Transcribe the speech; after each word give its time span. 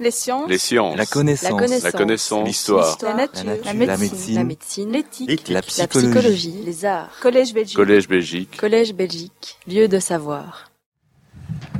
Les 0.00 0.10
sciences. 0.10 0.48
Les 0.48 0.56
sciences. 0.56 0.96
La 0.96 1.04
connaissance. 1.04 1.60
La. 1.84 1.90
La. 1.92 2.44
L'histoire. 2.44 2.98
La 3.02 3.14
nature. 3.14 3.44
La 3.44 3.54
nature. 3.54 3.66
La 3.66 3.72
La 3.74 3.96
médecine. 3.98 4.90
La. 4.90 4.98
L'éthique. 4.98 5.48
La 5.48 5.54
La 5.56 5.62
psychologie. 5.62 6.62
Les 6.64 6.86
arts. 6.86 7.10
Collège 7.20 7.52
Belgique. 7.52 7.76
Collège 7.76 8.08
Belgique. 8.08 8.56
Collège 8.56 8.94
Belgique. 8.94 9.58
Lieu 9.68 9.88
de 9.88 9.98
savoir. 9.98 10.70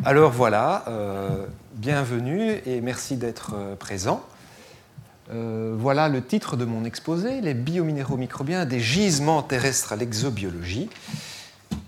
Alors 0.05 0.33
voilà, 0.33 0.85
euh, 0.89 1.47
bienvenue 1.73 2.61
et 2.67 2.83
merci 2.83 3.17
d'être 3.17 3.53
euh, 3.55 3.75
présent. 3.75 4.23
Euh, 5.33 5.75
voilà 5.79 6.09
le 6.09 6.23
titre 6.23 6.57
de 6.57 6.67
mon 6.67 6.85
exposé, 6.85 7.41
Les 7.41 7.55
biominéraux 7.55 8.17
microbiens 8.19 8.67
des 8.67 8.81
gisements 8.81 9.43
terrestres 9.43 9.93
à 9.93 9.97
l'exobiologie. 9.97 10.91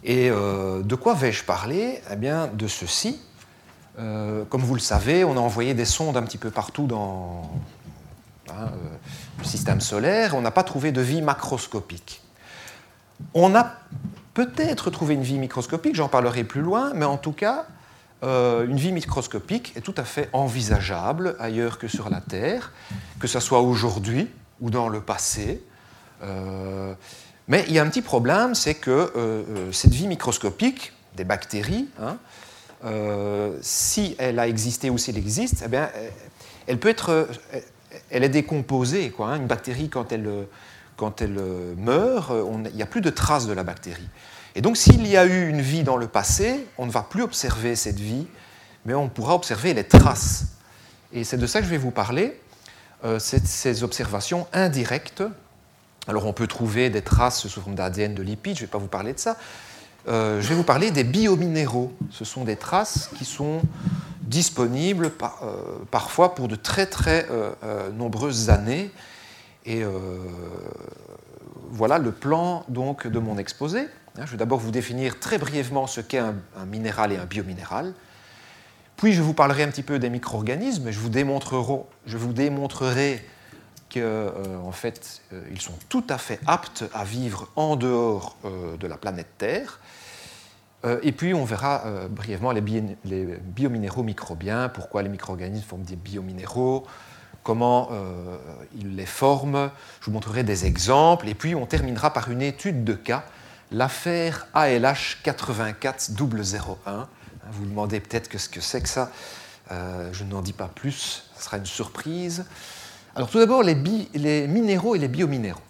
Et 0.05 0.31
euh, 0.31 0.83
de 0.83 0.95
quoi 0.95 1.15
vais-je 1.15 1.45
parler? 1.45 2.01
Eh 2.11 2.17
bien, 2.17 2.49
de 2.49 2.69
ceci. 2.69 3.21
Euh, 3.99 4.45
comme 4.47 4.63
vous 4.63 4.75
le 4.75 4.81
savez, 4.81 5.25
on 5.25 5.37
a 5.37 5.41
envoyé 5.41 5.75
des 5.75 5.85
sondes 5.85 6.17
un 6.17 6.23
petit 6.23 6.39
peu 6.39 6.51
partout 6.51 6.87
dans 6.87 7.51
hein, 8.49 8.71
euh, 8.73 8.97
le 9.39 9.45
système 9.45 9.81
solaire. 9.81 10.35
On 10.35 10.41
n'a 10.41 10.51
pas 10.51 10.63
trouvé 10.63 10.93
de 10.93 11.01
vie 11.01 11.23
macroscopique. 11.23 12.23
On 13.35 13.55
a 13.55 13.75
peut-être 14.35 14.91
trouvé 14.91 15.15
une 15.15 15.23
vie 15.23 15.39
microscopique, 15.39 15.95
j'en 15.95 16.09
parlerai 16.09 16.45
plus 16.45 16.63
loin, 16.63 16.93
mais 16.95 17.05
en 17.05 17.19
tout 17.19 17.33
cas, 17.33 17.67
euh, 18.23 18.67
une 18.67 18.79
vie 18.79 18.93
microscopique 18.93 19.75
est 19.77 19.83
tout 19.83 19.95
à 19.97 20.05
fait 20.05 20.31
envisageable 20.33 21.37
ailleurs 21.39 21.79
que 21.79 21.87
sur 21.87 22.09
la 22.09 22.21
Terre, 22.21 22.73
que 23.21 23.27
ce 23.27 23.41
soit 23.41 23.61
aujourd'hui 23.61 24.29
ou 24.61 24.71
dans 24.71 24.89
le 24.89 25.01
passé. 25.01 25.63
Mais 27.49 27.65
il 27.67 27.75
y 27.75 27.81
a 27.81 27.83
un 27.83 27.89
petit 27.89 28.01
problème, 28.01 28.55
c'est 28.55 28.77
que 28.77 29.45
cette 29.73 29.93
vie 29.93 30.07
microscopique, 30.07 30.93
des 31.17 31.25
bactéries, 31.25 31.89
hein, 32.01 32.17
euh, 32.85 33.57
si 33.63 34.17
elle 34.19 34.39
a 34.39 34.49
existé 34.49 34.91
ou 34.91 34.99
si 34.99 35.11
elle 35.11 35.19
existe, 35.19 35.63
eh 35.65 35.69
bien, 35.69 35.91
elle- 35.95 36.13
elle 36.67 36.79
peut 36.79 36.89
être, 36.89 37.11
euh, 37.11 37.27
elle 38.11 38.25
est 38.25 38.29
décomposée. 38.29 39.13
Hein. 39.19 39.37
Une 39.37 39.47
bactérie, 39.47 39.89
quand 39.89 40.13
elle, 40.13 40.27
euh, 40.27 40.45
quand 40.97 41.23
elle 41.23 41.37
euh, 41.39 41.75
meurt, 41.77 42.31
euh, 42.31 42.45
il 42.71 42.77
n'y 42.77 42.83
a 42.83 42.87
plus 42.87 43.01
de 43.01 43.11
traces 43.11 43.47
de 43.47 43.53
la 43.53 43.65
bactérie. 43.65 44.09
Et 44.55 44.61
donc, 44.61 44.77
s'il 44.77 45.07
y 45.07 45.17
a 45.17 45.25
eu 45.25 45.49
une 45.49 45.61
vie 45.61 45.83
dans 45.83 45.97
le 45.97 46.07
passé, 46.07 46.67
on 46.79 46.87
ne 46.87 46.91
va 46.91 47.03
plus 47.03 47.23
observer 47.23 47.75
cette 47.77 47.99
vie, 47.99 48.27
mais 48.85 48.95
on 48.95 49.09
pourra 49.09 49.35
observer 49.35 49.75
les 49.75 49.85
traces. 49.85 50.45
Et 51.13 51.25
c'est 51.25 51.39
de 51.39 51.47
ça 51.47 51.61
que 51.61 51.65
je 51.65 51.71
vais 51.71 51.79
vous 51.79 51.91
parler, 51.91 52.39
euh, 53.05 53.19
ces 53.19 53.83
observations 53.83 54.47
indirectes. 54.53 55.23
Alors, 56.09 56.27
on 56.27 56.33
peut 56.33 56.47
trouver 56.47 56.91
des 56.91 57.03
traces 57.03 57.47
sous 57.47 57.61
forme 57.61 57.75
d'ADN, 57.77 58.15
de 58.15 58.23
lipides, 58.23 58.57
je 58.57 58.63
ne 58.63 58.67
vais 58.67 58.71
pas 58.71 58.79
vous 58.79 58.89
parler 58.89 59.13
de 59.13 59.19
ça. 59.19 59.37
Euh, 60.09 60.41
je 60.41 60.49
vais 60.49 60.55
vous 60.55 60.65
parler 60.65 60.91
des 60.91 61.05
biominéraux. 61.05 61.93
Ce 62.11 62.25
sont 62.25 62.45
des 62.45 62.57
traces 62.57 63.11
qui 63.17 63.25
sont 63.25 63.63
disponibles 64.23 65.13
euh, 65.43 65.53
parfois 65.91 66.35
pour 66.35 66.49
de 66.49 66.57
très 66.57 66.87
très 66.87 67.27
euh, 67.31 67.91
nombreuses 67.91 68.51
années. 68.51 68.91
Et 69.65 69.85
voilà 71.71 71.99
le 71.99 72.11
plan 72.11 72.65
donc 72.69 73.07
de 73.07 73.19
mon 73.21 73.39
exposé. 73.39 73.87
Hein, 74.19 74.27
Je 74.27 74.33
vais 74.33 74.37
d'abord 74.37 74.59
vous 74.59 74.73
définir 74.73 75.21
très 75.21 75.39
brièvement 75.39 75.87
ce 75.87 76.01
qu'est 76.01 76.19
un, 76.19 76.35
minéral 76.67 77.13
et 77.13 77.17
un 77.17 77.27
biominéral. 77.27 77.95
Puis 78.97 79.13
je 79.13 79.23
vous 79.23 79.35
parlerai 79.35 79.63
un 79.63 79.69
petit 79.69 79.85
peu 79.85 80.01
des 80.01 80.11
micro-organismes 80.11 80.91
je 80.91 80.99
vous 80.99 81.11
démontrerai, 81.11 81.85
je 82.07 82.17
vous 82.17 82.33
démontrerai 82.33 83.25
euh, 83.97 84.31
en 84.65 84.73
fait, 84.73 85.21
euh, 85.33 85.43
ils 85.51 85.61
sont 85.61 85.75
tout 85.89 86.05
à 86.09 86.19
fait 86.19 86.39
aptes 86.47 86.85
à 86.95 87.05
vivre 87.05 87.49
en 87.57 87.77
dehors 87.77 88.37
euh, 88.45 88.77
de 88.77 88.87
la 88.87 88.97
planète 88.97 89.29
Terre. 89.39 89.79
Et 91.03 91.13
puis 91.13 91.33
on 91.33 91.45
verra 91.45 91.85
brièvement 92.11 92.51
les, 92.51 92.61
bi- 92.61 92.97
les 93.05 93.25
biominéraux 93.25 94.03
microbiens, 94.03 94.69
pourquoi 94.69 95.05
les 95.05 95.09
micro-organismes 95.09 95.65
forment 95.65 95.85
des 95.85 95.95
biominéraux, 95.95 96.85
comment 97.45 97.89
ils 98.77 98.97
les 98.97 99.07
forment. 99.07 99.71
Je 100.01 100.07
vous 100.07 100.11
montrerai 100.11 100.43
des 100.43 100.67
exemples. 100.67 101.29
Et 101.29 101.35
puis 101.37 101.55
on 101.55 101.67
terminera 101.67 102.13
par 102.13 102.33
une 102.33 102.43
étude 102.43 102.83
de 102.83 102.95
cas, 102.95 103.23
l'affaire 103.71 104.49
ALH 104.55 105.19
84001. 105.23 107.09
Vous 107.53 107.53
vous 107.53 107.67
demandez 107.67 108.01
peut-être 108.01 108.29
que 108.29 108.39
ce 108.39 108.49
que 108.49 108.61
c'est 108.61 108.81
que 108.81 108.89
ça. 108.89 109.13
Je 109.71 110.25
n'en 110.25 110.43
dis 110.43 110.53
pas 110.53 110.67
plus, 110.67 111.31
ce 111.37 111.45
sera 111.45 111.59
une 111.59 111.67
surprise. 111.67 112.45
Alors 113.15 113.29
tout 113.29 113.39
d'abord, 113.39 113.63
les, 113.63 113.75
minéraux 113.75 114.95
et 114.95 114.99
les 114.99 115.09
biominéraux. 115.09 115.61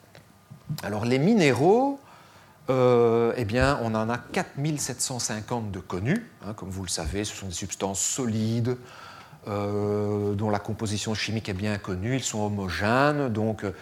Alors 0.84 1.04
les 1.04 1.18
minéraux, 1.18 1.98
euh, 2.70 3.32
eh 3.36 3.44
bien, 3.44 3.80
on 3.82 3.96
en 3.96 4.08
a 4.08 4.16
4750 4.16 5.72
de 5.72 5.80
connus. 5.80 6.30
hein, 6.46 6.54
comme 6.54 6.70
vous 6.70 6.82
le 6.82 6.88
savez, 6.88 7.24
ce 7.24 7.34
sont 7.34 7.46
des 7.46 7.52
substances 7.52 8.00
solides 8.00 8.76
euh, 9.48 10.34
dont 10.34 10.50
la 10.50 10.60
composition 10.60 11.14
chimique 11.14 11.48
est 11.48 11.54
bien 11.54 11.78
connue. 11.78 12.14
Ils 12.14 12.22
sont 12.22 12.42
homogènes, 12.46 13.28
donc 13.28 13.64
euh, 13.64 13.72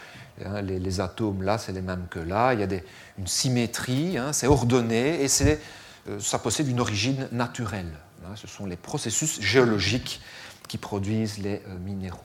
hein, 0.43 0.63
les, 0.63 1.01
atomes 1.01 1.43
là, 1.43 1.59
c'est 1.59 1.73
les 1.73 1.83
mêmes 1.83 2.07
que 2.09 2.19
là. 2.19 2.55
Il 2.55 2.61
y 2.61 2.63
a 2.63 2.81
une 3.19 3.27
symétrie, 3.27 4.17
hein, 4.17 4.33
c'est 4.33 4.47
ordonné 4.47 5.23
et 5.23 5.29
ça 5.29 6.39
possède 6.39 6.67
une 6.67 6.81
origine 6.81 7.29
naturelle. 7.31 7.93
ce 8.37 8.47
sont 8.47 8.65
les 8.65 8.77
processus 8.77 9.39
géologiques 9.43 10.23
qui 10.67 10.79
produisent 10.79 11.37
les 11.37 11.61
minéraux. 11.85 12.25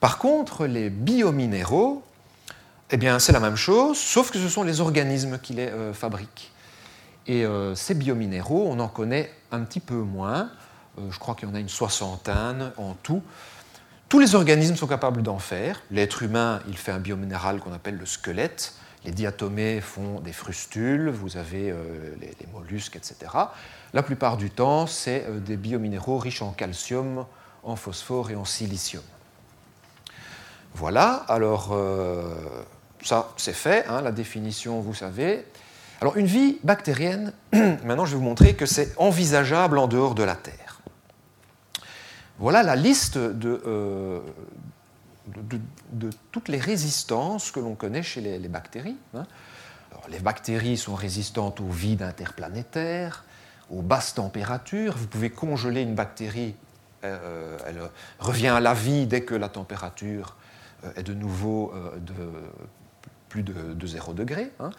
Par 0.00 0.18
contre, 0.18 0.66
les 0.66 0.90
biominéraux, 0.90 2.04
eh 2.90 2.96
bien, 2.96 3.18
c'est 3.18 3.32
la 3.32 3.40
même 3.40 3.56
chose, 3.56 3.98
sauf 3.98 4.30
que 4.30 4.38
ce 4.38 4.48
sont 4.48 4.62
les 4.62 4.80
organismes 4.80 5.38
qui 5.38 5.54
les 5.54 5.66
euh, 5.66 5.92
fabriquent. 5.92 6.52
Et 7.26 7.44
euh, 7.44 7.74
ces 7.74 7.94
biominéraux, 7.94 8.66
on 8.70 8.78
en 8.78 8.88
connaît 8.88 9.30
un 9.50 9.60
petit 9.60 9.80
peu 9.80 9.96
moins. 9.96 10.50
Euh, 10.98 11.10
je 11.10 11.18
crois 11.18 11.34
qu'il 11.34 11.48
y 11.48 11.52
en 11.52 11.54
a 11.54 11.60
une 11.60 11.68
soixantaine 11.68 12.72
en 12.76 12.94
tout. 12.94 13.22
Tous 14.08 14.20
les 14.20 14.36
organismes 14.36 14.76
sont 14.76 14.86
capables 14.86 15.22
d'en 15.22 15.38
faire. 15.38 15.82
L'être 15.90 16.22
humain, 16.22 16.60
il 16.68 16.78
fait 16.78 16.92
un 16.92 17.00
biominéral 17.00 17.58
qu'on 17.58 17.72
appelle 17.72 17.98
le 17.98 18.06
squelette. 18.06 18.74
Les 19.04 19.10
diatomées 19.10 19.80
font 19.80 20.20
des 20.20 20.32
frustules. 20.32 21.10
Vous 21.10 21.36
avez 21.36 21.74
les, 22.18 22.34
les 22.40 22.46
mollusques, 22.52 22.96
etc. 22.96 23.16
La 23.92 24.02
plupart 24.02 24.38
du 24.38 24.50
temps, 24.50 24.86
c'est 24.86 25.26
des 25.44 25.58
biominéraux 25.58 26.16
riches 26.16 26.40
en 26.40 26.52
calcium, 26.52 27.26
en 27.62 27.76
phosphore 27.76 28.30
et 28.30 28.34
en 28.34 28.46
silicium. 28.46 29.02
Voilà, 30.78 31.24
alors 31.26 31.70
euh, 31.72 32.22
ça 33.02 33.30
c'est 33.36 33.52
fait, 33.52 33.84
hein, 33.88 34.00
la 34.00 34.12
définition 34.12 34.80
vous 34.80 34.94
savez. 34.94 35.44
Alors 36.00 36.16
une 36.16 36.26
vie 36.26 36.60
bactérienne, 36.62 37.32
maintenant 37.52 38.04
je 38.04 38.12
vais 38.12 38.18
vous 38.18 38.22
montrer 38.24 38.54
que 38.54 38.64
c'est 38.64 38.96
envisageable 38.96 39.76
en 39.76 39.88
dehors 39.88 40.14
de 40.14 40.22
la 40.22 40.36
Terre. 40.36 40.80
Voilà 42.38 42.62
la 42.62 42.76
liste 42.76 43.18
de, 43.18 43.60
euh, 43.66 44.20
toutes 46.30 46.46
les 46.46 46.60
résistances 46.60 47.50
que 47.50 47.58
l'on 47.58 47.74
connaît 47.74 48.04
chez 48.04 48.20
les, 48.20 48.38
bactéries. 48.38 48.96
hein. 49.16 49.26
Les 50.08 50.20
bactéries 50.20 50.76
sont 50.76 50.94
résistantes 50.94 51.60
au 51.60 51.66
vide 51.66 52.02
interplanétaire, 52.02 53.24
aux 53.68 53.82
basses 53.82 54.14
températures. 54.14 54.96
Vous 54.96 55.08
pouvez 55.08 55.30
congeler 55.30 55.82
une 55.82 55.96
bactérie, 55.96 56.54
euh, 57.02 57.58
elle 57.66 57.80
revient 58.20 58.46
à 58.46 58.60
la 58.60 58.74
vie 58.74 59.08
dès 59.08 59.22
que 59.22 59.34
la 59.34 59.48
température 59.48 60.36
est 60.96 61.02
de 61.02 61.14
nouveau 61.14 61.72
euh, 61.74 61.96
de 61.98 62.14
plus 63.28 63.42
de, 63.42 63.74
de 63.74 63.86
0 63.86 64.14
degré. 64.14 64.50
hein. 64.60 64.70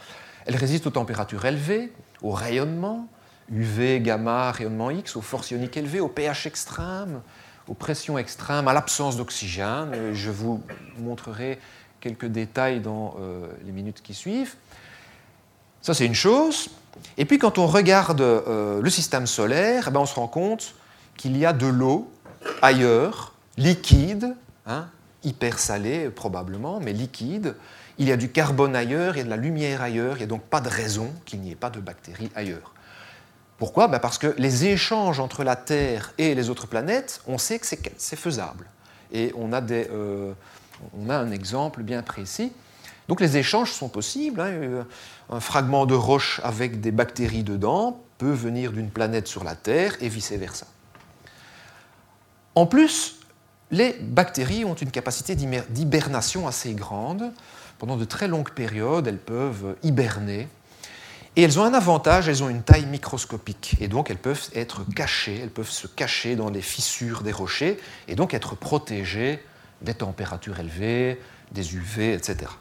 Elle 0.45 0.55
résiste 0.55 0.87
aux 0.87 0.91
températures 0.91 1.45
élevées, 1.45 1.93
au 2.21 2.31
rayonnement, 2.31 3.07
UV, 3.51 3.99
gamma, 3.99 4.51
rayonnement 4.51 4.89
X, 4.89 5.15
aux 5.15 5.21
forces 5.21 5.51
ioniques 5.51 5.77
élevées, 5.77 5.99
au 5.99 6.07
pH 6.07 6.47
extrême, 6.47 7.21
aux 7.67 7.73
pressions 7.73 8.17
extrêmes, 8.17 8.67
à 8.67 8.73
l'absence 8.73 9.17
d'oxygène. 9.17 9.91
Euh, 9.93 10.13
Je 10.13 10.31
vous 10.31 10.61
montrerai 10.97 11.59
quelques 11.99 12.25
détails 12.25 12.79
dans 12.79 13.15
euh, 13.19 13.47
les 13.65 13.71
minutes 13.71 14.01
qui 14.01 14.13
suivent. 14.13 14.55
Ça, 15.81 15.93
c'est 15.93 16.05
une 16.05 16.15
chose. 16.15 16.69
Et 17.17 17.25
puis, 17.25 17.37
quand 17.37 17.57
on 17.57 17.67
regarde 17.67 18.21
euh, 18.21 18.81
le 18.81 18.89
système 18.89 19.27
solaire, 19.27 19.85
eh 19.87 19.91
ben, 19.91 19.99
on 19.99 20.05
se 20.05 20.15
rend 20.15 20.27
compte 20.27 20.73
qu'il 21.17 21.37
y 21.37 21.45
a 21.45 21.53
de 21.53 21.67
l'eau 21.67 22.09
ailleurs, 22.61 23.33
liquide, 23.57 24.35
hein, 24.65 24.87
hyper 25.23 25.59
salée 25.59 26.09
probablement, 26.09 26.79
mais 26.79 26.93
liquide. 26.93 27.55
Il 27.97 28.07
y 28.07 28.11
a 28.11 28.17
du 28.17 28.31
carbone 28.31 28.75
ailleurs, 28.75 29.15
il 29.15 29.19
y 29.19 29.21
a 29.21 29.25
de 29.25 29.29
la 29.29 29.37
lumière 29.37 29.81
ailleurs, 29.81 30.15
il 30.15 30.19
n'y 30.19 30.23
a 30.23 30.27
donc 30.27 30.43
pas 30.43 30.61
de 30.61 30.69
raison 30.69 31.11
qu'il 31.25 31.41
n'y 31.41 31.51
ait 31.51 31.55
pas 31.55 31.69
de 31.69 31.79
bactéries 31.79 32.31
ailleurs. 32.35 32.73
Pourquoi? 33.57 33.89
Ben 33.89 33.99
Parce 33.99 34.17
que 34.17 34.33
les 34.37 34.65
échanges 34.67 35.19
entre 35.19 35.43
la 35.43 35.57
Terre 35.57 36.13
et 36.17 36.33
les 36.33 36.49
autres 36.49 36.65
planètes, 36.65 37.21
on 37.27 37.37
sait 37.37 37.59
que 37.59 37.65
c'est 37.65 38.15
faisable. 38.15 38.65
Et 39.11 39.33
on 39.35 39.51
a, 39.51 39.59
des, 39.59 39.89
euh, 39.91 40.31
on 40.97 41.09
a 41.09 41.17
un 41.17 41.31
exemple 41.31 41.83
bien 41.83 42.01
précis. 42.01 42.53
Donc 43.09 43.19
les 43.19 43.35
échanges 43.35 43.73
sont 43.73 43.89
possibles. 43.89 44.39
hein. 44.39 44.47
Euh, 44.47 44.83
Un 45.29 45.41
fragment 45.41 45.85
de 45.85 45.93
roche 45.93 46.39
avec 46.43 46.79
des 46.79 46.91
bactéries 46.91 47.43
dedans 47.43 48.01
peut 48.17 48.31
venir 48.31 48.71
d'une 48.71 48.89
planète 48.89 49.27
sur 49.27 49.43
la 49.43 49.55
Terre 49.55 49.95
et 49.99 50.07
vice-versa. 50.07 50.65
En 52.55 52.65
plus, 52.65 53.18
les 53.71 53.93
bactéries 53.93 54.65
ont 54.65 54.73
une 54.73 54.91
capacité 54.91 55.35
d'hibernation 55.35 56.47
assez 56.47 56.73
grande. 56.73 57.31
Pendant 57.77 57.97
de 57.97 58.05
très 58.05 58.27
longues 58.27 58.51
périodes, 58.51 59.07
elles 59.07 59.19
peuvent 59.19 59.75
hiberner. 59.83 60.47
Et 61.35 61.43
elles 61.43 61.59
ont 61.59 61.63
un 61.63 61.73
avantage, 61.73 62.27
elles 62.27 62.43
ont 62.43 62.49
une 62.49 62.63
taille 62.63 62.87
microscopique. 62.87 63.75
Et 63.79 63.87
donc 63.87 64.09
elles 64.09 64.17
peuvent 64.17 64.49
être 64.55 64.83
cachées, 64.93 65.39
elles 65.41 65.51
peuvent 65.51 65.69
se 65.69 65.87
cacher 65.87 66.35
dans 66.35 66.49
les 66.49 66.61
fissures 66.61 67.21
des 67.21 67.31
rochers 67.31 67.79
et 68.07 68.15
donc 68.15 68.33
être 68.33 68.55
protégées 68.55 69.39
des 69.81 69.93
températures 69.93 70.59
élevées, 70.59 71.21
des 71.51 71.75
UV, 71.75 72.13
etc. 72.13 72.51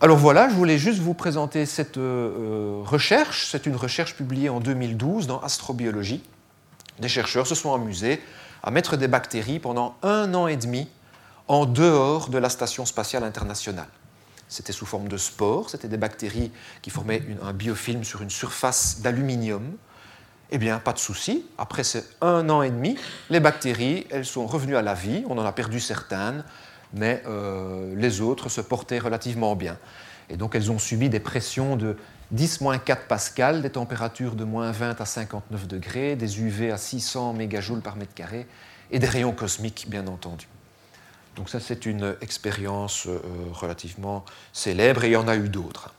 Alors 0.00 0.18
voilà, 0.18 0.48
je 0.48 0.54
voulais 0.54 0.78
juste 0.78 0.98
vous 0.98 1.14
présenter 1.14 1.64
cette 1.64 1.96
euh, 1.96 2.82
recherche. 2.84 3.48
C'est 3.50 3.66
une 3.66 3.76
recherche 3.76 4.16
publiée 4.16 4.48
en 4.48 4.58
2012 4.58 5.28
dans 5.28 5.40
Astrobiologie. 5.40 6.22
Des 6.98 7.08
chercheurs 7.08 7.46
se 7.46 7.54
sont 7.54 7.72
amusés 7.72 8.20
à 8.62 8.70
mettre 8.70 8.96
des 8.96 9.08
bactéries 9.08 9.58
pendant 9.58 9.96
un 10.02 10.34
an 10.34 10.46
et 10.46 10.56
demi 10.56 10.88
en 11.48 11.66
dehors 11.66 12.28
de 12.28 12.38
la 12.38 12.48
Station 12.48 12.86
spatiale 12.86 13.24
internationale. 13.24 13.88
C'était 14.48 14.72
sous 14.72 14.86
forme 14.86 15.08
de 15.08 15.16
spores, 15.16 15.70
c'était 15.70 15.88
des 15.88 15.96
bactéries 15.96 16.52
qui 16.82 16.90
formaient 16.90 17.22
un 17.42 17.52
biofilm 17.52 18.04
sur 18.04 18.22
une 18.22 18.30
surface 18.30 19.00
d'aluminium. 19.00 19.76
Eh 20.50 20.58
bien, 20.58 20.78
pas 20.78 20.92
de 20.92 20.98
souci. 20.98 21.46
Après 21.56 21.82
ces 21.82 22.04
un 22.20 22.50
an 22.50 22.60
et 22.60 22.70
demi, 22.70 22.98
les 23.30 23.40
bactéries, 23.40 24.06
elles 24.10 24.26
sont 24.26 24.46
revenues 24.46 24.76
à 24.76 24.82
la 24.82 24.92
vie. 24.92 25.24
On 25.28 25.38
en 25.38 25.44
a 25.44 25.52
perdu 25.52 25.80
certaines, 25.80 26.44
mais 26.92 27.22
euh, 27.26 27.94
les 27.96 28.20
autres 28.20 28.50
se 28.50 28.60
portaient 28.60 28.98
relativement 28.98 29.56
bien. 29.56 29.78
Et 30.28 30.36
donc, 30.36 30.54
elles 30.54 30.70
ont 30.70 30.78
subi 30.78 31.08
des 31.08 31.20
pressions 31.20 31.76
de 31.76 31.96
10-4 32.34 33.06
pascal, 33.08 33.62
des 33.62 33.70
températures 33.70 34.34
de 34.34 34.44
moins 34.44 34.70
20 34.70 35.00
à 35.00 35.04
59 35.04 35.66
degrés, 35.66 36.16
des 36.16 36.40
UV 36.40 36.70
à 36.70 36.78
600 36.78 37.34
mégajoules 37.34 37.82
par 37.82 37.96
mètre 37.96 38.14
carré 38.14 38.46
et 38.90 38.98
des 38.98 39.06
rayons 39.06 39.32
cosmiques, 39.32 39.86
bien 39.88 40.06
entendu. 40.06 40.48
Donc 41.36 41.48
ça, 41.48 41.60
c'est 41.60 41.86
une 41.86 42.16
expérience 42.20 43.06
euh, 43.06 43.18
relativement 43.52 44.24
célèbre 44.52 45.04
et 45.04 45.08
il 45.08 45.12
y 45.12 45.16
en 45.16 45.28
a 45.28 45.36
eu 45.36 45.48
d'autres. 45.48 45.94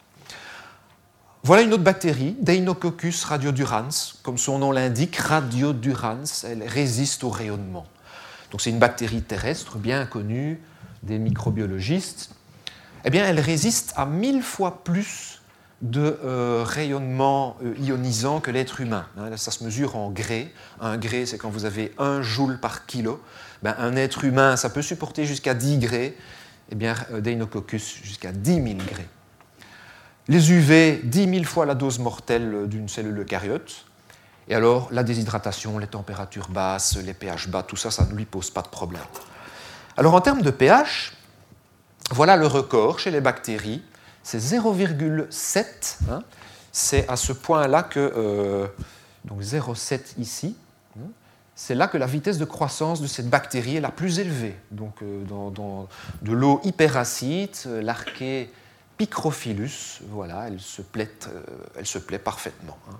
Voilà 1.43 1.63
une 1.63 1.73
autre 1.73 1.83
bactérie, 1.83 2.35
Deinococcus 2.39 3.25
radiodurans. 3.25 3.89
Comme 4.21 4.37
son 4.37 4.59
nom 4.59 4.71
l'indique, 4.71 5.17
radiodurans, 5.17 6.23
elle 6.45 6.63
résiste 6.63 7.23
au 7.23 7.29
rayonnement. 7.29 7.85
Donc 8.51 8.61
c'est 8.61 8.69
une 8.69 8.79
bactérie 8.79 9.21
terrestre 9.21 9.77
bien 9.77 10.05
connue 10.05 10.61
des 11.01 11.19
microbiologistes. 11.19 12.33
Eh 13.03 13.09
bien, 13.09 13.25
elle 13.25 13.39
résiste 13.39 13.93
à 13.97 14.05
mille 14.05 14.41
fois 14.41 14.83
plus 14.83 15.41
de 15.83 16.17
euh, 16.23 16.63
rayonnement 16.65 17.57
euh, 17.61 17.75
ionisant 17.77 18.39
que 18.39 18.49
l'être 18.51 18.79
humain. 18.79 19.05
Hein. 19.17 19.35
ça 19.35 19.51
se 19.51 19.65
mesure 19.65 19.97
en 19.97 20.09
gré. 20.09 20.51
Un 20.79 20.97
gré, 20.97 21.25
c'est 21.25 21.37
quand 21.37 21.49
vous 21.49 21.65
avez 21.65 21.93
un 21.97 22.21
joule 22.21 22.57
par 22.57 22.85
kilo. 22.85 23.21
Ben, 23.61 23.75
un 23.77 23.95
être 23.97 24.23
humain, 24.23 24.55
ça 24.55 24.69
peut 24.69 24.81
supporter 24.81 25.25
jusqu'à 25.25 25.53
10 25.53 25.79
grés. 25.79 26.17
Eh 26.71 26.75
bien, 26.75 26.95
euh, 27.11 27.19
Deinococcus, 27.19 27.99
jusqu'à 28.01 28.31
10 28.31 28.53
000 28.53 28.65
grés. 28.87 29.07
Les 30.29 30.53
UV, 30.53 31.01
10 31.03 31.29
000 31.29 31.43
fois 31.43 31.65
la 31.65 31.75
dose 31.75 31.99
mortelle 31.99 32.67
d'une 32.67 32.87
cellule 32.87 33.19
eucaryote. 33.19 33.85
Et 34.47 34.55
alors, 34.55 34.87
la 34.91 35.03
déshydratation, 35.03 35.79
les 35.79 35.87
températures 35.87 36.47
basses, 36.47 36.95
les 36.95 37.13
pH 37.13 37.49
bas, 37.49 37.63
tout 37.63 37.75
ça, 37.75 37.91
ça 37.91 38.05
ne 38.05 38.15
lui 38.15 38.23
pose 38.23 38.49
pas 38.49 38.61
de 38.61 38.69
problème. 38.69 39.01
Alors, 39.97 40.13
en 40.13 40.21
termes 40.21 40.41
de 40.41 40.49
pH, 40.49 41.13
voilà 42.11 42.37
le 42.37 42.47
record 42.47 42.99
chez 42.99 43.11
les 43.11 43.21
bactéries 43.21 43.83
c'est 44.23 44.39
0,7. 44.39 45.65
Hein. 46.09 46.23
c'est 46.71 47.07
à 47.09 47.15
ce 47.15 47.33
point-là 47.33 47.83
que, 47.83 47.99
euh, 47.99 48.67
donc 49.25 49.41
0,7 49.41 50.13
ici, 50.17 50.55
hein. 50.97 51.07
c'est 51.55 51.75
là 51.75 51.87
que 51.87 51.97
la 51.97 52.07
vitesse 52.07 52.37
de 52.37 52.45
croissance 52.45 53.01
de 53.01 53.07
cette 53.07 53.29
bactérie 53.29 53.75
est 53.75 53.81
la 53.81 53.91
plus 53.91 54.19
élevée. 54.19 54.55
Donc 54.71 55.01
euh, 55.01 55.23
dans, 55.25 55.87
de 56.21 56.31
l'eau 56.31 56.61
hyperacide, 56.63 57.51
euh, 57.67 57.81
l'archée 57.81 58.51
Picrophilus, 58.97 60.01
voilà, 60.09 60.47
elle 60.47 60.59
se 60.59 60.81
plaît, 60.81 61.11
elle 61.77 61.85
se 61.85 61.97
plaît 61.97 62.19
parfaitement. 62.19 62.77
Hein. 62.89 62.95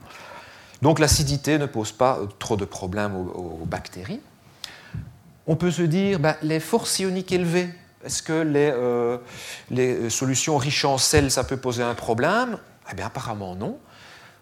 Donc 0.82 1.00
l'acidité 1.00 1.58
ne 1.58 1.66
pose 1.66 1.94
pas 1.94 2.20
trop 2.40 2.58
de 2.58 2.66
problèmes 2.66 3.16
aux, 3.16 3.66
bactéries. 3.66 4.20
On 5.48 5.56
peut 5.56 5.72
se 5.72 5.84
dire, 5.84 6.20
ben, 6.20 6.36
les 6.42 6.60
forces 6.60 7.00
ioniques 7.00 7.32
élevées, 7.32 7.70
est-ce 8.04 8.22
que 8.22 8.34
les, 8.34 8.72
euh, 8.74 9.18
les, 9.70 10.10
solutions 10.10 10.58
riches 10.58 10.86
en 10.86 10.98
sel, 10.98 11.32
ça 11.32 11.44
peut 11.44 11.58
poser 11.58 11.84
un 11.84 11.96
problème? 11.96 12.58
Eh 12.92 12.96
bien, 12.96 13.08
apparemment 13.08 13.56
non. 13.56 13.80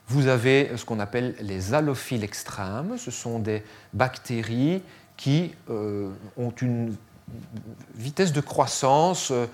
Vous 0.07 0.27
avez 0.27 0.71
ce 0.75 0.83
qu'on 0.83 0.99
appelle 0.99 1.35
les 1.39 1.73
halophiles 1.73 2.23
extrêmes. 2.23 2.97
Ce 2.97 3.11
sont 3.11 3.39
des 3.39 3.63
bactéries 3.93 4.81
qui 5.15 5.53
euh, 5.69 6.09
ont 6.37 6.51
une 6.61 6.95
vitesse 7.95 8.33
de 8.33 8.41
croissance 8.41 9.31
euh, 9.31 9.45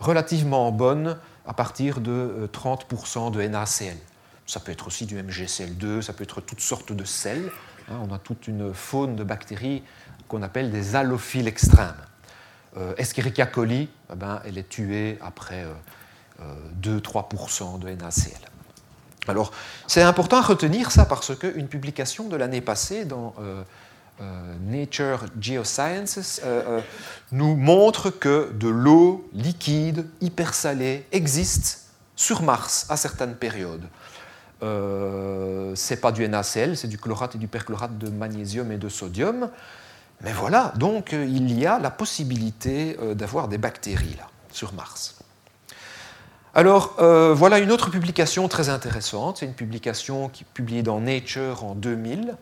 relativement 0.00 0.72
bonne 0.72 1.18
à 1.46 1.52
partir 1.52 2.00
de 2.00 2.48
30% 2.52 3.30
de 3.30 3.42
NaCl. 3.42 3.96
Ça 4.46 4.58
peut 4.58 4.72
être 4.72 4.86
aussi 4.86 5.06
du 5.06 5.16
MgCl2, 5.16 6.00
ça 6.00 6.12
peut 6.12 6.24
être 6.24 6.40
toutes 6.40 6.60
sortes 6.60 6.92
de 6.92 7.04
sels. 7.04 7.50
Hein. 7.88 8.00
on 8.08 8.12
a 8.12 8.18
toute 8.18 8.48
une 8.48 8.72
faune 8.74 9.14
de 9.14 9.22
bactéries 9.22 9.82
qu'on 10.26 10.42
appelle 10.42 10.70
des 10.70 10.96
halophiles 10.96 11.46
extrêmes. 11.46 11.94
Euh, 12.76 12.94
Escherichia 12.96 13.46
coli, 13.46 13.88
eh 14.12 14.16
ben, 14.16 14.40
elle 14.44 14.58
est 14.58 14.68
tuée 14.68 15.18
après 15.20 15.66
2-3% 16.82 16.82
euh, 16.82 17.74
euh, 17.74 17.78
de 17.78 17.88
NaCl. 17.90 18.48
Alors, 19.28 19.52
c'est 19.86 20.02
important 20.02 20.38
à 20.38 20.42
retenir 20.42 20.90
ça 20.90 21.04
parce 21.04 21.36
qu'une 21.36 21.68
publication 21.68 22.28
de 22.28 22.36
l'année 22.36 22.60
passée 22.60 23.04
dans 23.04 23.34
Nature 24.66 25.26
Geosciences 25.40 26.40
nous 27.30 27.54
montre 27.54 28.10
que 28.10 28.50
de 28.52 28.68
l'eau 28.68 29.28
liquide, 29.34 30.06
hyper 30.20 30.54
salée, 30.54 31.06
existe 31.12 31.90
sur 32.16 32.42
Mars 32.42 32.86
à 32.88 32.96
certaines 32.96 33.34
périodes. 33.34 33.86
Euh, 34.62 35.72
c'est 35.74 35.96
pas 35.96 36.12
du 36.12 36.28
NaCl, 36.28 36.76
c'est 36.76 36.88
du 36.88 36.98
chlorate 36.98 37.34
et 37.34 37.38
du 37.38 37.48
perchlorate 37.48 37.96
de 37.96 38.10
magnésium 38.10 38.70
et 38.72 38.76
de 38.76 38.88
sodium. 38.88 39.50
Mais 40.22 40.32
voilà, 40.32 40.72
donc 40.76 41.14
euh, 41.14 41.24
il 41.24 41.58
y 41.58 41.66
a 41.66 41.78
la 41.78 41.90
possibilité 41.90 42.96
euh, 43.00 43.14
d'avoir 43.14 43.48
des 43.48 43.58
bactéries 43.58 44.16
là, 44.18 44.28
sur 44.52 44.74
Mars. 44.74 45.18
Alors, 46.54 46.96
euh, 46.98 47.32
voilà 47.32 47.58
une 47.58 47.70
autre 47.70 47.90
publication 47.90 48.48
très 48.48 48.68
intéressante. 48.68 49.38
C'est 49.38 49.46
une 49.46 49.54
publication 49.54 50.28
qui 50.28 50.42
est 50.42 50.52
publiée 50.52 50.82
dans 50.82 51.00
Nature 51.00 51.64
en 51.64 51.74
2000. 51.74 52.36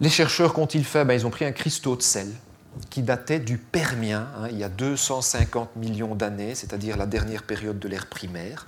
les 0.00 0.08
chercheurs, 0.08 0.54
qu'ont-ils 0.54 0.84
fait? 0.84 1.04
Ben, 1.04 1.14
Ils 1.14 1.26
ont 1.26 1.30
pris 1.30 1.44
un 1.44 1.52
cristaux 1.52 1.96
de 1.96 2.02
sel 2.02 2.28
qui 2.88 3.02
datait 3.02 3.38
du 3.38 3.58
Permien, 3.58 4.28
hein, 4.38 4.48
il 4.50 4.56
y 4.56 4.64
a 4.64 4.70
250 4.70 5.76
millions 5.76 6.14
d'années, 6.14 6.54
c'est-à-dire 6.54 6.96
la 6.96 7.04
dernière 7.04 7.42
période 7.42 7.78
de 7.78 7.86
l'ère 7.86 8.06
primaire. 8.06 8.66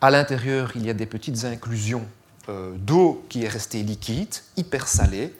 À 0.00 0.10
l'intérieur, 0.10 0.72
il 0.74 0.84
y 0.84 0.90
a 0.90 0.94
des 0.94 1.06
petites 1.06 1.44
inclusions 1.44 2.04
d'eau 2.48 3.24
qui 3.28 3.44
est 3.44 3.48
restée 3.48 3.82
liquide, 3.82 4.34
hyper 4.56 4.88
salée, 4.88 5.34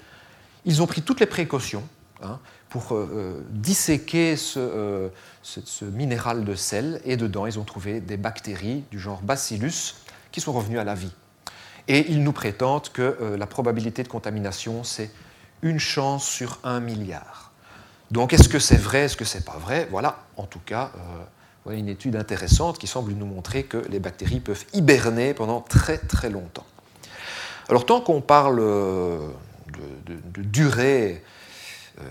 ils 0.66 0.82
ont 0.82 0.86
pris 0.86 1.00
toutes 1.00 1.20
les 1.20 1.26
précautions 1.26 1.84
hein, 2.22 2.38
pour 2.68 2.94
euh, 2.94 3.08
euh, 3.14 3.40
disséquer 3.50 4.34
euh, 4.56 5.08
ce, 5.42 5.84
minéral 5.84 6.44
de 6.44 6.54
sel 6.54 7.00
et 7.04 7.16
dedans, 7.16 7.46
ils 7.46 7.58
ont 7.58 7.64
trouvé 7.64 8.00
des 8.00 8.16
bactéries 8.16 8.84
du 8.90 8.98
genre 8.98 9.22
Bacillus 9.22 9.94
qui 10.32 10.40
sont 10.40 10.52
revenues 10.52 10.78
à 10.78 10.84
la 10.84 10.94
vie. 10.94 11.12
Et 11.88 12.10
ils 12.10 12.22
nous 12.22 12.32
prétendent 12.32 12.88
que 12.88 13.36
la 13.38 13.46
probabilité 13.46 14.02
de 14.02 14.08
contamination, 14.08 14.82
c'est 14.82 15.12
une 15.62 15.78
chance 15.78 16.26
sur 16.26 16.58
un 16.64 16.80
milliard. 16.80 17.52
Donc 18.10 18.32
est-ce 18.32 18.48
que 18.48 18.58
c'est 18.58 18.76
vrai, 18.76 19.04
est-ce 19.04 19.16
que 19.16 19.24
c'est 19.24 19.44
pas 19.44 19.56
vrai? 19.56 19.86
Voilà, 19.88 20.24
en 20.36 20.46
tout 20.46 20.58
cas, 20.58 20.90
une 21.70 21.88
étude 21.88 22.16
intéressante 22.16 22.76
qui 22.78 22.88
semble 22.88 23.12
nous 23.12 23.24
montrer 23.24 23.62
que 23.62 23.78
les 23.88 24.00
bactéries 24.00 24.40
peuvent 24.40 24.64
hiberner 24.72 25.32
pendant 25.32 25.60
très 25.60 25.96
très 25.96 26.28
longtemps. 26.28 26.66
Alors 27.68 27.86
tant 27.86 28.00
qu'on 28.00 28.20
parle 28.20 28.60
de, 29.72 30.42
durée 30.42 31.22
euh, 31.98 32.02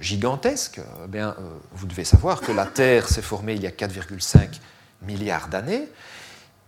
gigantesque, 0.00 0.80
eh 1.04 1.08
bien, 1.08 1.36
euh, 1.38 1.58
vous 1.72 1.86
devez 1.86 2.04
savoir 2.04 2.40
que 2.40 2.52
la 2.52 2.66
Terre 2.66 3.08
s'est 3.08 3.22
formée 3.22 3.54
il 3.54 3.62
y 3.62 3.66
a 3.66 3.70
4,5 3.70 4.48
milliards 5.02 5.48
d'années, 5.48 5.88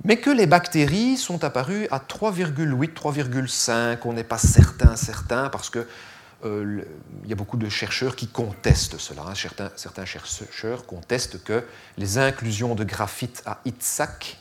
mais 0.05 0.19
que 0.19 0.31
les 0.31 0.47
bactéries 0.47 1.17
sont 1.17 1.43
apparues 1.43 1.89
à 1.91 1.99
3,8, 1.99 2.93
3,5. 2.93 3.99
On 4.05 4.13
n'est 4.13 4.25
pas 4.25 4.39
certain, 4.39 4.95
certain, 4.97 5.49
parce 5.49 5.71
que 5.71 5.87
euh, 6.45 6.83
il 7.25 7.31
y 7.31 7.33
a 7.33 7.37
beaucoup 7.37 7.57
de 7.57 7.69
chercheurs 7.69 8.15
qui 8.15 8.29
contestent 8.29 8.99
cela. 8.99 9.23
Hein. 9.27 9.35
Certains, 9.77 10.05
chercheurs 10.05 10.87
contestent 10.87 11.43
que 11.43 11.65
les 11.97 12.19
inclusions 12.19 12.75
de 12.75 12.85
graphite 12.85 13.43
à 13.47 13.61
Itzhak, 13.65 14.39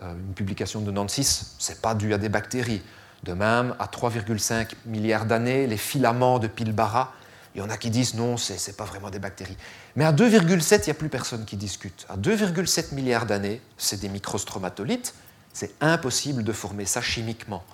une 0.00 0.34
publication 0.34 0.80
de 0.80 0.90
96, 0.90 1.54
ce 1.58 1.72
n'est 1.72 1.78
pas 1.78 1.94
dû 1.94 2.14
à 2.14 2.18
des 2.18 2.28
bactéries. 2.28 2.82
De 3.24 3.32
même, 3.32 3.74
à 3.78 3.86
3,5 3.86 4.72
milliards 4.86 5.26
d'années, 5.26 5.66
les 5.66 5.76
filaments 5.76 6.38
de 6.38 6.46
Pilbara, 6.46 7.12
il 7.54 7.60
y 7.60 7.64
en 7.64 7.70
a 7.70 7.76
qui 7.76 7.90
disent 7.90 8.14
non, 8.14 8.36
ce 8.36 8.52
n'est 8.52 8.76
pas 8.76 8.84
vraiment 8.84 9.10
des 9.10 9.18
bactéries. 9.18 9.56
Mais 9.96 10.04
à 10.04 10.12
2,7, 10.12 10.82
il 10.82 10.84
n'y 10.84 10.90
a 10.90 10.94
plus 10.94 11.08
personne 11.08 11.44
qui 11.44 11.56
discute. 11.56 12.06
À 12.08 12.16
2,7 12.16 12.94
milliards 12.94 13.26
d'années, 13.26 13.60
c'est 13.76 14.00
des 14.00 14.08
microstromatolites, 14.08 15.14
c'est 15.52 15.74
impossible 15.80 16.44
de 16.44 16.52
former 16.52 16.84
ça 16.84 17.02
chimiquement. 17.02 17.64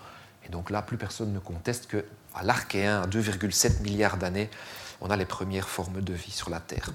Et 0.46 0.48
donc 0.48 0.70
là, 0.70 0.80
plus 0.80 0.96
personne 0.96 1.32
ne 1.32 1.38
conteste 1.38 1.86
qu'à 1.86 2.42
l'Archéen, 2.42 3.02
à 3.02 3.06
2,7 3.06 3.82
milliards 3.82 4.16
d'années, 4.16 4.48
on 5.00 5.10
a 5.10 5.16
les 5.16 5.26
premières 5.26 5.68
formes 5.68 6.00
de 6.00 6.14
vie 6.14 6.30
sur 6.30 6.48
la 6.48 6.60
Terre. 6.60 6.90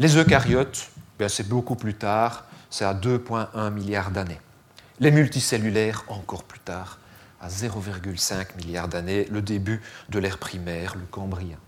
Les 0.00 0.16
eucaryotes, 0.16 0.88
ben, 1.18 1.28
c'est 1.28 1.48
beaucoup 1.48 1.76
plus 1.76 1.94
tard, 1.94 2.46
c'est 2.70 2.84
à 2.84 2.94
2,1 2.94 3.70
milliards 3.70 4.10
d'années. 4.10 4.40
Les 4.98 5.12
multicellulaires, 5.12 6.02
encore 6.08 6.42
plus 6.42 6.58
tard, 6.58 6.98
à 7.44 7.48
0,5 7.48 8.56
milliards 8.56 8.88
d'années, 8.88 9.26
le 9.30 9.42
début 9.42 9.82
de 10.08 10.18
l'ère 10.18 10.38
primaire, 10.38 10.94
le 10.96 11.04
cambrien. 11.10 11.58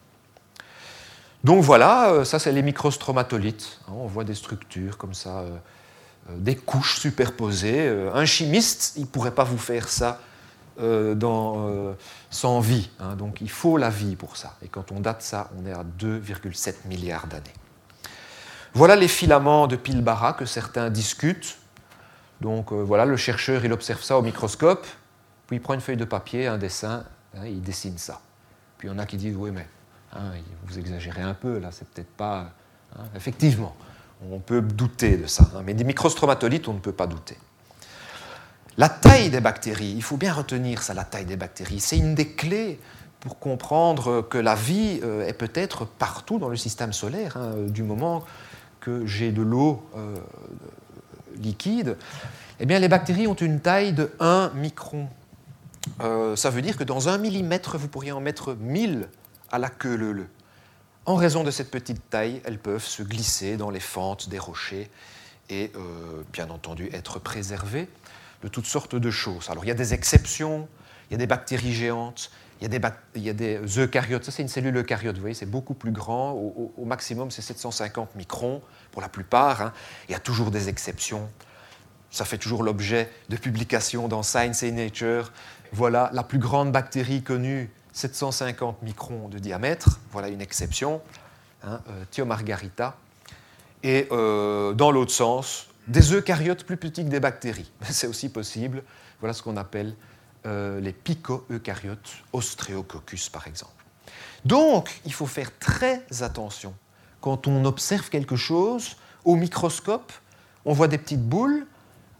Donc 1.44 1.62
voilà, 1.62 2.10
euh, 2.10 2.24
ça 2.24 2.38
c'est 2.38 2.50
les 2.50 2.62
microstromatolites. 2.62 3.80
Hein, 3.86 3.92
on 3.94 4.06
voit 4.06 4.24
des 4.24 4.34
structures 4.34 4.96
comme 4.96 5.12
ça, 5.12 5.40
euh, 5.40 5.56
euh, 6.30 6.36
des 6.38 6.56
couches 6.56 6.98
superposées. 6.98 7.88
Un 8.14 8.24
chimiste, 8.24 8.94
il 8.96 9.02
ne 9.02 9.06
pourrait 9.06 9.34
pas 9.34 9.44
vous 9.44 9.58
faire 9.58 9.88
ça 9.88 10.20
sans 10.78 12.60
vie. 12.60 12.90
Hein. 13.00 13.16
donc 13.16 13.40
il 13.40 13.48
faut 13.48 13.78
la 13.78 13.88
vie 13.88 14.14
pour 14.14 14.36
ça. 14.36 14.56
Et 14.62 14.68
quand 14.68 14.92
on 14.92 15.00
date 15.00 15.22
ça, 15.22 15.50
on 15.58 15.66
est 15.66 15.72
à 15.72 15.84
2,7 15.98 16.86
milliards 16.86 17.26
d'années. 17.26 17.54
Voilà 18.74 18.94
les 18.94 19.08
filaments 19.08 19.68
de 19.68 19.76
Pilbara 19.76 20.34
que 20.34 20.44
certains 20.44 20.90
discutent. 20.90 21.56
Donc 22.42 22.72
voilà, 22.72 23.06
le 23.06 23.16
chercheur, 23.16 23.64
il 23.64 23.72
observe 23.72 24.02
ça 24.02 24.18
au 24.18 24.22
microscope, 24.22 24.86
puis 25.46 25.56
il 25.56 25.60
prend 25.60 25.74
une 25.74 25.80
feuille 25.80 25.96
de 25.96 26.04
papier, 26.04 26.46
un 26.46 26.58
dessin, 26.58 27.04
hein, 27.36 27.46
il 27.46 27.62
dessine 27.62 27.98
ça. 27.98 28.20
Puis 28.78 28.88
il 28.88 28.90
y 28.90 28.94
en 28.94 28.98
a 28.98 29.06
qui 29.06 29.16
disent, 29.16 29.36
oui, 29.36 29.50
mais 29.50 29.66
Hein, 30.16 30.32
vous 30.66 30.78
exagérez 30.78 31.22
un 31.22 31.34
peu, 31.34 31.58
là, 31.58 31.68
c'est 31.72 31.86
peut-être 31.88 32.12
pas. 32.16 32.52
Hein, 32.98 33.04
effectivement, 33.14 33.74
on 34.30 34.38
peut 34.38 34.62
douter 34.62 35.16
de 35.16 35.26
ça, 35.26 35.44
mais 35.64 35.74
des 35.74 35.84
microstromatolites, 35.84 36.68
on 36.68 36.74
ne 36.74 36.78
peut 36.78 36.92
pas 36.92 37.06
douter. 37.06 37.36
La 38.78 38.88
taille 38.88 39.30
des 39.30 39.40
bactéries, 39.40 39.92
il 39.96 40.02
faut 40.02 40.16
bien 40.16 40.32
retenir 40.32 40.82
ça, 40.82 40.94
la 40.94 41.04
taille 41.04 41.24
des 41.24 41.36
bactéries. 41.36 41.80
C'est 41.80 41.98
une 41.98 42.14
des 42.14 42.28
clés 42.28 42.78
pour 43.20 43.38
comprendre 43.38 44.22
que 44.22 44.38
la 44.38 44.54
vie 44.54 45.00
euh, 45.02 45.26
est 45.26 45.32
peut-être 45.32 45.84
partout 45.84 46.38
dans 46.38 46.48
le 46.48 46.56
système 46.56 46.92
solaire, 46.92 47.38
du 47.68 47.82
moment 47.82 48.24
que 48.80 49.04
j'ai 49.06 49.32
de 49.32 49.42
l'eau 49.42 49.84
euh, 49.96 50.16
liquide. 51.36 51.96
Eh 52.60 52.66
bien, 52.66 52.78
les 52.78 52.88
bactéries 52.88 53.26
ont 53.26 53.34
une 53.34 53.60
taille 53.60 53.92
de 53.92 54.12
1 54.20 54.52
micron. 54.54 55.08
Euh, 56.00 56.36
ça 56.36 56.50
veut 56.50 56.62
dire 56.62 56.76
que 56.76 56.84
dans 56.84 57.08
un 57.08 57.18
millimètre, 57.18 57.78
vous 57.78 57.88
pourriez 57.88 58.12
en 58.12 58.20
mettre 58.20 58.54
1000 58.54 59.08
à 59.50 59.58
la 59.58 59.68
queue 59.68 59.96
leu 59.96 60.26
En 61.06 61.14
raison 61.14 61.44
de 61.44 61.50
cette 61.50 61.70
petite 61.70 62.10
taille, 62.10 62.40
elles 62.44 62.58
peuvent 62.58 62.84
se 62.84 63.02
glisser 63.02 63.56
dans 63.56 63.70
les 63.70 63.80
fentes 63.80 64.28
des 64.28 64.38
rochers 64.38 64.90
et 65.48 65.70
euh, 65.76 66.22
bien 66.32 66.50
entendu 66.50 66.90
être 66.92 67.18
préservées 67.18 67.88
de 68.42 68.48
toutes 68.48 68.66
sortes 68.66 68.96
de 68.96 69.10
choses. 69.10 69.48
Alors 69.50 69.64
il 69.64 69.68
y 69.68 69.72
a 69.72 69.74
des 69.74 69.94
exceptions, 69.94 70.68
il 71.08 71.14
y 71.14 71.16
a 71.16 71.18
des 71.18 71.26
bactéries 71.26 71.72
géantes, 71.72 72.30
il 72.60 72.64
y 72.64 73.28
a 73.28 73.32
des, 73.32 73.60
eucaryotes, 73.78 74.24
ça 74.24 74.32
c'est 74.32 74.42
une 74.42 74.48
cellule 74.48 74.76
eucaryote, 74.76 75.14
vous 75.14 75.20
voyez, 75.20 75.34
c'est 75.34 75.50
beaucoup 75.50 75.74
plus 75.74 75.92
grand, 75.92 76.32
au, 76.32 76.84
maximum 76.84 77.30
c'est 77.30 77.42
750 77.42 78.14
microns 78.14 78.62
pour 78.92 79.02
la 79.02 79.08
plupart, 79.08 79.60
hein. 79.60 79.72
il 80.08 80.12
y 80.12 80.14
a 80.14 80.18
toujours 80.18 80.50
des 80.50 80.68
exceptions, 80.68 81.28
ça 82.10 82.24
fait 82.24 82.38
toujours 82.38 82.62
l'objet 82.62 83.10
de 83.28 83.36
publications 83.36 84.08
dans 84.08 84.22
Science 84.22 84.62
et 84.62 84.72
Nature. 84.72 85.32
Voilà 85.72 86.10
la 86.12 86.22
plus 86.22 86.38
grande 86.38 86.72
bactérie 86.72 87.22
connue 87.22 87.70
750 87.92 88.82
microns 88.82 89.28
de 89.28 89.38
diamètre, 89.38 90.00
voilà 90.12 90.28
une 90.28 90.42
exception, 90.42 91.00
hein, 91.62 91.80
euh, 91.88 92.04
Thiomargarita. 92.10 92.96
Et 93.82 94.06
euh, 94.10 94.74
dans 94.74 94.90
l'autre 94.90 95.12
sens, 95.12 95.68
des 95.88 96.12
eucaryotes 96.12 96.64
plus 96.64 96.76
petits 96.76 97.04
que 97.04 97.08
des 97.08 97.20
bactéries. 97.20 97.70
C'est 97.82 98.06
aussi 98.06 98.28
possible. 98.28 98.82
Voilà 99.20 99.32
ce 99.32 99.42
qu'on 99.42 99.56
appelle 99.56 99.94
euh, 100.44 100.78
les 100.80 100.92
pico-eucaryotes, 100.92 102.10
Ostreococcus 102.32 103.30
par 103.30 103.46
exemple. 103.46 103.72
Donc, 104.44 105.00
il 105.04 105.12
faut 105.12 105.26
faire 105.26 105.50
très 105.58 106.04
attention. 106.20 106.74
Quand 107.20 107.46
on 107.46 107.64
observe 107.64 108.10
quelque 108.10 108.36
chose 108.36 108.96
au 109.24 109.36
microscope, 109.36 110.12
on 110.64 110.72
voit 110.72 110.88
des 110.88 110.98
petites 110.98 111.26
boules, 111.26 111.66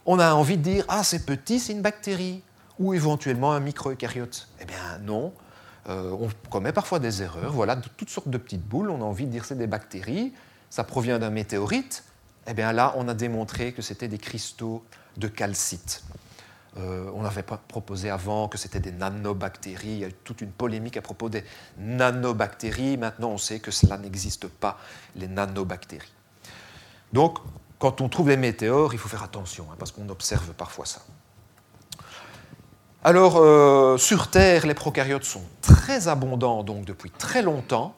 on 0.05 0.19
a 0.19 0.33
envie 0.33 0.57
de 0.57 0.63
dire 0.63 0.85
Ah, 0.87 1.03
c'est 1.03 1.25
petit, 1.25 1.59
c'est 1.59 1.73
une 1.73 1.81
bactérie, 1.81 2.41
ou 2.79 2.93
éventuellement 2.93 3.53
un 3.53 3.59
micro-eucaryote. 3.59 4.47
Eh 4.61 4.65
bien, 4.65 4.99
non, 5.01 5.33
euh, 5.89 6.11
on 6.19 6.29
commet 6.49 6.73
parfois 6.73 6.99
des 6.99 7.21
erreurs. 7.21 7.53
Voilà, 7.53 7.75
toutes 7.75 8.09
sortes 8.09 8.29
de 8.29 8.37
petites 8.37 8.65
boules. 8.65 8.89
On 8.89 9.01
a 9.01 9.05
envie 9.05 9.25
de 9.25 9.31
dire 9.31 9.45
c'est 9.45 9.57
des 9.57 9.67
bactéries. 9.67 10.33
Ça 10.69 10.83
provient 10.83 11.19
d'un 11.19 11.29
météorite. 11.29 12.03
Eh 12.47 12.53
bien 12.53 12.71
là, 12.71 12.93
on 12.97 13.07
a 13.07 13.13
démontré 13.13 13.73
que 13.73 13.81
c'était 13.81 14.07
des 14.07 14.17
cristaux 14.17 14.83
de 15.17 15.27
calcite. 15.27 16.03
Euh, 16.77 17.09
on 17.15 17.25
avait 17.25 17.43
proposé 17.43 18.09
avant 18.09 18.47
que 18.47 18.57
c'était 18.57 18.79
des 18.79 18.91
nanobactéries. 18.91 19.87
Il 19.87 19.99
y 19.99 20.05
a 20.05 20.09
eu 20.09 20.13
toute 20.13 20.41
une 20.41 20.51
polémique 20.51 20.97
à 20.97 21.01
propos 21.01 21.29
des 21.29 21.43
nanobactéries. 21.77 22.97
Maintenant, 22.97 23.29
on 23.29 23.37
sait 23.37 23.59
que 23.59 23.71
cela 23.71 23.97
n'existe 23.97 24.47
pas, 24.47 24.77
les 25.15 25.27
nanobactéries. 25.27 26.13
Donc, 27.13 27.39
quand 27.79 28.01
on 28.01 28.09
trouve 28.09 28.27
des 28.27 28.37
météores, 28.37 28.93
il 28.93 28.99
faut 28.99 29.09
faire 29.09 29.23
attention, 29.23 29.67
hein, 29.71 29.75
parce 29.79 29.91
qu'on 29.91 30.09
observe 30.09 30.53
parfois 30.53 30.85
ça. 30.85 31.01
Alors, 33.03 33.37
euh, 33.37 33.97
sur 33.97 34.29
Terre, 34.29 34.65
les 34.65 34.73
prokaryotes 34.73 35.23
sont 35.23 35.43
très 35.61 36.07
abondants 36.07 36.63
donc 36.63 36.83
depuis 36.83 37.11
très 37.11 37.43
longtemps, 37.43 37.95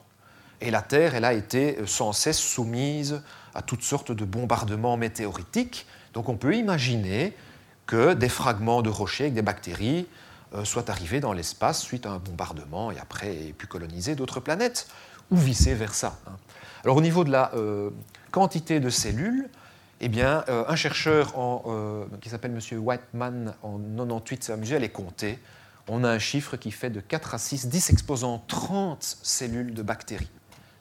et 0.60 0.70
la 0.70 0.82
Terre, 0.82 1.14
elle 1.14 1.24
a 1.24 1.32
été 1.32 1.78
euh, 1.78 1.86
sans 1.86 2.12
cesse 2.12 2.38
soumise 2.38 3.22
à 3.54 3.62
toutes 3.62 3.82
sortes 3.82 4.12
de 4.12 4.24
bombardements 4.26 4.98
météoritiques. 4.98 5.86
Donc, 6.12 6.28
on 6.28 6.36
peut 6.36 6.54
imaginer 6.54 7.34
que 7.86 8.12
des 8.12 8.28
fragments 8.28 8.82
de 8.82 8.90
rochers 8.90 9.24
avec 9.24 9.34
des 9.34 9.42
bactéries 9.42 10.06
euh, 10.54 10.66
soient 10.66 10.90
arrivés 10.90 11.20
dans 11.20 11.32
l'espace 11.32 11.80
suite 11.80 12.04
à 12.04 12.10
un 12.10 12.18
bombardement 12.18 12.90
et 12.90 12.98
après 12.98 13.34
aient 13.34 13.54
pu 13.54 13.66
coloniser 13.66 14.14
d'autres 14.14 14.40
planètes, 14.40 14.86
ou 15.30 15.36
vice 15.36 15.66
versa. 15.68 16.18
Hein. 16.26 16.32
Alors, 16.84 16.98
au 16.98 17.00
niveau 17.00 17.24
de 17.24 17.30
la 17.30 17.52
quantité 18.30 18.80
de 18.80 18.90
cellules, 18.90 19.48
eh 20.00 20.08
bien, 20.08 20.44
euh, 20.48 20.64
un 20.66 20.76
chercheur 20.76 21.34
euh, 21.36 22.06
qui 22.20 22.30
s'appelle 22.30 22.52
M. 22.52 22.78
Whiteman 22.78 23.54
en 23.62 23.78
98 23.78 24.44
s'est 24.44 24.52
amusé 24.52 24.76
à 24.76 24.78
les 24.78 24.88
compter. 24.88 25.38
On 25.88 26.04
a 26.04 26.08
un 26.08 26.18
chiffre 26.18 26.56
qui 26.56 26.70
fait 26.70 26.90
de 26.90 27.00
4 27.00 27.34
à 27.34 27.38
6, 27.38 27.68
10 27.68 27.90
exposant 27.90 28.42
30 28.48 29.02
cellules 29.22 29.74
de 29.74 29.82
bactéries. 29.82 30.30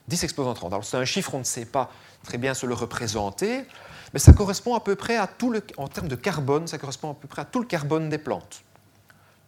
10 0.08 0.24
exposant 0.24 0.54
30. 0.54 0.74
Alors 0.74 0.86
c'est 0.86 0.98
un 0.98 1.06
chiffre, 1.06 1.36
on 1.36 1.40
ne 1.40 1.44
sait 1.44 1.66
pas 1.66 1.92
très 2.24 2.38
bien 2.38 2.54
se 2.54 2.66
le 2.66 2.74
représenter, 2.74 3.66
mais 4.14 4.20
ça 4.20 4.34
correspond 4.34 4.76
à 4.76 4.80
peu 4.80 4.96
près 4.96 5.18
à 5.18 5.28
tout 5.28 5.52
le, 5.52 5.62
en 5.78 5.88
termes 5.88 6.08
de 6.08 6.16
carbone, 6.16 6.68
ça 6.68 6.78
correspond 6.78 7.12
à 7.12 7.14
peu 7.14 7.28
près 7.28 7.42
à 7.42 7.46
tout 7.46 7.60
le 7.60 7.66
carbone 7.66 8.10
des 8.10 8.18
plantes. 8.18 8.64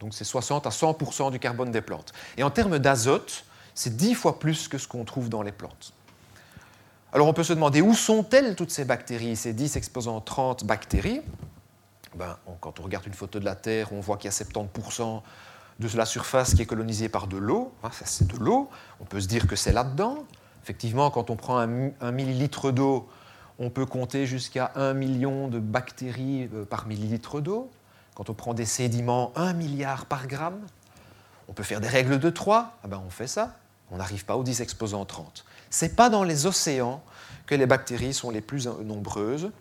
Donc 0.01 0.13
c'est 0.13 0.23
60 0.23 0.67
à 0.67 0.69
100% 0.69 1.31
du 1.31 1.39
carbone 1.39 1.71
des 1.71 1.81
plantes. 1.81 2.11
Et 2.37 2.43
en 2.43 2.49
termes 2.49 2.77
d'azote, 2.79 3.45
c'est 3.73 3.95
10 3.95 4.15
fois 4.15 4.39
plus 4.39 4.67
que 4.67 4.77
ce 4.77 4.87
qu'on 4.87 5.05
trouve 5.05 5.29
dans 5.29 5.43
les 5.43 5.51
plantes. 5.51 5.93
Alors 7.13 7.27
on 7.27 7.33
peut 7.33 7.43
se 7.43 7.51
demander 7.51 7.81
où 7.81 7.93
sont-elles 7.93 8.55
toutes 8.55 8.71
ces 8.71 8.85
bactéries, 8.85 9.35
ces 9.35 9.51
10 9.51 9.75
exposant 9.75 10.21
30 10.21 10.65
bactéries? 10.65 11.21
Ben, 12.15 12.37
Quand 12.61 12.79
on 12.79 12.83
regarde 12.83 13.05
une 13.05 13.13
photo 13.13 13.39
de 13.39 13.45
la 13.45 13.55
Terre, 13.55 13.91
on 13.91 13.99
voit 13.99 14.15
qu'il 14.15 14.31
y 14.31 14.33
a 14.33 14.37
70% 14.37 15.21
de 15.79 15.97
la 15.97 16.05
surface 16.05 16.53
qui 16.53 16.61
est 16.61 16.65
colonisée 16.65 17.09
par 17.09 17.27
de 17.27 17.37
l'eau. 17.37 17.73
Hein, 17.83 17.89
ça 17.91 18.05
c'est 18.05 18.27
de 18.27 18.37
l'eau. 18.37 18.69
On 19.01 19.05
peut 19.05 19.19
se 19.19 19.27
dire 19.27 19.45
que 19.45 19.57
c'est 19.57 19.73
là-dedans. 19.73 20.23
Effectivement, 20.63 21.09
quand 21.11 21.29
on 21.29 21.35
prend 21.35 21.57
un, 21.57 22.11
millilitre 22.11 22.71
d'eau, 22.71 23.09
on 23.59 23.69
peut 23.69 23.85
compter 23.85 24.25
jusqu'à 24.25 24.71
1 24.75 24.93
million 24.93 25.47
de 25.49 25.59
bactéries 25.59 26.49
euh, 26.53 26.65
par 26.65 26.87
millilitre 26.87 27.41
d'eau. 27.41 27.69
Quand 28.15 28.29
on 28.29 28.33
prend 28.33 28.53
des 28.53 28.65
sédiments, 28.65 29.33
1 29.35 29.53
milliard 29.53 30.05
par 30.05 30.27
gramme. 30.27 30.59
On 31.49 31.53
peut 31.53 31.63
faire 31.63 31.81
des 31.81 31.87
règles 31.89 32.19
de 32.19 32.29
3, 32.29 32.77
ah 32.83 32.87
ben 32.87 33.01
on 33.05 33.09
fait 33.09 33.27
ça. 33.27 33.55
On 33.91 33.97
n'arrive 33.97 34.25
pas 34.25 34.37
aux 34.37 34.43
10 34.43 34.61
exposants 34.61 35.05
30. 35.05 35.45
Ce 35.69 35.85
n'est 35.85 35.91
pas 35.91 36.09
dans 36.09 36.23
les 36.23 36.45
océans 36.45 37.03
que 37.45 37.55
les 37.55 37.65
bactéries 37.65 38.13
sont 38.13 38.29
les 38.29 38.41
plus 38.41 38.67
nombreuses, 38.67 39.51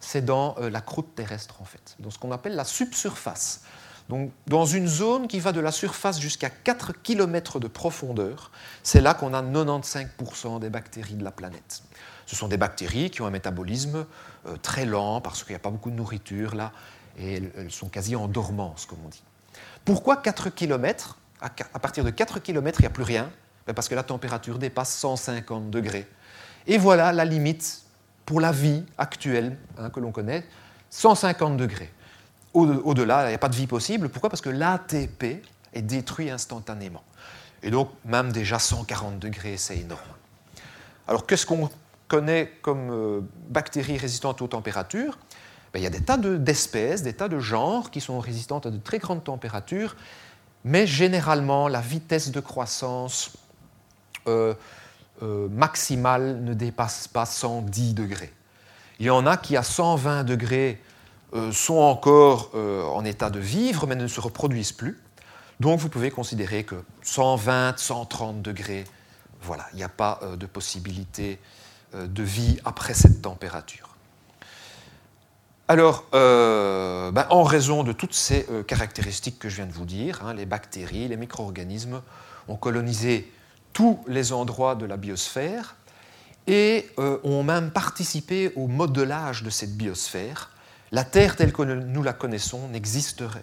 c'est 0.00 0.24
dans 0.24 0.56
euh, 0.58 0.70
la 0.70 0.80
croûte 0.80 1.14
terrestre 1.14 1.60
en 1.60 1.64
fait, 1.64 1.96
dans 1.98 2.10
ce 2.10 2.18
qu'on 2.18 2.32
appelle 2.32 2.54
la 2.54 2.64
subsurface. 2.64 3.62
Donc, 4.08 4.32
dans 4.46 4.64
une 4.64 4.86
zone 4.86 5.28
qui 5.28 5.38
va 5.38 5.52
de 5.52 5.60
la 5.60 5.70
surface 5.70 6.18
jusqu'à 6.18 6.48
4 6.48 6.94
km 7.02 7.60
de 7.60 7.68
profondeur, 7.68 8.50
c'est 8.82 9.02
là 9.02 9.12
qu'on 9.12 9.34
a 9.34 9.42
95% 9.42 10.60
des 10.60 10.70
bactéries 10.70 11.14
de 11.14 11.24
la 11.24 11.30
planète. 11.30 11.82
Ce 12.24 12.34
sont 12.34 12.48
des 12.48 12.56
bactéries 12.56 13.10
qui 13.10 13.20
ont 13.20 13.26
un 13.26 13.30
métabolisme 13.30 14.06
euh, 14.46 14.56
très 14.62 14.86
lent 14.86 15.20
parce 15.20 15.44
qu'il 15.44 15.52
n'y 15.52 15.56
a 15.56 15.60
pas 15.60 15.70
beaucoup 15.70 15.90
de 15.90 15.96
nourriture 15.96 16.54
là, 16.54 16.72
et 17.18 17.42
elles, 17.56 17.70
sont 17.70 17.88
quasi 17.88 18.16
en 18.16 18.28
dormance, 18.28 18.86
comme 18.86 18.98
on 19.04 19.08
dit. 19.08 19.22
Pourquoi 19.84 20.16
4 20.16 20.50
km 20.50 21.18
À 21.40 21.78
partir 21.78 22.04
de 22.04 22.10
4 22.10 22.38
km, 22.40 22.80
il 22.80 22.82
n'y 22.82 22.86
a 22.86 22.90
plus 22.90 23.02
rien. 23.02 23.30
Ben, 23.68 23.74
parce 23.74 23.88
que 23.90 23.94
la 23.94 24.02
température 24.02 24.58
dépasse 24.58 24.94
150 24.94 25.70
degrés. 25.70 26.08
Et 26.66 26.78
voilà 26.78 27.12
la 27.12 27.26
limite 27.26 27.82
pour 28.24 28.40
la 28.40 28.50
vie 28.50 28.82
actuelle 28.96 29.58
hein, 29.76 29.90
que 29.90 30.00
l'on 30.00 30.10
connaît, 30.10 30.42
150 30.88 31.58
degrés. 31.58 31.92
Au-delà, 32.54 33.26
il 33.26 33.28
n'y 33.28 33.34
a 33.34 33.38
pas 33.38 33.50
de 33.50 33.54
vie 33.54 33.66
possible. 33.66 34.08
Pourquoi? 34.08 34.30
Parce 34.30 34.40
que 34.40 34.48
l'ATP 34.48 35.44
est 35.74 35.82
détruit 35.82 36.30
instantanément. 36.30 37.02
Et 37.62 37.70
donc, 37.70 37.90
même 38.06 38.32
déjà 38.32 38.58
140 38.58 39.18
degrés, 39.18 39.58
c'est 39.58 39.76
énorme. 39.76 40.00
Alors, 41.06 41.26
qu'est-ce 41.26 41.44
qu'on 41.44 41.68
connaît 42.08 42.50
comme 42.62 42.90
euh, 42.90 43.20
bactéries 43.50 43.98
résistantes 43.98 44.40
aux 44.40 44.48
températures? 44.48 45.18
Ben, 45.74 45.80
Il 45.80 45.82
y 45.82 45.86
a 45.86 45.90
des 45.90 46.00
tas 46.00 46.16
d'espèces, 46.16 47.02
des 47.02 47.12
tas 47.12 47.28
de 47.28 47.38
genres 47.38 47.90
qui 47.90 48.00
sont 48.00 48.18
résistantes 48.18 48.64
à 48.64 48.70
de 48.70 48.78
très 48.78 48.98
grandes 48.98 49.24
températures, 49.24 49.94
mais 50.64 50.86
généralement, 50.86 51.68
la 51.68 51.82
vitesse 51.82 52.30
de 52.30 52.40
croissance 52.40 53.32
euh, 54.26 54.54
euh, 55.22 55.48
maximale 55.48 56.42
ne 56.42 56.54
dépasse 56.54 57.08
pas 57.08 57.26
110 57.26 57.94
degrés. 57.94 58.32
Il 59.00 59.06
y 59.06 59.10
en 59.10 59.26
a 59.26 59.36
qui, 59.36 59.56
à 59.56 59.62
120 59.62 60.24
degrés, 60.24 60.80
euh, 61.34 61.52
sont 61.52 61.78
encore 61.78 62.52
en 62.54 63.04
état 63.04 63.30
de 63.30 63.38
vivre, 63.38 63.86
mais 63.86 63.96
ne 63.96 64.06
se 64.06 64.20
reproduisent 64.20 64.72
plus. 64.72 65.00
Donc 65.60 65.80
vous 65.80 65.88
pouvez 65.88 66.10
considérer 66.10 66.64
que 66.64 66.76
120, 67.02 67.78
130 67.78 68.42
degrés, 68.42 68.84
voilà, 69.42 69.66
il 69.72 69.76
n'y 69.76 69.82
a 69.82 69.88
pas 69.88 70.20
de 70.36 70.46
possibilité 70.46 71.40
de 71.94 72.22
vie 72.22 72.60
après 72.64 72.94
cette 72.94 73.22
température. 73.22 73.96
Alors, 75.66 76.04
ben, 76.12 77.26
en 77.30 77.42
raison 77.42 77.82
de 77.82 77.92
toutes 77.92 78.14
ces 78.14 78.46
caractéristiques 78.66 79.38
que 79.40 79.48
je 79.48 79.56
viens 79.56 79.66
de 79.66 79.72
vous 79.72 79.84
dire, 79.84 80.24
hein, 80.24 80.34
les 80.34 80.46
bactéries, 80.46 81.08
les 81.08 81.16
micro-organismes 81.16 82.02
ont 82.46 82.56
colonisé 82.56 83.30
tous 83.78 84.00
les 84.08 84.32
endroits 84.32 84.74
de 84.74 84.86
la 84.86 84.96
biosphère 84.96 85.76
et 86.48 86.90
euh, 86.98 87.20
ont 87.22 87.44
même 87.44 87.70
participé 87.70 88.52
au 88.56 88.66
modelage 88.66 89.44
de 89.44 89.50
cette 89.50 89.76
biosphère. 89.76 90.50
La 90.90 91.04
Terre 91.04 91.36
telle 91.36 91.52
que 91.52 91.62
nous 91.62 92.02
la 92.02 92.12
connaissons 92.12 92.68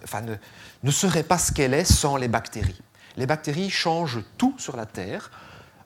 enfin, 0.04 0.20
ne, 0.20 0.34
ne 0.82 0.90
serait 0.90 1.22
pas 1.22 1.38
ce 1.38 1.52
qu'elle 1.52 1.72
est 1.72 1.90
sans 1.90 2.18
les 2.18 2.28
bactéries. 2.28 2.82
Les 3.16 3.24
bactéries 3.24 3.70
changent 3.70 4.22
tout 4.36 4.54
sur 4.58 4.76
la 4.76 4.84
Terre. 4.84 5.30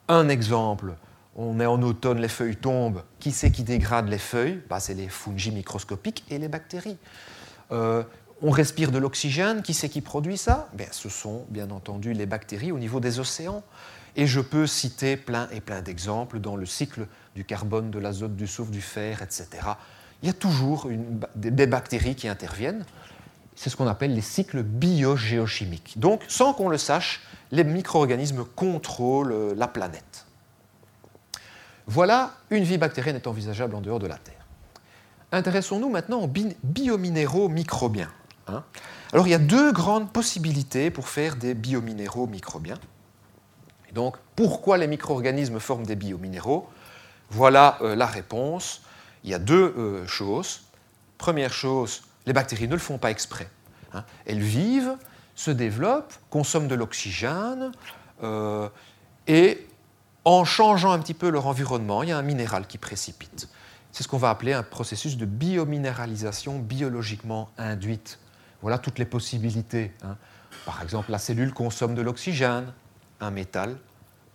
Un 0.09 0.29
exemple, 0.29 0.95
on 1.37 1.61
est 1.61 1.67
en 1.67 1.81
automne, 1.83 2.19
les 2.19 2.27
feuilles 2.27 2.57
tombent. 2.57 3.05
Qui 3.21 3.31
c'est 3.31 3.53
qui 3.53 3.63
dégrade 3.63 4.09
les 4.09 4.19
feuilles? 4.19 4.61
Bah, 4.69 4.81
C'est 4.81 4.95
les 4.95 5.09
fungi 5.09 5.53
microscopiques 5.53 6.25
et 6.29 6.39
les 6.41 6.49
bactéries. 6.49 6.99
Euh, 7.71 8.03
on 8.43 8.51
respire 8.51 8.91
de 8.91 8.99
l'oxygène, 8.99 9.63
qui 9.63 9.75
c'est 9.75 9.89
qui 9.89 10.01
produit 10.01 10.39
ça? 10.39 10.69
Ben, 10.73 10.89
Ce 10.91 11.09
sont 11.09 11.45
bien 11.51 11.71
entendu 11.71 12.15
les 12.15 12.27
bactéries 12.27 12.73
au 12.73 12.81
niveau 12.81 12.99
des 12.99 13.21
océans. 13.21 13.63
Et 14.17 14.27
je 14.27 14.41
peux 14.41 14.67
citer 14.67 15.17
plein 15.17 15.49
et 15.51 15.61
plein 15.61 15.83
d'exemples 15.83 16.41
dans 16.41 16.57
le 16.57 16.67
cycle 16.67 17.07
du 17.35 17.45
carbone, 17.45 17.91
de 17.91 17.99
l'azote, 17.99 18.37
du 18.37 18.47
soufre, 18.47 18.71
du 18.71 18.81
fer, 18.81 19.23
etc. 19.23 19.49
Il 20.23 20.27
y 20.27 20.31
a 20.31 20.35
toujours 20.35 20.89
des 21.35 21.67
bactéries 21.67 22.15
qui 22.15 22.29
interviennent. 22.29 22.85
C'est 23.55 23.71
ce 23.71 23.77
qu'on 23.77 23.87
appelle 23.87 24.15
les 24.15 24.23
cycles 24.23 24.63
biogéochimiques. 24.63 25.99
Donc, 25.99 26.23
sans 26.29 26.55
qu'on 26.55 26.69
le 26.69 26.79
sache, 26.79 27.23
les 27.51 27.65
micro-organismes 27.65 28.45
contrôlent 28.45 29.33
euh, 29.33 29.55
la 29.57 29.69
planète. 29.69 30.27
Voilà, 31.87 32.35
une 32.51 32.65
vie 32.65 32.79
bactérienne 32.79 33.17
est 33.17 33.27
envisageable 33.27 33.75
en 33.75 33.81
dehors 33.81 33.99
de 33.99 34.07
la 34.07 34.17
Terre. 34.17 34.47
Intéressons-nous 35.33 35.91
maintenant 35.91 36.21
aux 36.23 36.31
biominéraux 36.63 37.49
microbiens. 37.49 38.11
Hein. 38.47 38.65
Alors, 39.13 39.27
il 39.27 39.31
y 39.31 39.35
a 39.35 39.39
deux 39.39 39.73
grandes 39.73 40.13
possibilités 40.13 40.91
pour 40.91 41.09
faire 41.09 41.37
des 41.37 41.55
biominéraux 41.55 42.27
microbiens 42.27 42.79
donc, 43.93 44.17
pourquoi 44.37 44.79
les 44.79 44.87
micro-organismes 44.87 45.61
forment 45.61 45.85
des 45.85 45.97
biominéraux? 45.97 46.69
Voilà 47.31 47.79
euh, 47.83 47.95
la 47.95 48.07
réponse. 48.07 48.83
Il 49.25 49.31
y 49.31 49.35
a 49.35 49.39
deux 49.39 49.75
euh, 49.77 50.07
choses. 50.07 50.63
Première 51.19 51.53
chose, 51.53 52.03
les 52.27 52.33
bactéries 52.33 52.69
ne 52.69 52.73
le 52.73 52.79
font 52.79 52.99
pas 52.99 53.11
exprès. 53.11 53.49
Hein. 53.93 54.05
Elles 54.27 54.41
vivent, 54.41 54.97
se 55.35 55.51
développent, 55.51 56.15
consomment 56.31 56.69
de 56.69 56.75
l'oxygène, 56.75 57.73
euh, 58.23 58.69
et 59.27 59.67
en 60.25 60.45
changeant 60.45 60.93
un 60.93 60.99
petit 60.99 61.15
peu 61.15 61.29
leur 61.29 61.47
environnement, 61.47 62.03
il 62.03 62.11
y 62.11 62.13
a 62.13 62.19
un 62.19 62.23
minéral 62.23 62.67
qui 62.67 62.79
précipite. 62.79 63.49
C'est 63.93 64.03
ce 64.03 64.09
qu'on 64.09 64.19
va 64.19 64.31
appeler 64.31 64.53
un 64.53 64.63
processus 64.63 65.17
de 65.17 65.27
biominéralisation 65.27 66.59
biologiquement 66.59 67.51
induite. 67.59 68.19
Voilà 68.63 68.79
toutes 68.79 68.99
les 68.99 69.05
possibilités. 69.05 69.93
Hein. 70.03 70.17
Par 70.65 70.83
exemple, 70.83 71.11
la 71.11 71.19
cellule 71.19 71.53
consomme 71.53 71.95
de 71.95 72.03
l'oxygène, 72.03 72.73
un 73.21 73.31
métal 73.31 73.77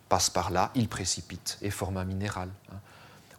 passe 0.09 0.29
par 0.29 0.51
là, 0.51 0.71
il 0.75 0.87
précipite 0.87 1.57
et 1.61 1.69
forme 1.69 1.97
un 1.97 2.05
minéral. 2.05 2.49
Hein. 2.71 2.77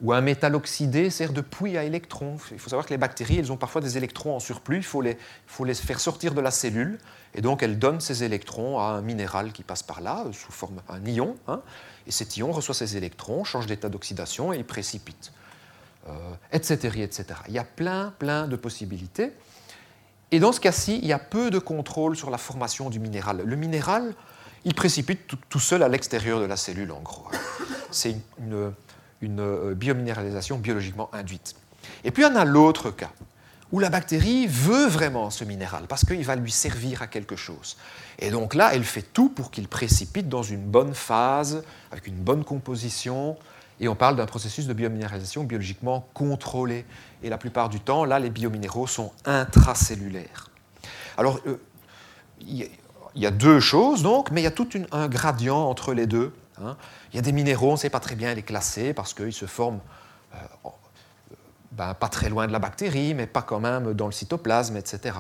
Ou 0.02 0.12
un 0.12 0.20
métal 0.20 0.54
oxydé 0.54 1.08
sert 1.08 1.32
de 1.32 1.40
puits 1.40 1.78
à 1.78 1.84
électrons. 1.84 2.36
Il 2.52 2.58
faut 2.58 2.68
savoir 2.68 2.84
que 2.84 2.92
les 2.92 2.98
bactéries, 2.98 3.38
elles 3.38 3.50
ont 3.50 3.56
parfois 3.56 3.80
des 3.80 3.96
électrons 3.96 4.36
en 4.36 4.40
surplus, 4.40 4.76
il 4.76 4.82
faut 4.82 5.00
les, 5.00 5.16
faire 5.74 6.00
sortir 6.00 6.34
de 6.34 6.40
la 6.42 6.50
cellule, 6.50 6.98
et 7.34 7.40
donc 7.40 7.62
elles 7.62 7.78
donnent 7.78 8.00
ces 8.00 8.22
électrons 8.22 8.78
à 8.78 8.88
un 8.88 9.00
minéral 9.00 9.52
qui 9.52 9.62
passe 9.62 9.82
par 9.82 10.02
là, 10.02 10.24
sous 10.32 10.52
forme 10.52 10.82
d'un 10.88 11.10
ion, 11.10 11.36
hein. 11.48 11.62
et 12.06 12.10
cet 12.10 12.36
ion 12.36 12.52
reçoit 12.52 12.74
ces 12.74 12.98
électrons, 12.98 13.44
change 13.44 13.66
d'état 13.66 13.88
d'oxydation 13.88 14.52
et 14.52 14.58
il 14.58 14.64
précipite, 14.66 15.32
etc., 16.52 16.78
euh, 16.84 17.02
etc. 17.02 17.24
Il 17.48 17.54
y 17.54 17.58
a 17.58 17.64
plein, 17.64 18.12
plein 18.18 18.48
de 18.48 18.56
possibilités. 18.56 19.32
Et 20.30 20.40
dans 20.40 20.52
ce 20.52 20.60
cas-ci, 20.60 20.98
il 21.00 21.06
y 21.06 21.12
a 21.12 21.18
peu 21.18 21.50
de 21.50 21.58
contrôle 21.58 22.16
sur 22.16 22.30
la 22.30 22.38
formation 22.38 22.90
du 22.90 22.98
minéral. 22.98 23.42
Le 23.44 23.56
minéral, 23.56 24.14
il 24.66 24.74
précipite 24.74 25.32
tout, 25.48 25.60
seul 25.60 25.84
à 25.84 25.88
l'extérieur 25.88 26.40
de 26.40 26.44
la 26.44 26.56
cellule, 26.56 26.90
en 26.90 27.00
gros. 27.00 27.28
C'est 27.92 28.16
une, 28.40 28.72
euh, 29.22 29.74
biominéralisation 29.74 30.58
biologiquement 30.58 31.08
induite. 31.14 31.54
Et 32.02 32.10
puis 32.10 32.24
on 32.24 32.34
a 32.34 32.44
l'autre 32.44 32.90
cas, 32.90 33.12
où 33.70 33.78
la 33.78 33.90
bactérie 33.90 34.48
veut 34.48 34.88
vraiment 34.88 35.30
ce 35.30 35.44
minéral, 35.44 35.84
parce 35.88 36.04
qu'il 36.04 36.24
va 36.24 36.34
lui 36.34 36.50
servir 36.50 37.00
à 37.00 37.06
quelque 37.06 37.36
chose. 37.36 37.76
Et 38.18 38.30
donc 38.30 38.54
là, 38.54 38.74
elle 38.74 38.82
fait 38.82 39.02
tout 39.02 39.28
pour 39.28 39.52
qu'il 39.52 39.68
précipite 39.68 40.28
dans 40.28 40.42
une 40.42 40.64
bonne 40.64 40.94
phase, 40.94 41.62
avec 41.92 42.08
une 42.08 42.16
bonne 42.16 42.42
composition, 42.42 43.36
et 43.78 43.86
on 43.86 43.94
parle 43.94 44.16
d'un 44.16 44.26
processus 44.26 44.66
de 44.66 44.72
biominéralisation 44.72 45.44
biologiquement 45.44 46.08
contrôlé. 46.12 46.86
Et 47.22 47.28
la 47.28 47.38
plupart 47.38 47.68
du 47.68 47.78
temps, 47.78 48.04
là, 48.04 48.18
les 48.18 48.30
biominéraux 48.30 48.88
sont 48.88 49.12
intracellulaires. 49.26 50.50
Alors, 51.16 51.38
euh, 51.46 51.60
il 53.16 53.22
y 53.22 53.26
a 53.26 53.30
deux 53.30 53.60
choses, 53.60 54.02
donc, 54.02 54.30
mais 54.30 54.42
il 54.42 54.44
y 54.44 54.48
a 54.48 54.52
tout 54.52 54.68
un 54.92 55.08
gradient 55.08 55.68
entre 55.68 55.94
les 55.94 56.06
deux. 56.06 56.32
Hein. 56.62 56.76
Il 57.12 57.16
y 57.16 57.18
a 57.18 57.22
des 57.22 57.32
minéraux, 57.32 57.70
on 57.70 57.72
ne 57.72 57.78
sait 57.78 57.90
pas 57.90 58.00
très 58.00 58.14
bien 58.14 58.32
les 58.34 58.42
classer 58.42 58.92
parce 58.92 59.14
qu'ils 59.14 59.32
se 59.32 59.46
forment 59.46 59.80
euh, 60.34 60.68
ben, 61.72 61.94
pas 61.94 62.08
très 62.08 62.28
loin 62.28 62.46
de 62.46 62.52
la 62.52 62.58
bactérie, 62.58 63.14
mais 63.14 63.26
pas 63.26 63.42
quand 63.42 63.60
même 63.60 63.94
dans 63.94 64.06
le 64.06 64.12
cytoplasme, 64.12 64.76
etc. 64.76 65.16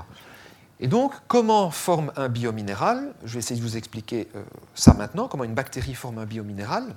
Et 0.78 0.88
donc, 0.88 1.14
comment 1.26 1.70
forme 1.70 2.12
un 2.16 2.28
biominéral? 2.28 3.14
Je 3.24 3.34
vais 3.34 3.38
essayer 3.38 3.58
de 3.58 3.66
vous 3.66 3.78
expliquer 3.78 4.28
euh, 4.36 4.42
ça 4.74 4.92
maintenant, 4.92 5.26
comment 5.26 5.44
une 5.44 5.54
bactérie 5.54 5.94
forme 5.94 6.18
un 6.18 6.26
biominéral. 6.26 6.94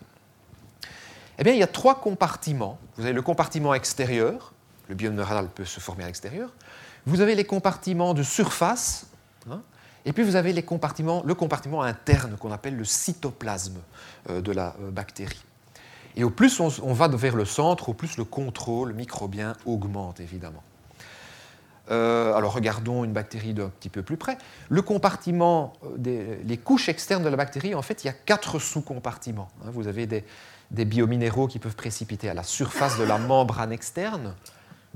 Eh 1.37 1.43
bien, 1.43 1.53
il 1.53 1.59
y 1.59 1.63
a 1.63 1.67
trois 1.67 2.01
compartiments. 2.01 2.77
Vous 2.97 3.03
avez 3.03 3.13
le 3.13 3.21
compartiment 3.21 3.73
extérieur, 3.73 4.51
le 4.89 4.95
biominéral 4.95 5.47
peut 5.47 5.63
se 5.63 5.79
former 5.79 6.03
à 6.03 6.07
l'extérieur. 6.07 6.49
Vous 7.05 7.21
avez 7.21 7.35
les 7.35 7.45
compartiments 7.45 8.13
de 8.13 8.23
surface. 8.23 9.07
Et 10.05 10.13
puis 10.13 10.23
vous 10.23 10.35
avez 10.35 10.53
les 10.53 10.63
compartiments, 10.63 11.21
le 11.25 11.35
compartiment 11.35 11.81
interne 11.81 12.37
qu'on 12.37 12.51
appelle 12.51 12.75
le 12.75 12.85
cytoplasme 12.85 13.79
euh, 14.29 14.41
de 14.41 14.51
la 14.51 14.75
euh, 14.81 14.91
bactérie. 14.91 15.43
Et 16.15 16.23
au 16.23 16.29
plus 16.29 16.59
on, 16.59 16.93
va 16.93 17.07
vers 17.07 17.35
le 17.35 17.45
centre, 17.45 17.89
au 17.89 17.93
plus 17.93 18.17
le 18.17 18.23
contrôle 18.23 18.93
microbien 18.93 19.53
augmente 19.65 20.19
évidemment. 20.19 20.63
Euh, 21.91 22.33
alors 22.33 22.53
regardons 22.53 23.03
une 23.03 23.13
bactérie 23.13 23.53
d'un 23.53 23.69
petit 23.69 23.89
peu 23.89 24.01
plus 24.01 24.17
près. 24.17 24.37
Le 24.69 24.81
compartiment, 24.81 25.73
les 25.97 26.57
couches 26.57 26.89
externes 26.89 27.23
de 27.23 27.29
la 27.29 27.37
bactérie, 27.37 27.73
en 27.73 27.81
fait, 27.81 28.03
il 28.03 28.07
y 28.07 28.09
a 28.09 28.13
quatre 28.13 28.59
sous-compartiments. 28.59 29.49
Hein. 29.63 29.69
Vous 29.71 29.87
avez 29.87 30.07
des, 30.07 30.23
des 30.71 30.85
biominéraux 30.85 31.47
qui 31.47 31.59
peuvent 31.59 31.75
précipiter 31.75 32.29
à 32.29 32.33
la 32.33 32.43
surface 32.43 32.97
de 32.99 33.03
la 33.03 33.17
membrane 33.17 33.71
externe, 33.71 34.35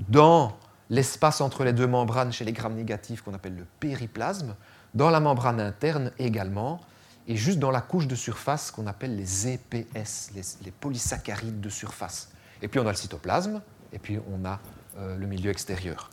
dans 0.08 0.56
l'espace 0.90 1.40
entre 1.40 1.64
les 1.64 1.72
deux 1.72 1.86
membranes 1.86 2.32
chez 2.32 2.44
les 2.44 2.52
grammes 2.52 2.74
négatifs 2.74 3.22
qu'on 3.22 3.34
appelle 3.34 3.56
le 3.56 3.66
périplasme, 3.80 4.54
dans 4.94 5.10
la 5.10 5.20
membrane 5.20 5.60
interne 5.60 6.12
également, 6.18 6.80
et 7.26 7.36
juste 7.36 7.58
dans 7.58 7.70
la 7.70 7.80
couche 7.80 8.06
de 8.06 8.14
surface 8.14 8.70
qu'on 8.70 8.86
appelle 8.86 9.16
les 9.16 9.48
EPS, 9.48 10.30
les, 10.62 10.70
polysaccharides 10.70 11.60
de 11.60 11.68
surface. 11.68 12.30
Et 12.62 12.68
puis 12.68 12.78
on 12.80 12.86
a 12.86 12.90
le 12.90 12.96
cytoplasme, 12.96 13.62
et 13.92 13.98
puis 13.98 14.18
on 14.32 14.44
a 14.44 14.60
euh, 14.98 15.16
le 15.16 15.26
milieu 15.26 15.50
extérieur. 15.50 16.10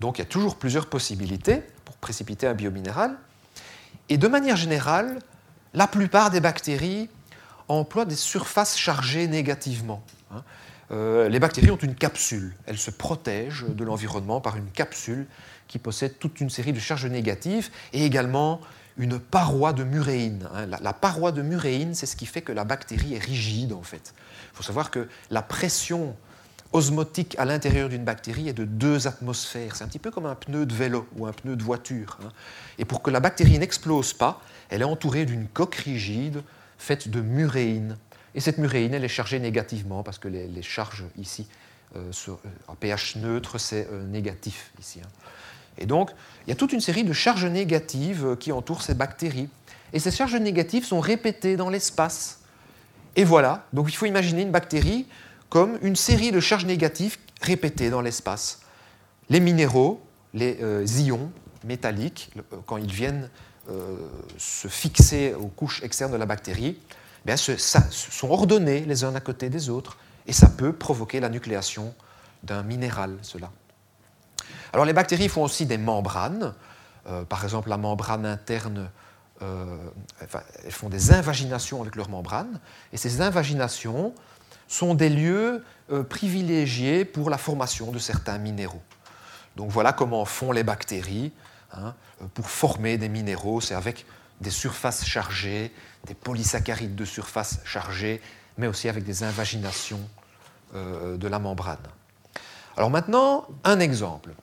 Donc 0.00 0.18
il 0.18 0.22
y 0.22 0.22
a 0.22 0.28
toujours 0.28 0.56
plusieurs 0.56 0.86
possibilités 0.86 1.62
pour 1.84 1.96
précipiter 1.96 2.46
un 2.46 2.54
biominéral. 2.54 3.16
Et 4.08 4.18
de 4.18 4.28
manière 4.28 4.56
générale, 4.56 5.18
la 5.74 5.86
plupart 5.86 6.30
des 6.30 6.40
bactéries 6.40 7.08
emploient 7.68 8.04
des 8.04 8.16
surfaces 8.16 8.76
chargées 8.76 9.28
négativement. 9.28 10.02
Hein. 10.32 10.42
Euh, 10.90 11.28
les 11.28 11.38
bactéries 11.38 11.70
ont 11.70 11.76
une 11.76 11.94
capsule. 11.94 12.54
Elles 12.66 12.78
se 12.78 12.90
protègent 12.90 13.66
de 13.68 13.84
l'environnement 13.84 14.40
par 14.40 14.56
une 14.56 14.70
capsule 14.70 15.26
qui 15.66 15.78
possède 15.78 16.18
toute 16.18 16.40
une 16.40 16.50
série 16.50 16.72
de 16.72 16.78
charges 16.78 17.06
négatives 17.06 17.70
et 17.92 18.04
également 18.04 18.60
une 18.96 19.18
paroi 19.18 19.72
de 19.72 19.84
muréine. 19.84 20.48
Hein. 20.54 20.66
La, 20.80 20.92
paroi 20.92 21.30
de 21.30 21.42
muréine, 21.42 21.94
c'est 21.94 22.06
ce 22.06 22.16
qui 22.16 22.26
fait 22.26 22.42
que 22.42 22.52
la 22.52 22.64
bactérie 22.64 23.14
est 23.14 23.22
rigide 23.22 23.72
en 23.72 23.82
fait. 23.82 24.14
Il 24.52 24.56
faut 24.56 24.62
savoir 24.62 24.90
que 24.90 25.08
la 25.30 25.42
pression 25.42 26.16
osmotique 26.72 27.34
à 27.38 27.44
l'intérieur 27.44 27.88
d'une 27.88 28.04
bactérie 28.04 28.48
est 28.48 28.54
de 28.54 28.64
deux 28.64 29.06
atmosphères. 29.06 29.76
C'est 29.76 29.84
un 29.84 29.88
petit 29.88 29.98
peu 29.98 30.10
comme 30.10 30.26
un 30.26 30.34
pneu 30.34 30.66
de 30.66 30.74
vélo 30.74 31.06
ou 31.16 31.26
un 31.26 31.32
pneu 31.32 31.56
de 31.56 31.62
voiture. 31.62 32.18
Hein. 32.22 32.30
Et 32.78 32.84
pour 32.84 33.02
que 33.02 33.10
la 33.10 33.20
bactérie 33.20 33.58
n'explose 33.58 34.12
pas, 34.12 34.42
elle 34.68 34.82
est 34.82 34.86
entourée 34.86 35.24
d'une 35.24 35.46
coque 35.46 35.76
rigide 35.76 36.42
faite 36.76 37.08
de 37.08 37.20
muréine. 37.20 37.96
Et 38.34 38.40
cette 38.40 38.58
muréine, 38.58 38.94
elle 38.94 39.04
est 39.04 39.08
chargée 39.08 39.38
négativement 39.38 40.02
parce 40.02 40.18
que 40.18 40.28
les, 40.28 40.62
charges 40.62 41.04
ici, 41.16 41.46
euh, 41.96 42.12
en 42.66 42.74
pH 42.74 43.16
neutre, 43.16 43.58
c'est 43.58 43.88
euh, 43.90 44.06
négatif 44.06 44.70
ici. 44.78 45.00
Hein. 45.02 45.08
Et 45.78 45.86
donc, 45.86 46.10
il 46.46 46.50
y 46.50 46.52
a 46.52 46.56
toute 46.56 46.72
une 46.72 46.80
série 46.80 47.04
de 47.04 47.12
charges 47.12 47.46
négatives 47.46 48.26
euh, 48.26 48.36
qui 48.36 48.52
entourent 48.52 48.82
ces 48.82 48.94
bactéries. 48.94 49.48
Et 49.92 49.98
ces 49.98 50.10
charges 50.10 50.36
négatives 50.36 50.84
sont 50.84 51.00
répétées 51.00 51.56
dans 51.56 51.70
l'espace. 51.70 52.40
Et 53.16 53.24
voilà, 53.24 53.66
donc 53.72 53.88
il 53.90 53.96
faut 53.96 54.06
imaginer 54.06 54.42
une 54.42 54.50
bactérie 54.50 55.06
comme 55.48 55.78
une 55.80 55.96
série 55.96 56.30
de 56.30 56.40
charges 56.40 56.66
négatives 56.66 57.16
répéter 57.40 57.88
dans 57.88 58.02
l'espace 58.02 58.60
les 59.30 59.40
minéraux, 59.40 60.02
les 60.34 60.56
ions 61.02 61.30
métalliques, 61.64 62.30
quand 62.66 62.76
ils 62.76 62.92
viennent 62.92 63.28
se 64.38 64.68
fixer 64.68 65.34
aux 65.34 65.48
couches 65.48 65.82
externes 65.82 66.12
de 66.12 66.16
la 66.16 66.26
bactérie, 66.26 66.78
sont 67.36 68.30
ordonnés 68.30 68.80
les 68.80 69.04
uns 69.04 69.14
à 69.14 69.20
côté 69.20 69.50
des 69.50 69.68
autres, 69.68 69.98
et 70.26 70.32
ça 70.32 70.48
peut 70.48 70.72
provoquer 70.72 71.20
la 71.20 71.28
nucléation 71.28 71.94
d'un 72.42 72.62
minéral, 72.62 73.18
cela. 73.22 73.50
Alors 74.72 74.84
les 74.84 74.92
bactéries 74.92 75.28
font 75.28 75.42
aussi 75.42 75.66
des 75.66 75.78
membranes, 75.78 76.54
euh, 77.08 77.24
par 77.24 77.44
exemple 77.44 77.68
la 77.68 77.78
membrane 77.78 78.26
interne, 78.26 78.90
euh, 79.42 79.76
elles 80.64 80.72
font 80.72 80.88
des 80.88 81.12
invaginations 81.12 81.80
avec 81.80 81.96
leurs 81.96 82.10
membranes, 82.10 82.60
et 82.92 82.96
ces 82.96 83.20
invaginations 83.20 84.14
sont 84.68 84.94
des 84.94 85.08
lieux 85.08 85.64
euh, 85.90 86.02
privilégiés 86.02 87.04
pour 87.04 87.30
la 87.30 87.38
formation 87.38 87.90
de 87.90 87.98
certains 87.98 88.38
minéraux. 88.38 88.82
Donc 89.56 89.70
voilà 89.70 89.92
comment 89.92 90.24
font 90.24 90.52
les 90.52 90.62
bactéries 90.62 91.32
hein, 91.72 91.94
pour 92.34 92.50
former 92.50 92.98
des 92.98 93.08
minéraux, 93.08 93.60
c'est 93.60 93.74
avec 93.74 94.04
des 94.40 94.50
surfaces 94.50 95.04
chargées, 95.04 95.72
des 96.06 96.14
polysaccharides 96.14 96.94
de 96.94 97.04
surface 97.04 97.60
chargées, 97.64 98.20
mais 98.56 98.66
aussi 98.66 98.88
avec 98.88 99.04
des 99.04 99.22
invaginations 99.22 100.00
de 100.74 101.28
la 101.28 101.38
membrane. 101.38 101.78
Alors 102.76 102.90
maintenant, 102.90 103.46
un 103.64 103.80
exemple. 103.80 104.34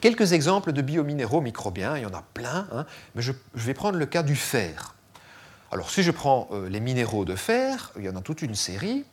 Quelques 0.00 0.32
exemples 0.32 0.72
de 0.72 0.80
biominéraux 0.80 1.42
microbiens, 1.42 1.98
il 1.98 2.04
y 2.04 2.06
en 2.06 2.14
a 2.14 2.24
plein, 2.32 2.66
hein, 2.72 2.86
mais 3.14 3.20
je, 3.20 3.32
vais 3.54 3.74
prendre 3.74 3.98
le 3.98 4.06
cas 4.06 4.22
du 4.22 4.34
fer. 4.34 4.94
Alors 5.70 5.90
si 5.90 6.02
je 6.02 6.10
prends 6.10 6.48
euh, 6.52 6.70
les 6.70 6.80
minéraux 6.80 7.26
de 7.26 7.36
fer, 7.36 7.92
il 7.98 8.04
y 8.04 8.08
en 8.08 8.16
a 8.16 8.22
toute 8.22 8.40
une 8.40 8.54
série. 8.54 9.04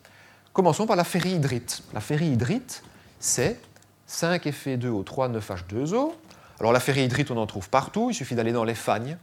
Commençons 0.53 0.87
par 0.87 0.95
la 0.95 1.03
ferrihydrite. 1.03 1.83
La 1.93 1.99
ferrihydrite, 1.99 2.83
c'est 3.19 3.59
5Fe2O3 4.09 5.37
9H2O. 5.37 6.13
Alors 6.61 6.71
la 6.71 6.79
ferrihydrite, 6.79 7.31
on 7.31 7.37
en 7.37 7.47
trouve 7.47 7.69
partout, 7.69 8.11
il 8.11 8.13
suffit 8.13 8.35
d'aller 8.35 8.53
dans 8.53 8.63
les 8.63 8.75
fagnes. 8.75 9.17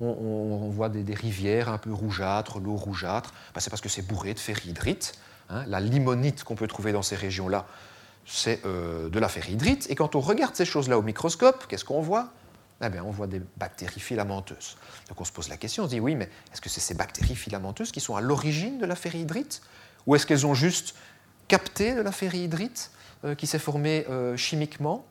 On, 0.00 0.70
voit 0.70 0.88
des, 0.88 1.14
rivières 1.14 1.68
un 1.68 1.78
peu 1.78 1.92
rougeâtres, 1.92 2.58
l'eau 2.58 2.76
rougeâtre. 2.76 3.34
Ben, 3.54 3.60
c'est 3.60 3.70
parce 3.70 3.82
que 3.82 3.90
c'est 3.90 4.02
bourré 4.02 4.32
de 4.32 4.38
ferrihydrite. 4.38 5.18
Hein. 5.50 5.64
La 5.66 5.80
limonite 5.80 6.42
qu'on 6.42 6.54
peut 6.54 6.68
trouver 6.68 6.92
dans 6.92 7.02
ces 7.02 7.16
régions-là, 7.16 7.66
c'est 8.24 8.64
euh, 8.64 9.08
de 9.08 9.18
la 9.18 9.28
ferrihydrite. 9.28 9.86
Et 9.90 9.94
quand 9.94 10.14
on 10.14 10.20
regarde 10.20 10.54
ces 10.54 10.64
choses-là 10.64 10.98
au 10.98 11.02
microscope, 11.02 11.66
qu'est-ce 11.68 11.84
qu'on 11.84 12.00
voit? 12.00 12.32
Eh 12.82 12.88
bien, 12.88 13.04
On 13.04 13.10
voit 13.10 13.26
des 13.26 13.42
bactéries 13.58 14.00
filamenteuses. 14.00 14.76
Donc 15.08 15.20
on 15.20 15.24
se 15.24 15.32
pose 15.32 15.48
la 15.48 15.58
question, 15.58 15.84
on 15.84 15.86
se 15.86 15.90
dit 15.90 16.00
oui, 16.00 16.14
mais 16.14 16.30
est-ce 16.52 16.62
que 16.62 16.70
c'est 16.70 16.80
ces 16.80 16.94
bactéries 16.94 17.36
filamenteuses 17.36 17.92
qui 17.92 18.00
sont 18.00 18.16
à 18.16 18.22
l'origine 18.22 18.78
de 18.78 18.86
la 18.86 18.94
ferrihydrite 18.94 19.60
Ou 20.06 20.14
est-ce 20.14 20.26
qu'elles 20.26 20.46
ont 20.46 20.54
juste 20.54 20.94
capté 21.46 21.94
de 21.94 22.00
la 22.00 22.12
ferrihydrite 22.12 22.90
euh, 23.24 23.34
qui 23.34 23.46
s'est 23.46 23.58
formée 23.58 24.06
euh, 24.08 24.36
chimiquement? 24.36 25.04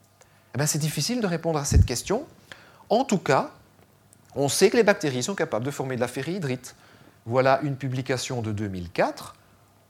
Eh 0.56 0.58
bien, 0.58 0.66
C'est 0.66 0.80
difficile 0.80 1.22
de 1.22 1.28
répondre 1.28 1.60
à 1.60 1.66
cette 1.66 1.86
question. 1.86 2.26
En 2.90 3.04
tout 3.04 3.20
cas, 3.20 3.52
on 4.36 4.50
sait 4.50 4.70
que 4.70 4.78
les 4.78 4.84
bactéries 4.84 5.24
sont 5.24 5.36
capables 5.36 5.66
de 5.66 5.72
former 5.72 5.96
de 5.96 6.02
la 6.02 6.08
ferrihydrite. 6.08 6.76
Voilà 7.26 7.60
une 7.64 7.76
publication 7.76 8.42
de 8.42 8.52
2004 8.52 9.36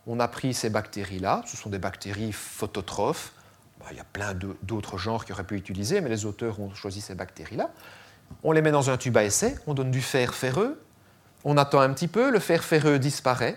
on 0.10 0.20
a 0.20 0.28
pris 0.28 0.56
ces 0.56 0.72
bactéries-là, 0.72 1.44
ce 1.46 1.56
sont 1.56 1.70
des 1.70 1.78
bactéries 1.78 2.32
phototrophes, 2.32 3.32
bah, 3.80 3.86
il 3.92 3.98
y 3.98 4.00
a 4.00 4.06
plein 4.06 4.34
d'autres 4.64 4.98
genres 4.98 5.24
qui 5.24 5.32
auraient 5.32 5.44
pu 5.44 5.56
utiliser, 5.56 6.02
mais 6.02 6.10
les 6.10 6.26
auteurs 6.26 6.60
ont 6.60 6.74
choisi 6.74 7.00
ces 7.00 7.14
bactéries-là. 7.14 7.70
On 8.44 8.52
les 8.52 8.64
met 8.64 8.72
dans 8.72 8.90
un 8.90 8.98
tube 8.98 9.16
à 9.18 9.24
essai, 9.24 9.56
on 9.68 9.76
donne 9.76 9.92
du 9.92 10.02
fer 10.02 10.34
ferreux, 10.34 10.82
on 11.44 11.58
attend 11.58 11.80
un 11.80 11.94
petit 11.94 12.08
peu, 12.08 12.32
le 12.32 12.40
fer 12.40 12.64
ferreux 12.64 12.98
disparaît, 12.98 13.56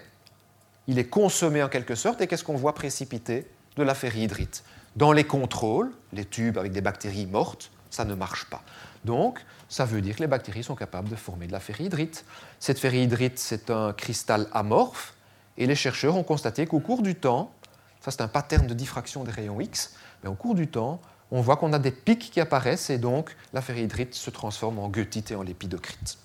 il 0.88 0.98
est 0.98 1.06
consommé 1.06 1.62
en 1.62 1.70
quelque 1.70 1.94
sorte, 1.94 2.20
et 2.20 2.26
qu'est-ce 2.26 2.44
qu'on 2.44 2.56
voit 2.56 2.74
précipiter? 2.74 3.46
De 3.76 3.82
la 3.82 3.94
ferrihydrite. 3.94 4.64
Dans 4.96 5.12
les 5.12 5.24
contrôles, 5.24 5.90
les 6.12 6.26
tubes 6.26 6.58
avec 6.58 6.72
des 6.72 6.82
bactéries 6.82 7.26
mortes, 7.26 7.70
ça 7.92 8.04
ne 8.04 8.14
marche 8.14 8.46
pas. 8.46 8.62
Donc, 9.04 9.38
ça 9.68 9.84
veut 9.84 10.00
dire 10.00 10.16
que 10.16 10.20
les 10.20 10.26
bactéries 10.26 10.64
sont 10.64 10.74
capables 10.74 11.08
de 11.08 11.16
former 11.16 11.46
de 11.46 11.52
la 11.52 11.60
ferrihydrite. 11.60 12.24
Cette 12.58 12.78
ferrihydrite, 12.78 13.38
c'est 13.38 13.70
un 13.70 13.92
cristal 13.92 14.48
amorphe, 14.52 15.14
et 15.58 15.66
les 15.66 15.74
chercheurs 15.74 16.16
ont 16.16 16.22
constaté 16.22 16.66
qu'au 16.66 16.80
cours 16.80 17.02
du 17.02 17.14
temps, 17.14 17.52
ça 18.00 18.10
c'est 18.10 18.22
un 18.22 18.28
pattern 18.28 18.66
de 18.66 18.74
diffraction 18.74 19.24
des 19.24 19.30
rayons 19.30 19.60
X, 19.60 19.94
mais 20.22 20.30
au 20.30 20.34
cours 20.34 20.54
du 20.54 20.66
temps, 20.66 21.00
on 21.30 21.40
voit 21.40 21.56
qu'on 21.56 21.72
a 21.72 21.78
des 21.78 21.90
pics 21.90 22.30
qui 22.30 22.40
apparaissent 22.40 22.90
et 22.90 22.98
donc 22.98 23.36
la 23.52 23.62
ferrihydrite 23.62 24.14
se 24.14 24.30
transforme 24.30 24.78
en 24.78 24.88
goethite 24.88 25.30
et 25.30 25.34
en 25.34 25.42
lépidocrite. 25.42 26.18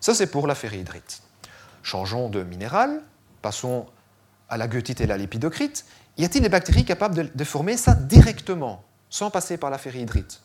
Ça 0.00 0.14
c'est 0.14 0.28
pour 0.28 0.46
la 0.46 0.54
ferrihydrite. 0.54 1.22
Changeons 1.82 2.28
de 2.28 2.42
minéral, 2.42 3.02
passons 3.42 3.86
à 4.48 4.56
la 4.56 4.68
goethite 4.68 5.00
et 5.00 5.06
la 5.06 5.16
lépidocrite. 5.16 5.84
Y 6.16 6.24
a-t-il 6.24 6.42
des 6.42 6.48
bactéries 6.48 6.84
capables 6.84 7.30
de, 7.34 7.44
former 7.44 7.76
ça 7.76 7.94
directement, 7.94 8.84
sans 9.08 9.30
passer 9.30 9.56
par 9.56 9.70
la 9.70 9.78
ferrihydrite 9.78 10.40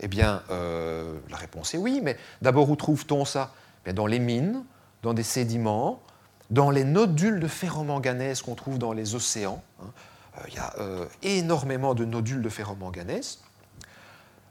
Eh 0.00 0.08
bien, 0.08 0.42
euh, 0.50 1.18
la 1.30 1.36
réponse 1.36 1.74
est 1.74 1.78
oui, 1.78 2.00
mais 2.02 2.16
d'abord 2.42 2.70
où 2.70 2.76
trouve-t-on 2.76 3.24
ça? 3.24 3.52
Dans 3.94 4.06
les 4.06 4.18
mines, 4.18 4.64
dans 5.02 5.14
des 5.14 5.22
sédiments, 5.22 6.02
dans 6.50 6.70
les 6.70 6.84
nodules 6.84 7.40
de 7.40 7.48
ferromanganèse 7.48 8.42
qu'on 8.42 8.54
trouve 8.54 8.78
dans 8.78 8.92
les 8.92 9.14
océans. 9.14 9.62
Hein, 9.82 9.90
euh, 10.38 10.42
il 10.48 10.54
y 10.54 10.58
a 10.58 10.74
euh, 10.78 11.06
énormément 11.22 11.94
de 11.94 12.04
nodules 12.04 12.42
de 12.42 12.48
ferromanganèse. 12.48 13.38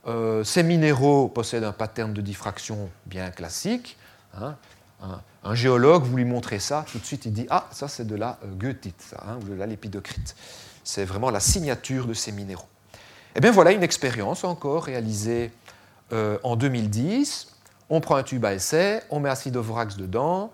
Euh, 0.05 0.43
ces 0.43 0.63
minéraux 0.63 1.29
possèdent 1.29 1.63
un 1.63 1.71
pattern 1.71 2.13
de 2.13 2.21
diffraction 2.21 2.89
bien 3.05 3.31
classique. 3.31 3.97
Hein. 4.35 4.55
Un, 5.43 5.55
géologue, 5.55 6.03
vous 6.03 6.15
lui 6.15 6.25
montrez 6.25 6.59
ça, 6.59 6.85
tout 6.89 6.97
de 6.97 7.03
suite 7.03 7.25
il 7.25 7.33
dit 7.33 7.45
Ah, 7.49 7.67
ça 7.71 7.89
c'est 7.89 8.07
de 8.07 8.15
la 8.15 8.39
goethite, 8.57 9.13
hein, 9.27 9.37
ou 9.41 9.43
de 9.43 9.53
la 9.53 9.65
lépidocrite. 9.65 10.35
C'est 10.85 11.03
vraiment 11.03 11.29
la 11.29 11.41
signature 11.41 12.07
de 12.07 12.13
ces 12.13 12.31
minéraux. 12.31 12.67
Eh 13.35 13.39
bien 13.39 13.51
voilà 13.51 13.71
une 13.71 13.83
expérience 13.83 14.43
encore 14.43 14.85
réalisée 14.85 15.51
en 16.11 16.55
2010. 16.55 17.53
On 17.89 17.99
prend 17.99 18.15
un 18.15 18.23
tube 18.23 18.45
à 18.45 18.53
essai, 18.53 19.01
on 19.09 19.19
met 19.19 19.29
acidovorax 19.29 19.97
dedans, 19.97 20.51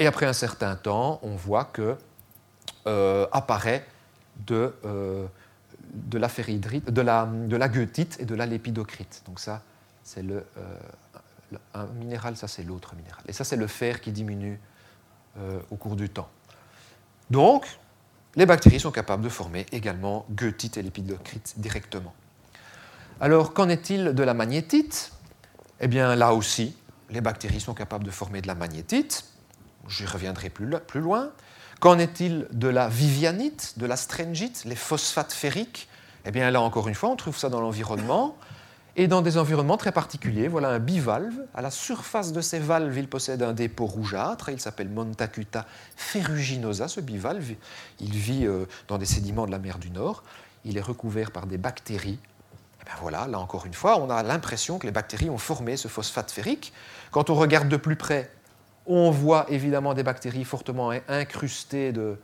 et 0.00 0.06
après 0.06 0.24
un 0.24 0.32
certain 0.32 0.76
temps, 0.76 1.20
on 1.22 1.36
voit 1.36 1.66
que 1.66 1.96
euh, 2.86 3.26
apparaît 3.32 3.86
de, 4.46 4.74
euh, 4.86 5.26
la 6.12 7.68
goethite 7.68 8.18
et 8.18 8.24
de 8.24 8.34
la 8.34 8.46
lépidocrite. 8.46 9.22
Donc 9.26 9.38
ça, 9.38 9.62
c'est 10.02 10.22
le, 10.22 10.46
euh, 10.56 11.58
un 11.74 11.84
minéral, 11.86 12.38
ça 12.38 12.48
c'est 12.48 12.62
l'autre 12.62 12.94
minéral. 12.94 13.22
Et 13.28 13.34
ça, 13.34 13.44
c'est 13.44 13.56
le 13.56 13.66
fer 13.66 14.00
qui 14.00 14.10
diminue 14.10 14.58
au 15.70 15.76
cours 15.76 15.96
du 15.96 16.08
temps. 16.08 16.28
Donc, 17.30 17.66
les 18.36 18.46
bactéries 18.46 18.80
sont 18.80 18.92
capables 18.92 19.22
de 19.22 19.28
former 19.28 19.66
également 19.72 20.24
goethite 20.30 20.76
et 20.76 20.82
lépidocrite 20.82 21.54
directement. 21.56 22.14
Alors, 23.20 23.52
qu'en 23.52 23.68
est-il 23.68 24.14
de 24.14 24.22
la 24.22 24.34
magnétite? 24.34 25.12
Eh 25.80 25.88
bien, 25.88 26.14
là 26.14 26.32
aussi, 26.32 26.76
les 27.10 27.20
bactéries 27.20 27.60
sont 27.60 27.74
capables 27.74 28.04
de 28.04 28.10
former 28.10 28.40
de 28.40 28.46
la 28.46 28.54
magnétite. 28.54 29.24
J'y 29.88 30.06
reviendrai 30.06 30.48
plus, 30.48 30.68
plus 30.86 31.00
loin. 31.00 31.30
Qu'en 31.80 31.98
est-il 31.98 32.46
de 32.52 32.68
la 32.68 32.88
vivianite, 32.88 33.74
de 33.78 33.86
la 33.86 33.96
strengite, 33.96 34.64
les 34.64 34.76
phosphates 34.76 35.32
ferriques 35.32 35.88
Eh 36.24 36.30
bien 36.30 36.50
là 36.50 36.60
encore 36.60 36.88
une 36.88 36.94
fois, 36.94 37.08
on 37.08 37.16
trouve 37.16 37.36
ça 37.36 37.48
dans 37.48 37.60
l'environnement 37.60 38.36
et 38.96 39.08
dans 39.08 39.22
des 39.22 39.38
environnements 39.38 39.76
très 39.76 39.92
particuliers. 39.92 40.48
Voilà 40.48 40.68
un 40.70 40.78
bivalve. 40.78 41.34
À 41.54 41.62
la 41.62 41.70
surface 41.70 42.32
de 42.32 42.40
ces 42.40 42.58
valves, 42.58 42.96
il 42.96 43.08
possède 43.08 43.42
un 43.42 43.52
dépôt 43.52 43.86
rougeâtre. 43.86 44.48
Il 44.48 44.60
s'appelle 44.60 44.88
Montacuta 44.88 45.66
ferruginosa, 45.96 46.88
ce 46.88 47.00
bivalve. 47.00 47.54
Il 48.00 48.12
vit 48.12 48.46
euh, 48.46 48.66
dans 48.88 48.98
des 48.98 49.06
sédiments 49.06 49.46
de 49.46 49.50
la 49.50 49.58
mer 49.58 49.78
du 49.78 49.90
Nord. 49.90 50.22
Il 50.64 50.76
est 50.76 50.82
recouvert 50.82 51.30
par 51.30 51.46
des 51.46 51.58
bactéries. 51.58 52.18
Et 52.80 52.84
bien 52.84 52.94
voilà, 53.00 53.26
là 53.26 53.38
encore 53.38 53.66
une 53.66 53.74
fois, 53.74 54.00
on 54.00 54.10
a 54.10 54.22
l'impression 54.22 54.78
que 54.78 54.86
les 54.86 54.92
bactéries 54.92 55.30
ont 55.30 55.38
formé 55.38 55.76
ce 55.76 55.88
phosphate 55.88 56.30
ferrique. 56.30 56.72
Quand 57.10 57.30
on 57.30 57.34
regarde 57.34 57.68
de 57.68 57.76
plus 57.76 57.96
près, 57.96 58.30
on 58.86 59.10
voit 59.10 59.46
évidemment 59.48 59.94
des 59.94 60.02
bactéries 60.02 60.44
fortement 60.44 60.90
incrustées 61.08 61.92
de, 61.92 62.18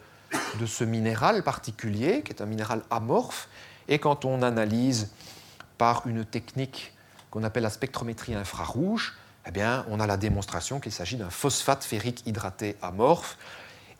ce 0.66 0.84
minéral 0.84 1.42
particulier, 1.42 2.22
qui 2.22 2.32
est 2.32 2.42
un 2.42 2.46
minéral 2.46 2.82
amorphe. 2.90 3.48
Et 3.88 3.98
quand 3.98 4.24
on 4.24 4.42
analyse 4.42 5.10
par 5.78 6.06
une 6.06 6.24
technique 6.24 6.92
qu'on 7.30 7.42
appelle 7.42 7.62
la 7.62 7.70
spectrométrie 7.70 8.34
infrarouge, 8.34 9.14
eh 9.46 9.50
bien, 9.50 9.84
on 9.88 10.00
a 10.00 10.06
la 10.06 10.16
démonstration 10.16 10.80
qu'il 10.80 10.92
s'agit 10.92 11.16
d'un 11.16 11.30
phosphate 11.30 11.84
ferrique 11.84 12.26
hydraté 12.26 12.76
amorphe. 12.82 13.38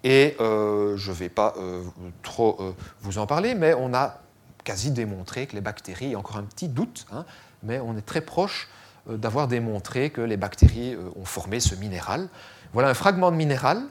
Et 0.03 0.37
euh, 0.41 0.97
je 0.97 1.11
ne 1.11 1.17
vais 1.17 1.29
pas 1.29 1.55
euh, 1.59 1.83
trop 2.23 2.57
euh, 2.61 2.73
vous 3.01 3.19
en 3.19 3.27
parler, 3.27 3.55
mais 3.55 3.75
on 3.75 3.95
a 3.95 4.21
quasi 4.65 4.91
démontré 4.91 5.47
que 5.47 5.55
les 5.55 5.61
bactéries, 5.61 6.07
il 6.07 6.11
y 6.13 6.15
a 6.15 6.19
encore 6.19 6.37
un 6.37 6.43
petit 6.43 6.69
doute, 6.69 7.07
hein, 7.13 7.25
mais 7.63 7.79
on 7.79 7.97
est 7.97 8.05
très 8.05 8.21
proche 8.21 8.69
d'avoir 9.09 9.47
démontré 9.47 10.11
que 10.11 10.21
les 10.21 10.37
bactéries 10.37 10.97
ont 11.15 11.25
formé 11.25 11.61
ce 11.61 11.77
minéral. 11.77 12.29
Voilà 12.73 12.89
un 12.89 12.95
fragment 12.95 13.31
de 13.31 13.37
minéral. 13.37 13.85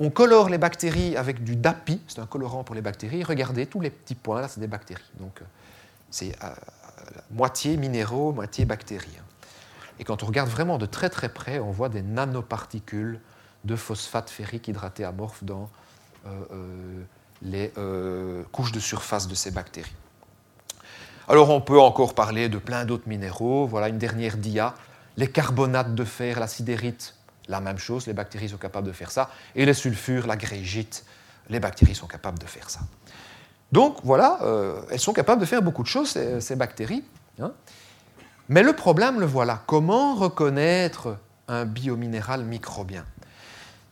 On 0.00 0.08
colore 0.08 0.48
les 0.48 0.56
bactéries 0.56 1.18
avec 1.18 1.44
du 1.44 1.54
DAPI, 1.54 2.00
c'est 2.08 2.20
un 2.20 2.26
colorant 2.26 2.64
pour 2.64 2.74
les 2.74 2.80
bactéries. 2.80 3.24
Regardez, 3.24 3.66
tous 3.66 3.80
les 3.80 3.90
petits 3.90 4.14
points, 4.14 4.40
là, 4.40 4.48
c'est 4.48 4.60
des 4.60 4.66
bactéries. 4.66 5.04
Donc, 5.20 5.42
c'est 6.16 6.34
moitié 7.30 7.76
minéraux, 7.76 8.32
moitié 8.32 8.64
bactéries. 8.64 9.18
Et 9.98 10.04
quand 10.04 10.22
on 10.22 10.26
regarde 10.26 10.48
vraiment 10.48 10.78
de 10.78 10.86
très 10.86 11.10
très 11.10 11.28
près, 11.28 11.58
on 11.58 11.70
voit 11.70 11.90
des 11.90 12.02
nanoparticules 12.02 13.20
de 13.64 13.76
phosphate 13.76 14.30
ferrique 14.30 14.68
hydraté 14.68 15.04
amorphe 15.04 15.44
dans 15.44 15.68
les 17.42 17.70
couches 18.50 18.72
de 18.72 18.80
surface 18.80 19.28
de 19.28 19.34
ces 19.34 19.50
bactéries. 19.50 19.94
Alors 21.28 21.50
on 21.50 21.60
peut 21.60 21.80
encore 21.80 22.14
parler 22.14 22.48
de 22.48 22.58
plein 22.58 22.84
d'autres 22.84 23.08
minéraux. 23.08 23.66
Voilà 23.66 23.88
une 23.88 23.98
dernière 23.98 24.38
dia. 24.38 24.74
Les 25.16 25.30
carbonates 25.30 25.94
de 25.94 26.04
fer, 26.04 26.40
la 26.40 26.46
sidérite, 26.46 27.14
la 27.48 27.60
même 27.60 27.78
chose, 27.78 28.06
les 28.06 28.12
bactéries 28.14 28.48
sont 28.48 28.58
capables 28.58 28.86
de 28.86 28.92
faire 28.92 29.10
ça. 29.10 29.30
Et 29.54 29.66
les 29.66 29.74
sulfures, 29.74 30.26
la 30.26 30.36
grégite, 30.36 31.04
les 31.48 31.60
bactéries 31.60 31.94
sont 31.94 32.06
capables 32.06 32.38
de 32.38 32.46
faire 32.46 32.70
ça. 32.70 32.80
Donc 33.72 33.98
voilà, 34.04 34.38
euh, 34.42 34.80
elles 34.90 35.00
sont 35.00 35.12
capables 35.12 35.40
de 35.40 35.46
faire 35.46 35.62
beaucoup 35.62 35.82
de 35.82 35.88
choses, 35.88 36.16
ces, 36.40 36.56
bactéries. 36.56 37.04
Hein. 37.40 37.52
Mais 38.48 38.62
le 38.62 38.74
problème, 38.74 39.20
le 39.20 39.26
voilà. 39.26 39.62
Comment 39.66 40.14
reconnaître 40.14 41.16
un 41.48 41.64
biominéral 41.64 42.44
microbien? 42.44 43.04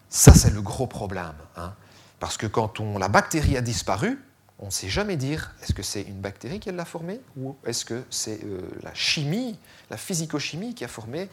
Ça, 0.09 0.33
c'est 0.33 0.51
le 0.51 0.63
gros 0.63 0.87
problème. 0.87 1.35
Hein. 1.57 1.73
Parce 2.21 2.37
que 2.37 2.47
quand 2.47 2.81
on, 2.81 2.99
la 2.99 3.09
bactérie 3.09 3.57
a 3.57 3.61
disparu, 3.61 4.19
on 4.61 4.67
ne 4.67 4.71
sait 4.71 4.89
jamais 4.89 5.17
dire 5.17 5.53
est-ce 5.63 5.75
que 5.75 5.83
c'est 5.83 6.03
une 6.03 6.21
bactérie 6.21 6.61
qui 6.61 6.71
l'a 6.71 6.85
formée 6.85 7.21
ou 7.37 7.57
est-ce 7.67 7.85
que 7.85 8.05
c'est 8.11 8.45
euh, 8.45 8.61
la 8.83 8.95
chimie, 8.95 9.59
la 9.91 9.97
physicochimie 9.97 10.75
qui 10.75 10.85
a 10.85 10.89
formé 10.89 11.29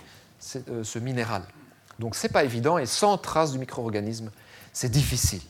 euh, 0.56 0.84
ce 0.84 1.00
minéral? 1.00 1.44
Donc 2.00 2.16
ce 2.16 2.26
n'est 2.26 2.34
pas 2.34 2.44
évident 2.44 2.78
et 2.80 2.88
sans 2.88 3.18
trace 3.18 3.52
du 3.52 3.60
micro-organisme, 3.60 4.32
c'est 4.74 4.90
difficile. 4.90 5.44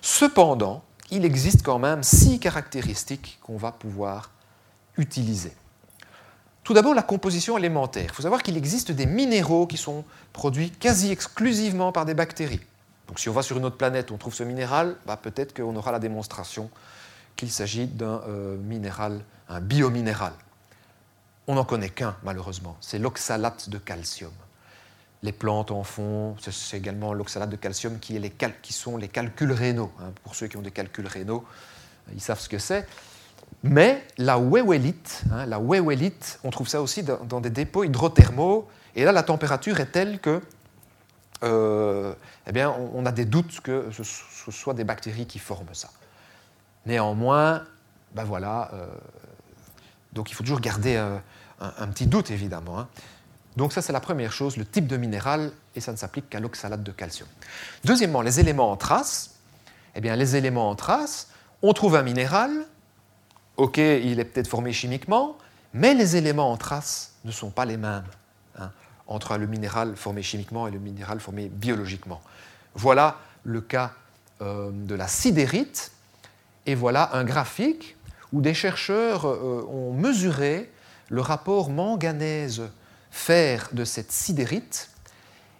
Cependant, 0.00 0.82
il 1.12 1.26
existe 1.26 1.62
quand 1.62 1.78
même 1.78 2.02
six 2.02 2.40
caractéristiques 2.40 3.38
qu'on 3.42 3.58
va 3.58 3.70
pouvoir 3.70 4.30
utiliser. 4.96 5.52
Tout 6.64 6.72
d'abord, 6.72 6.94
la 6.94 7.02
composition 7.02 7.58
élémentaire. 7.58 8.06
Il 8.08 8.14
faut 8.14 8.22
savoir 8.22 8.42
qu'il 8.42 8.56
existe 8.56 8.92
des 8.92 9.04
minéraux 9.04 9.66
qui 9.66 9.76
sont 9.76 10.04
produits 10.32 10.70
quasi 10.70 11.10
exclusivement 11.10 11.92
par 11.92 12.06
des 12.06 12.14
bactéries. 12.14 12.60
Donc 13.08 13.20
si 13.20 13.28
on 13.28 13.32
va 13.32 13.42
sur 13.42 13.58
une 13.58 13.66
autre 13.66 13.76
planète, 13.76 14.10
on 14.10 14.16
trouve 14.16 14.34
ce 14.34 14.42
minéral, 14.42 14.96
bah, 15.04 15.18
peut-être 15.18 15.54
qu'on 15.54 15.76
aura 15.76 15.92
la 15.92 15.98
démonstration 15.98 16.70
qu'il 17.36 17.50
s'agit 17.50 17.86
d'un 17.86 18.22
euh, 18.28 18.56
minéral, 18.56 19.22
un 19.50 19.60
biominéral. 19.60 20.32
On 21.46 21.56
n'en 21.56 21.64
connaît 21.64 21.90
qu'un, 21.90 22.16
malheureusement, 22.22 22.76
c'est 22.80 22.98
l'oxalate 22.98 23.68
de 23.68 23.76
calcium 23.76 24.32
les 25.22 25.32
plantes 25.32 25.70
en 25.70 25.84
font. 25.84 26.36
C'est 26.40 26.76
également 26.76 27.12
l'oxalate 27.12 27.50
de 27.50 27.56
calcium 27.56 27.98
qui, 27.98 28.16
est 28.16 28.60
qui, 28.62 28.72
sont 28.72 28.96
les 28.96 29.08
calculs 29.08 29.52
rénaux. 29.52 29.92
Hein. 30.00 30.12
Pour 30.22 30.34
ceux 30.34 30.46
qui 30.48 30.56
ont 30.56 30.62
des 30.62 30.70
calculs 30.70 31.06
rénaux, 31.06 31.44
ils 32.12 32.20
savent 32.20 32.40
ce 32.40 32.48
que 32.48 32.58
c'est. 32.58 32.86
Mais 33.62 34.04
la 34.18 34.38
wéwélite, 34.38 35.22
hein, 35.30 35.46
la 35.46 35.60
on 35.60 36.50
trouve 36.50 36.68
ça 36.68 36.82
aussi 36.82 37.02
dans, 37.02 37.40
des 37.40 37.50
dépôts 37.50 37.84
hydrothermaux. 37.84 38.68
Et 38.96 39.04
là, 39.04 39.12
la 39.12 39.22
température 39.22 39.78
est 39.78 39.92
telle 39.92 40.18
que, 40.18 40.40
euh, 41.44 42.14
eh 42.46 42.52
bien, 42.52 42.70
on, 42.70 43.06
a 43.06 43.12
des 43.12 43.24
doutes 43.24 43.60
que 43.60 43.90
ce, 43.92 44.02
soit 44.50 44.74
des 44.74 44.84
bactéries 44.84 45.26
qui 45.26 45.38
forment 45.38 45.74
ça. 45.74 45.90
Néanmoins, 46.86 47.62
ben 48.14 48.24
voilà. 48.24 48.70
Euh, 48.74 48.86
donc 50.12 50.30
il 50.30 50.34
faut 50.34 50.42
toujours 50.42 50.60
garder 50.60 50.96
euh, 50.96 51.16
un, 51.60 51.86
petit 51.88 52.06
doute, 52.06 52.30
évidemment. 52.30 52.80
Hein. 52.80 52.88
Donc 53.56 53.72
ça, 53.72 53.82
c'est 53.82 53.92
la 53.92 54.00
première 54.00 54.32
chose, 54.32 54.56
le 54.56 54.64
type 54.64 54.86
de 54.86 54.96
minéral, 54.96 55.52
et 55.74 55.80
ça 55.80 55.92
ne 55.92 55.96
s'applique 55.96 56.30
qu'à 56.30 56.40
l'oxalate 56.40 56.82
de 56.82 56.92
calcium. 56.92 57.28
Deuxièmement, 57.84 58.22
les 58.22 58.40
éléments 58.40 58.70
en 58.70 58.76
trace. 58.76 59.30
Eh 59.94 60.00
bien, 60.00 60.16
les 60.16 60.36
éléments 60.36 60.70
en 60.70 60.74
trace, 60.74 61.28
on 61.60 61.74
trouve 61.74 61.96
un 61.96 62.02
minéral, 62.02 62.50
ok, 63.58 63.76
il 63.76 64.18
est 64.20 64.24
peut-être 64.24 64.48
formé 64.48 64.72
chimiquement, 64.72 65.36
mais 65.74 65.94
les 65.94 66.16
éléments 66.16 66.50
en 66.50 66.56
trace 66.56 67.12
ne 67.24 67.30
sont 67.30 67.50
pas 67.50 67.66
les 67.66 67.76
mêmes 67.76 68.04
hein, 68.58 68.70
entre 69.06 69.36
le 69.36 69.46
minéral 69.46 69.96
formé 69.96 70.22
chimiquement 70.22 70.66
et 70.66 70.70
le 70.70 70.78
minéral 70.78 71.20
formé 71.20 71.48
biologiquement. 71.48 72.22
Voilà 72.74 73.18
le 73.44 73.60
cas 73.60 73.92
euh, 74.40 74.70
de 74.72 74.94
la 74.94 75.08
sidérite, 75.08 75.92
et 76.64 76.74
voilà 76.74 77.10
un 77.14 77.24
graphique 77.24 77.96
où 78.32 78.40
des 78.40 78.54
chercheurs 78.54 79.26
euh, 79.26 79.66
ont 79.68 79.92
mesuré 79.92 80.72
le 81.10 81.20
rapport 81.20 81.68
manganèse 81.68 82.62
faire 83.12 83.68
de 83.72 83.84
cette 83.84 84.10
sidérite, 84.10 84.88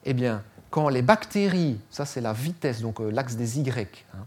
eh 0.04 0.14
bien, 0.14 0.42
quand 0.70 0.88
les 0.88 1.02
bactéries, 1.02 1.78
ça 1.90 2.06
c'est 2.06 2.22
la 2.22 2.32
vitesse, 2.32 2.80
donc 2.80 3.00
euh, 3.00 3.10
l'axe 3.10 3.36
des 3.36 3.60
Y, 3.60 4.04
hein, 4.14 4.24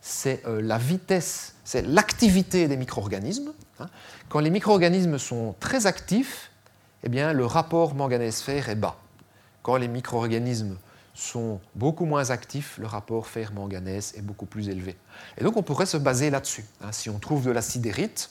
c'est 0.00 0.46
euh, 0.46 0.62
la 0.62 0.78
vitesse, 0.78 1.56
c'est 1.64 1.82
l'activité 1.82 2.68
des 2.68 2.76
micro-organismes. 2.78 3.52
Hein. 3.80 3.88
quand 4.28 4.40
les 4.40 4.50
micro-organismes 4.50 5.18
sont 5.18 5.54
très 5.60 5.86
actifs, 5.86 6.50
eh 7.02 7.08
bien, 7.08 7.32
le 7.32 7.44
rapport 7.44 7.94
manganèse-fer 7.94 8.68
est 8.68 8.76
bas. 8.76 8.96
Quand 9.62 9.76
les 9.76 9.88
micro-organismes 9.88 10.76
sont 11.14 11.60
beaucoup 11.74 12.04
moins 12.04 12.30
actifs, 12.30 12.78
le 12.78 12.86
rapport 12.86 13.26
fer-manganèse 13.26 14.14
est 14.16 14.22
beaucoup 14.22 14.46
plus 14.46 14.68
élevé. 14.68 14.96
Et 15.36 15.44
donc 15.44 15.56
on 15.56 15.62
pourrait 15.62 15.86
se 15.86 15.96
baser 15.96 16.30
là-dessus. 16.30 16.64
Hein. 16.80 16.92
si 16.92 17.10
on 17.10 17.18
trouve 17.18 17.44
de 17.44 17.50
la 17.50 17.62
sidérite, 17.62 18.30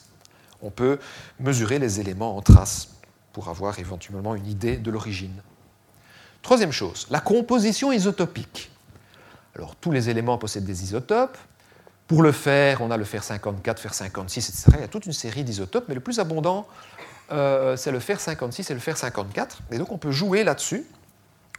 on 0.62 0.70
peut 0.70 0.98
mesurer 1.38 1.78
les 1.78 2.00
éléments 2.00 2.36
en 2.36 2.42
trace 2.42 2.97
pour 3.38 3.50
avoir 3.50 3.78
éventuellement 3.78 4.34
une 4.34 4.48
idée 4.48 4.78
de 4.78 4.90
l'origine. 4.90 5.42
Troisième 6.42 6.72
chose, 6.72 7.06
la 7.08 7.20
composition 7.20 7.92
isotopique. 7.92 8.68
Alors, 9.54 9.76
tous 9.76 9.92
les 9.92 10.10
éléments 10.10 10.38
possèdent 10.38 10.64
des 10.64 10.82
isotopes. 10.82 11.38
Pour 12.08 12.22
le 12.22 12.32
fer, 12.32 12.80
on 12.80 12.90
a 12.90 12.96
le 12.96 13.04
fer 13.04 13.22
54, 13.22 13.78
fer 13.78 13.94
56, 13.94 14.48
etc. 14.48 14.64
Il 14.74 14.80
y 14.80 14.82
a 14.82 14.88
toute 14.88 15.06
une 15.06 15.12
série 15.12 15.44
d'isotopes, 15.44 15.84
mais 15.86 15.94
le 15.94 16.00
plus 16.00 16.18
abondant, 16.18 16.66
euh, 17.30 17.76
c'est 17.76 17.92
le 17.92 18.00
fer 18.00 18.18
56 18.18 18.72
et 18.72 18.74
le 18.74 18.80
fer 18.80 18.96
54. 18.96 19.58
Et 19.70 19.78
donc, 19.78 19.92
on 19.92 19.98
peut 19.98 20.10
jouer 20.10 20.42
là-dessus. 20.42 20.84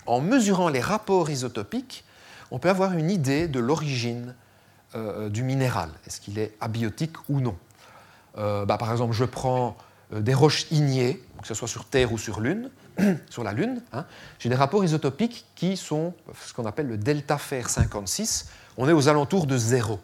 En 0.06 0.20
mesurant 0.20 0.68
les 0.68 0.82
rapports 0.82 1.30
isotopiques, 1.30 2.04
on 2.52 2.60
peut 2.60 2.70
avoir 2.70 2.92
une 2.92 3.10
idée 3.10 3.48
de 3.48 3.62
l'origine 3.62 4.36
euh, 4.96 5.30
du 5.30 5.44
minéral. 5.44 5.92
Est-ce 6.06 6.20
qu'il 6.20 6.40
est 6.40 6.58
abiotique 6.60 7.16
ou 7.30 7.40
non? 7.40 7.56
Euh, 8.38 8.66
bah, 8.66 8.78
Par 8.78 8.92
exemple, 8.92 9.14
je 9.14 9.24
prends 9.24 9.78
des 10.12 10.34
roches 10.34 10.66
ignées 10.72 11.22
que 11.42 11.48
ce 11.48 11.54
soit 11.54 11.68
sur 11.68 11.86
Terre 11.86 12.12
ou 12.12 12.18
sur 12.18 12.40
Lune, 12.40 12.70
sur 13.30 13.44
la 13.44 13.54
Lune, 13.54 13.82
hein, 13.94 14.06
j'ai 14.40 14.50
des 14.50 14.56
rapports 14.56 14.84
isotopiques 14.84 15.46
qui 15.56 15.78
sont 15.78 16.14
ce 16.44 16.54
qu'on 16.54 16.66
appelle 16.66 16.88
le 16.88 16.98
delta 16.98 17.38
fer 17.38 17.70
56. 17.70 18.50
On 18.78 18.88
est 18.88 18.94
aux 18.94 19.08
alentours 19.08 19.48
de 19.48 19.58
0. 19.58 20.00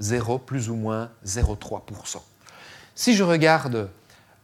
0 0.00 0.38
plus 0.38 0.70
ou 0.70 0.74
moins 0.74 1.10
0,3%. 1.26 2.18
Si 2.94 3.14
je 3.14 3.22
regarde 3.22 3.90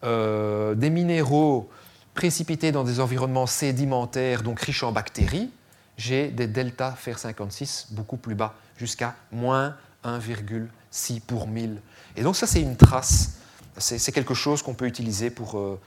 euh, 0.05 0.75
des 0.75 0.91
minéraux 0.91 1.71
précipités 2.15 2.73
dans 2.73 2.85
des 2.85 3.01
environnements 3.01 3.47
sédimentaires, 3.47 4.43
donc 4.43 4.61
riches 4.61 4.83
en 4.83 4.93
bactéries, 4.93 5.51
j'ai 5.97 6.29
des 6.29 6.47
delta 6.47 6.93
fer 6.93 7.19
56 7.19 7.89
beaucoup 7.91 8.19
plus 8.19 8.35
bas, 8.35 8.55
jusqu'à 8.77 9.15
moins 9.33 9.77
1,6 10.05 11.21
pour 11.21 11.47
1000. 11.49 11.81
Et 12.17 12.23
donc 12.23 12.37
ça, 12.37 12.47
c'est 12.47 12.61
une 12.61 12.77
trace, 12.77 13.39
c'est 13.79 14.13
quelque 14.13 14.35
chose 14.35 14.63
qu'on 14.63 14.75
peut 14.75 14.87
utiliser 14.87 15.31
pour 15.31 15.59
euh, 15.59 15.79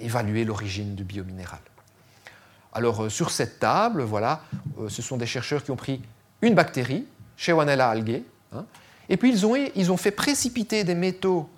évaluer 0.00 0.44
l'origine 0.44 0.94
du 0.94 1.04
biominéral. 1.04 1.60
Alors, 2.72 3.04
euh, 3.04 3.08
sur 3.08 3.30
cette 3.30 3.58
table, 3.58 4.02
voilà, 4.02 4.42
euh, 4.80 4.88
ce 4.88 5.02
sont 5.02 5.16
des 5.16 5.26
chercheurs 5.26 5.62
qui 5.62 5.70
ont 5.70 5.76
pris 5.76 6.00
une 6.42 6.54
bactérie, 6.54 7.06
Shewanella 7.36 7.88
algae, 7.88 8.22
hein, 8.52 8.64
et 9.08 9.16
puis 9.16 9.32
ils 9.32 9.90
ont, 9.90 9.96
fait 9.96 10.12
précipiter 10.12 10.84
des 10.84 10.94
métaux, 10.94 11.48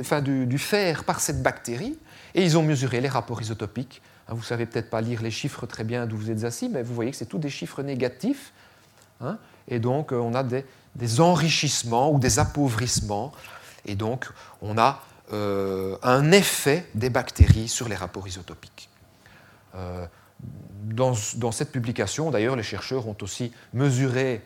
enfin, 0.00 0.22
du, 0.22 0.58
fer 0.58 1.04
par 1.04 1.20
cette 1.20 1.42
bactérie, 1.42 1.98
et 2.34 2.42
ils 2.42 2.56
ont 2.56 2.62
mesuré 2.62 3.00
les 3.00 3.08
rapports 3.08 3.42
isotopiques. 3.42 4.00
Hein, 4.28 4.32
vous 4.34 4.40
ne 4.40 4.46
savez 4.46 4.64
peut-être 4.64 4.88
pas 4.88 5.02
lire 5.02 5.20
les 5.20 5.30
chiffres 5.30 5.66
très 5.66 5.84
bien 5.84 6.06
d'où 6.06 6.16
vous 6.16 6.30
êtes 6.30 6.44
assis, 6.44 6.70
mais 6.70 6.82
vous 6.82 6.94
voyez 6.94 7.10
que 7.10 7.16
c'est 7.18 7.26
tous 7.26 7.38
des 7.38 7.50
chiffres 7.50 7.82
négatifs. 7.82 8.52
Hein, 9.20 9.36
et 9.68 9.78
donc, 9.78 10.12
on 10.12 10.34
a 10.34 10.42
des, 10.42 11.20
enrichissements 11.20 12.10
ou 12.10 12.18
des 12.18 12.38
appauvrissements. 12.38 13.32
Et 13.84 13.94
donc, 13.94 14.28
on 14.62 14.78
a 14.78 15.02
euh, 15.32 15.96
un 16.02 16.30
effet 16.30 16.86
des 16.94 17.08
bactéries 17.08 17.68
sur 17.68 17.88
les 17.88 17.94
rapports 17.94 18.28
isotopiques. 18.28 18.90
Euh, 19.74 20.06
dans, 20.84 21.14
cette 21.14 21.72
publication, 21.72 22.30
d'ailleurs, 22.30 22.56
les 22.56 22.62
chercheurs 22.62 23.08
ont 23.08 23.16
aussi 23.22 23.52
mesuré 23.72 24.42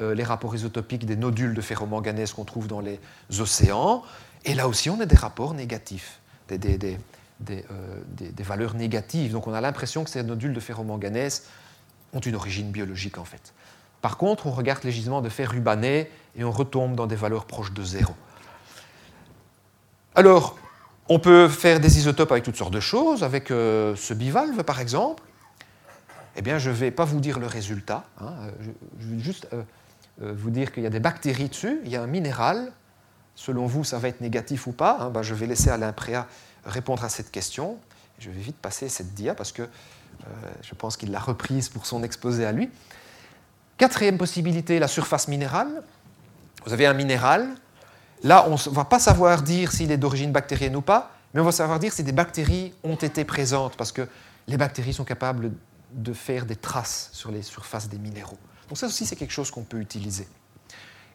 euh, 0.00 0.14
les 0.14 0.24
rapports 0.24 0.56
isotopiques 0.56 1.06
des 1.06 1.14
nodules 1.14 1.54
de 1.54 1.60
ferromanganèse 1.60 2.32
qu'on 2.32 2.44
trouve 2.44 2.66
dans 2.66 2.80
les 2.80 2.98
océans, 3.38 4.02
et 4.44 4.54
là 4.54 4.66
aussi 4.66 4.90
on 4.90 4.98
a 5.00 5.06
des 5.06 5.16
rapports 5.16 5.54
négatifs, 5.54 6.18
des, 6.48 6.58
des, 6.58 8.42
valeurs 8.42 8.74
négatives. 8.74 9.32
Donc 9.32 9.46
on 9.46 9.54
a 9.54 9.60
l'impression 9.60 10.02
que 10.02 10.10
ces 10.10 10.24
nodules 10.24 10.52
de 10.52 10.60
ferromanganèse 10.60 11.44
ont 12.12 12.20
une 12.20 12.34
origine 12.34 12.72
biologique 12.72 13.18
en 13.18 13.24
fait. 13.24 13.52
Par 14.00 14.16
contre, 14.16 14.46
on 14.46 14.50
regarde 14.50 14.82
les 14.82 14.92
gisements 14.92 15.22
de 15.22 15.28
fer 15.28 15.50
rubané 15.50 16.10
et 16.36 16.44
on 16.44 16.50
retombe 16.50 16.96
dans 16.96 17.06
des 17.06 17.16
valeurs 17.16 17.46
proches 17.46 17.72
de 17.72 17.84
zéro. 17.84 18.14
Alors, 20.16 20.56
on 21.08 21.18
peut 21.18 21.48
faire 21.48 21.80
des 21.80 21.98
isotopes 21.98 22.30
avec 22.30 22.44
toutes 22.44 22.56
sortes 22.56 22.72
de 22.72 22.80
choses, 22.80 23.24
avec 23.24 23.50
euh, 23.50 23.96
ce 23.96 24.14
bivalve 24.14 24.62
par 24.62 24.80
exemple. 24.80 25.22
Eh 26.36 26.42
bien, 26.42 26.58
je 26.58 26.70
ne 26.70 26.74
vais 26.74 26.92
pas 26.92 27.04
vous 27.04 27.18
dire 27.18 27.40
le 27.40 27.46
résultat, 27.46 28.04
hein. 28.20 28.32
je, 29.00 29.06
vais 29.06 29.20
juste 29.20 29.48
euh, 29.52 29.62
euh, 30.22 30.32
vous 30.36 30.50
dire 30.50 30.72
qu'il 30.72 30.82
y 30.84 30.86
a 30.86 30.90
des 30.90 31.00
bactéries 31.00 31.48
dessus, 31.48 31.80
il 31.84 31.90
y 31.90 31.96
a 31.96 32.02
un 32.02 32.06
minéral. 32.06 32.72
Selon 33.34 33.66
vous, 33.66 33.82
ça 33.82 33.98
va 33.98 34.06
être 34.06 34.20
négatif 34.20 34.68
ou 34.68 34.72
pas 34.72 34.98
hein. 35.00 35.10
ben, 35.10 35.22
Je 35.22 35.34
vais 35.34 35.46
laisser 35.46 35.70
Alain 35.70 35.92
Préa 35.92 36.28
répondre 36.64 37.04
à 37.04 37.08
cette 37.08 37.32
question. 37.32 37.78
Je 38.20 38.30
vais 38.30 38.40
vite 38.40 38.56
passer 38.56 38.88
cette 38.88 39.14
dia 39.14 39.34
parce 39.34 39.50
que 39.50 39.68
je 40.62 40.74
pense 40.76 40.96
qu'il 40.96 41.10
l'a 41.10 41.18
reprise 41.18 41.68
pour 41.68 41.84
son 41.84 42.04
exposé 42.04 42.46
à 42.46 42.52
lui. 42.52 42.70
Quatrième 43.76 44.16
possibilité, 44.16 44.78
la 44.78 44.86
surface 44.86 45.26
minérale. 45.26 45.82
Vous 46.64 46.72
avez 46.72 46.86
un 46.86 46.94
minéral, 46.94 47.56
là 48.24 48.46
on 48.48 48.54
ne 48.54 48.74
va 48.74 48.84
pas 48.84 48.98
savoir 48.98 49.42
dire 49.42 49.70
s'il 49.70 49.92
est 49.92 49.96
d'origine 49.96 50.32
bactérienne 50.32 50.74
ou 50.74 50.82
pas, 50.82 51.12
mais 51.32 51.40
on 51.40 51.44
va 51.44 51.52
savoir 51.52 51.78
dire 51.78 51.92
si 51.92 52.02
des 52.02 52.12
bactéries 52.12 52.74
ont 52.82 52.96
été 52.96 53.24
présentes, 53.24 53.76
parce 53.76 53.92
que 53.92 54.08
les 54.48 54.56
bactéries 54.56 54.94
sont 54.94 55.04
capables 55.04 55.52
de 55.92 56.12
faire 56.12 56.46
des 56.46 56.56
traces 56.56 57.10
sur 57.12 57.30
les 57.30 57.42
surfaces 57.42 57.88
des 57.88 57.98
minéraux. 57.98 58.38
Donc 58.68 58.78
ça 58.78 58.86
aussi, 58.86 59.06
c'est 59.06 59.16
quelque 59.16 59.32
chose 59.32 59.50
qu'on 59.50 59.62
peut 59.62 59.78
utiliser. 59.78 60.26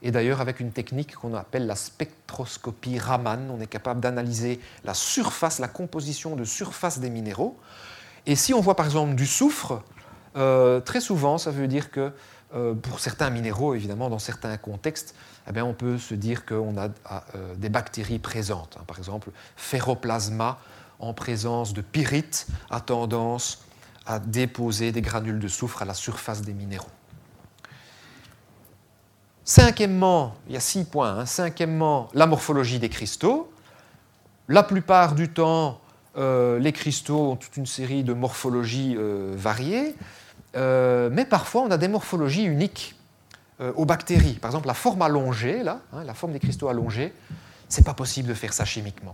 Et 0.02 0.12
d'ailleurs, 0.12 0.40
avec 0.40 0.62
une 0.62 0.72
technique 0.72 1.16
qu'on 1.16 1.34
appelle 1.34 1.68
la 1.68 1.76
spectroscopie 1.76 3.00
Raman, 3.00 3.52
on 3.52 3.60
est 3.60 3.68
capable 3.68 4.00
d'analyser 4.00 4.62
la 4.86 4.94
surface, 4.94 5.60
la 5.60 5.68
composition 5.68 6.36
de 6.36 6.46
surface 6.46 7.00
des 7.00 7.10
minéraux. 7.10 7.58
Et 8.26 8.36
si 8.36 8.54
on 8.54 8.62
voit 8.62 8.76
par 8.76 8.86
exemple 8.86 9.16
du 9.16 9.28
soufre, 9.28 9.84
euh, 10.38 10.80
très 10.80 11.02
souvent, 11.02 11.38
ça 11.38 11.52
veut 11.52 11.68
dire 11.68 11.92
que 11.92 12.14
euh, 12.56 12.74
pour 12.74 13.00
certains 13.00 13.30
minéraux, 13.30 13.76
évidemment, 13.76 14.10
dans 14.10 14.18
certains 14.18 14.58
contextes, 14.58 15.14
eh 15.54 15.62
on 15.62 15.76
peut 15.76 16.00
se 16.00 16.16
dire 16.16 16.48
qu'on 16.48 16.78
a 16.78 16.90
euh, 17.36 17.54
des 17.56 17.70
bactéries 17.70 18.18
présentes. 18.18 18.78
Hein. 18.80 18.84
Par 18.88 18.98
exemple, 18.98 19.30
ferroplasma 19.56 20.60
en 20.98 21.14
présence 21.14 21.74
de 21.74 21.82
pyrite 21.82 22.48
a 22.72 22.82
tendance 22.82 23.64
à 24.08 24.18
déposer 24.18 24.92
des 24.92 25.02
granules 25.02 25.40
de 25.40 25.48
soufre 25.48 25.84
à 25.84 25.86
la 25.86 25.94
surface 25.94 26.42
des 26.42 26.54
minéraux. 26.54 26.90
Cinquièmement, 29.44 30.36
il 30.48 30.54
y 30.54 30.58
a 30.58 30.60
six 30.60 30.86
points. 30.86 31.20
Hein. 31.20 31.26
Cinquièmement, 31.28 32.10
la 32.16 32.26
morphologie 32.26 32.80
des 32.80 32.90
cristaux. 32.90 33.52
La 34.48 34.64
plupart 34.64 35.14
du 35.14 35.30
temps, 35.30 35.80
euh, 36.18 36.58
les 36.58 36.74
cristaux 36.74 37.32
ont 37.32 37.36
toute 37.36 37.58
une 37.58 37.68
série 37.68 38.04
de 38.04 38.14
morphologies 38.14 38.98
variées, 39.36 39.96
euh, 40.56 41.10
mais 41.12 41.26
parfois 41.26 41.62
on 41.62 41.72
a 41.72 41.78
des 41.78 41.88
morphologies 41.88 42.46
uniques 42.46 42.96
aux 43.76 43.84
bactéries. 43.84 44.36
Par 44.36 44.52
exemple, 44.52 44.68
la 44.68 44.74
forme 44.74 45.02
allongée, 45.02 45.64
là, 45.64 45.82
hein, 45.92 46.06
la 46.06 46.14
forme 46.14 46.32
des 46.32 46.40
cristaux 46.40 46.70
allongés, 46.70 47.14
c'est 47.68 47.84
pas 47.84 47.94
possible 47.94 48.30
de 48.30 48.34
faire 48.34 48.54
ça 48.54 48.64
chimiquement. 48.64 49.14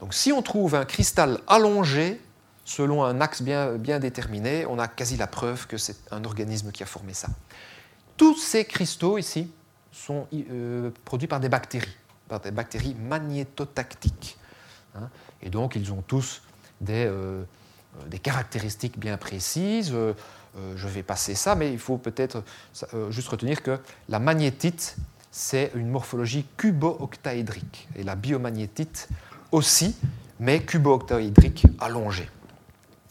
Donc, 0.00 0.14
si 0.14 0.32
on 0.32 0.40
trouve 0.40 0.74
un 0.76 0.86
cristal 0.86 1.40
allongé 1.46 2.18
selon 2.64 3.04
un 3.04 3.20
axe 3.20 3.42
bien, 3.42 3.76
déterminé, 3.98 4.64
on 4.64 4.78
a 4.78 4.88
quasi 4.88 5.18
la 5.18 5.26
preuve 5.26 5.66
que 5.66 5.76
c'est 5.76 6.10
un 6.10 6.24
organisme 6.24 6.72
qui 6.72 6.82
a 6.82 6.86
formé 6.86 7.12
ça. 7.12 7.28
Tous 8.16 8.38
ces 8.38 8.64
cristaux 8.64 9.18
ici, 9.18 9.50
sont 9.92 10.26
euh, 10.32 10.90
produits 11.04 11.28
par 11.28 11.38
des 11.38 11.48
bactéries, 11.48 11.96
par 12.28 12.40
des 12.40 12.50
bactéries 12.50 12.94
magnétotactiques. 12.94 14.38
Hein. 14.94 15.10
Et 15.42 15.50
donc, 15.50 15.76
ils 15.76 15.92
ont 15.92 16.02
tous 16.02 16.42
euh, 16.88 17.44
des 18.08 18.18
caractéristiques 18.18 18.98
bien 18.98 19.18
précises. 19.18 19.94
Euh, 20.56 20.74
je 20.76 20.88
vais 20.88 21.02
passer 21.02 21.34
ça, 21.34 21.54
mais 21.54 21.72
il 21.72 21.78
faut 21.78 21.98
peut-être 21.98 22.42
juste 23.10 23.28
retenir 23.28 23.62
que 23.62 23.78
la 24.08 24.18
magnétite, 24.18 24.96
c'est 25.30 25.70
une 25.74 25.88
morphologie 25.88 26.46
cubo-octaédrique. 26.56 27.88
Et 27.96 28.02
la 28.02 28.16
biomagnétite 28.16 29.08
aussi, 29.50 29.96
mais 30.40 30.60
cubo-octaédrique 30.60 31.66
allongée. 31.80 32.28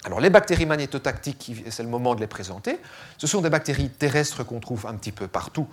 Alors 0.04 0.20
les 0.20 0.32
bactéries 0.32 0.66
magnétotactiques, 0.66 1.64
c'est 1.70 1.84
le 1.84 1.90
moment 1.90 2.16
de 2.16 2.22
les 2.22 2.28
présenter, 2.28 2.80
ce 3.18 3.28
sont 3.28 3.42
des 3.42 3.52
bactéries 3.52 3.90
terrestres 3.90 4.44
qu'on 4.44 4.60
trouve 4.60 4.88
un 4.88 4.96
petit 4.96 5.12
peu 5.12 5.28
partout 5.28 5.68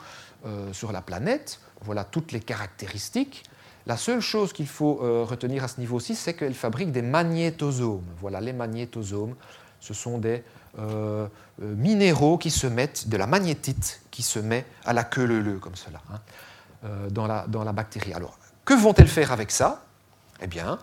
euh, 0.44 0.72
sur 0.72 0.92
la 0.92 1.00
planète. 1.00 1.61
Voilà 1.81 2.04
toutes 2.04 2.33
les 2.33 2.40
caractéristiques. 2.40 3.44
La 3.87 3.96
seule 3.96 4.20
chose 4.20 4.52
qu'il 4.52 4.66
faut 4.66 5.00
euh, 5.02 5.24
retenir 5.24 5.64
à 5.64 5.68
ce 5.68 5.81
niveau-ci, 5.81 6.14
c'est 6.14 6.35
qu'elles 6.35 6.54
fabriquent 6.54 6.92
des 6.92 7.00
magnétosomes. 7.00 8.04
Voilà, 8.20 8.42
les 8.42 8.52
magnétosomes, 8.52 9.35
ce 9.81 9.94
sont 9.94 10.18
des 10.18 10.44
euh, 10.78 11.28
minéraux 11.59 12.38
qui 12.38 12.50
se 12.50 12.66
mettent, 12.66 13.09
de 13.09 13.16
la 13.16 13.26
magnétite 13.26 14.00
qui 14.11 14.22
se 14.22 14.38
met 14.38 14.64
à 14.85 14.92
la 14.92 15.04
queue 15.04 15.24
leu 15.24 15.59
comme 15.59 15.76
cela, 15.76 16.00
hein, 16.12 16.88
dans, 17.11 17.26
la, 17.26 17.46
dans 17.46 17.64
la 17.64 17.72
bactérie. 17.72 18.12
Alors, 18.12 18.38
que 18.64 18.74
vont-elles 18.74 19.09
faire 19.09 19.33
avec 19.33 19.50
ça? 19.50 19.85
Eh 20.40 20.46
bien, 20.46 20.78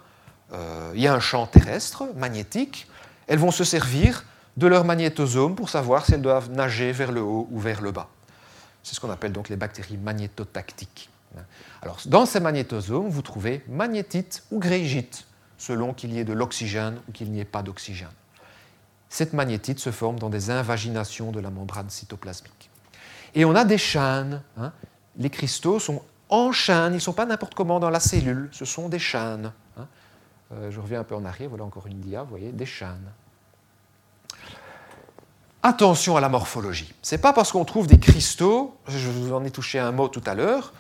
il 0.93 1.01
y 1.01 1.07
a 1.07 1.13
un 1.13 1.19
champ 1.19 1.45
terrestre 1.47 2.05
magnétique. 2.15 2.87
Elles 3.27 3.39
vont 3.39 3.51
se 3.51 3.63
servir 3.63 4.25
de 4.57 4.67
leur 4.67 4.85
magnétosome 4.85 5.55
pour 5.55 5.69
savoir 5.69 6.05
si 6.05 6.13
elles 6.13 6.21
doivent 6.21 6.51
nager 6.51 6.91
vers 6.91 7.11
le 7.11 7.21
haut 7.21 7.47
ou 7.51 7.59
vers 7.59 7.81
le 7.81 7.91
bas. 7.91 8.07
C'est 8.83 8.95
ce 8.95 8.99
qu'on 8.99 9.09
appelle 9.09 9.31
donc 9.31 9.49
les 9.49 9.55
bactéries 9.55 9.97
magnétotactiques. 9.97 11.09
Alors, 11.81 11.99
dans 12.05 12.25
ces 12.25 12.39
magnétosomes, 12.39 13.09
vous 13.09 13.21
trouvez 13.21 13.63
magnétite 13.67 14.43
ou 14.51 14.59
grégite, 14.59 15.25
selon 15.57 15.93
qu'il 15.93 16.13
y 16.13 16.19
ait 16.19 16.23
de 16.23 16.33
l'oxygène 16.33 16.99
ou 17.09 17.11
qu'il 17.11 17.31
n'y 17.31 17.39
ait 17.39 17.45
pas 17.45 17.61
d'oxygène. 17.61 18.07
Cette 19.15 19.31
magnétite 19.31 19.79
se 19.79 19.91
forme 19.91 20.19
dans 20.19 20.29
des 20.29 20.49
invaginations 20.49 21.31
de 21.31 21.39
la 21.39 21.49
membrane 21.49 21.89
cytoplasmique. 21.89 22.69
Et 23.33 23.45
on 23.45 23.55
a 23.55 23.63
des 23.63 23.77
chaînes. 23.77 24.41
Hein. 24.57 24.73
Les 25.15 25.29
cristaux 25.29 25.79
sont 25.79 26.01
en 26.27 26.51
chaîne, 26.51 26.91
ils 26.91 26.95
ne 26.95 26.99
sont 26.99 27.13
pas 27.13 27.25
n'importe 27.25 27.55
comment 27.55 27.79
dans 27.79 27.89
la 27.89 28.01
cellule, 28.01 28.49
ce 28.51 28.65
sont 28.65 28.89
des 28.89 28.99
chaînes. 28.99 29.53
Hein. 29.77 29.87
Euh, 30.51 30.69
je 30.69 30.81
reviens 30.81 30.99
un 30.99 31.05
peu 31.05 31.15
en 31.15 31.23
arrière, 31.23 31.47
voilà 31.47 31.63
encore 31.63 31.87
une 31.87 32.01
dia, 32.01 32.23
vous 32.23 32.29
voyez, 32.29 32.51
des 32.51 32.65
chaînes 32.65 33.09
attention 35.63 36.17
à 36.17 36.19
la 36.19 36.29
morphologie. 36.29 36.93
Ce 37.01 37.15
n'est 37.15 37.21
pas 37.21 37.31
parce 37.31 37.53
qu'on 37.53 37.65
trouve 37.65 37.87
des 37.87 37.99
cristaux, 37.99 38.77
je 38.87 39.09
vous 39.09 39.33
en 39.33 39.45
ai 39.45 39.49
touché 39.49 39.79
un 39.79 39.93
mot 39.93 40.09
tout 40.09 40.21
à 40.25 40.35
l'heure, 40.35 40.73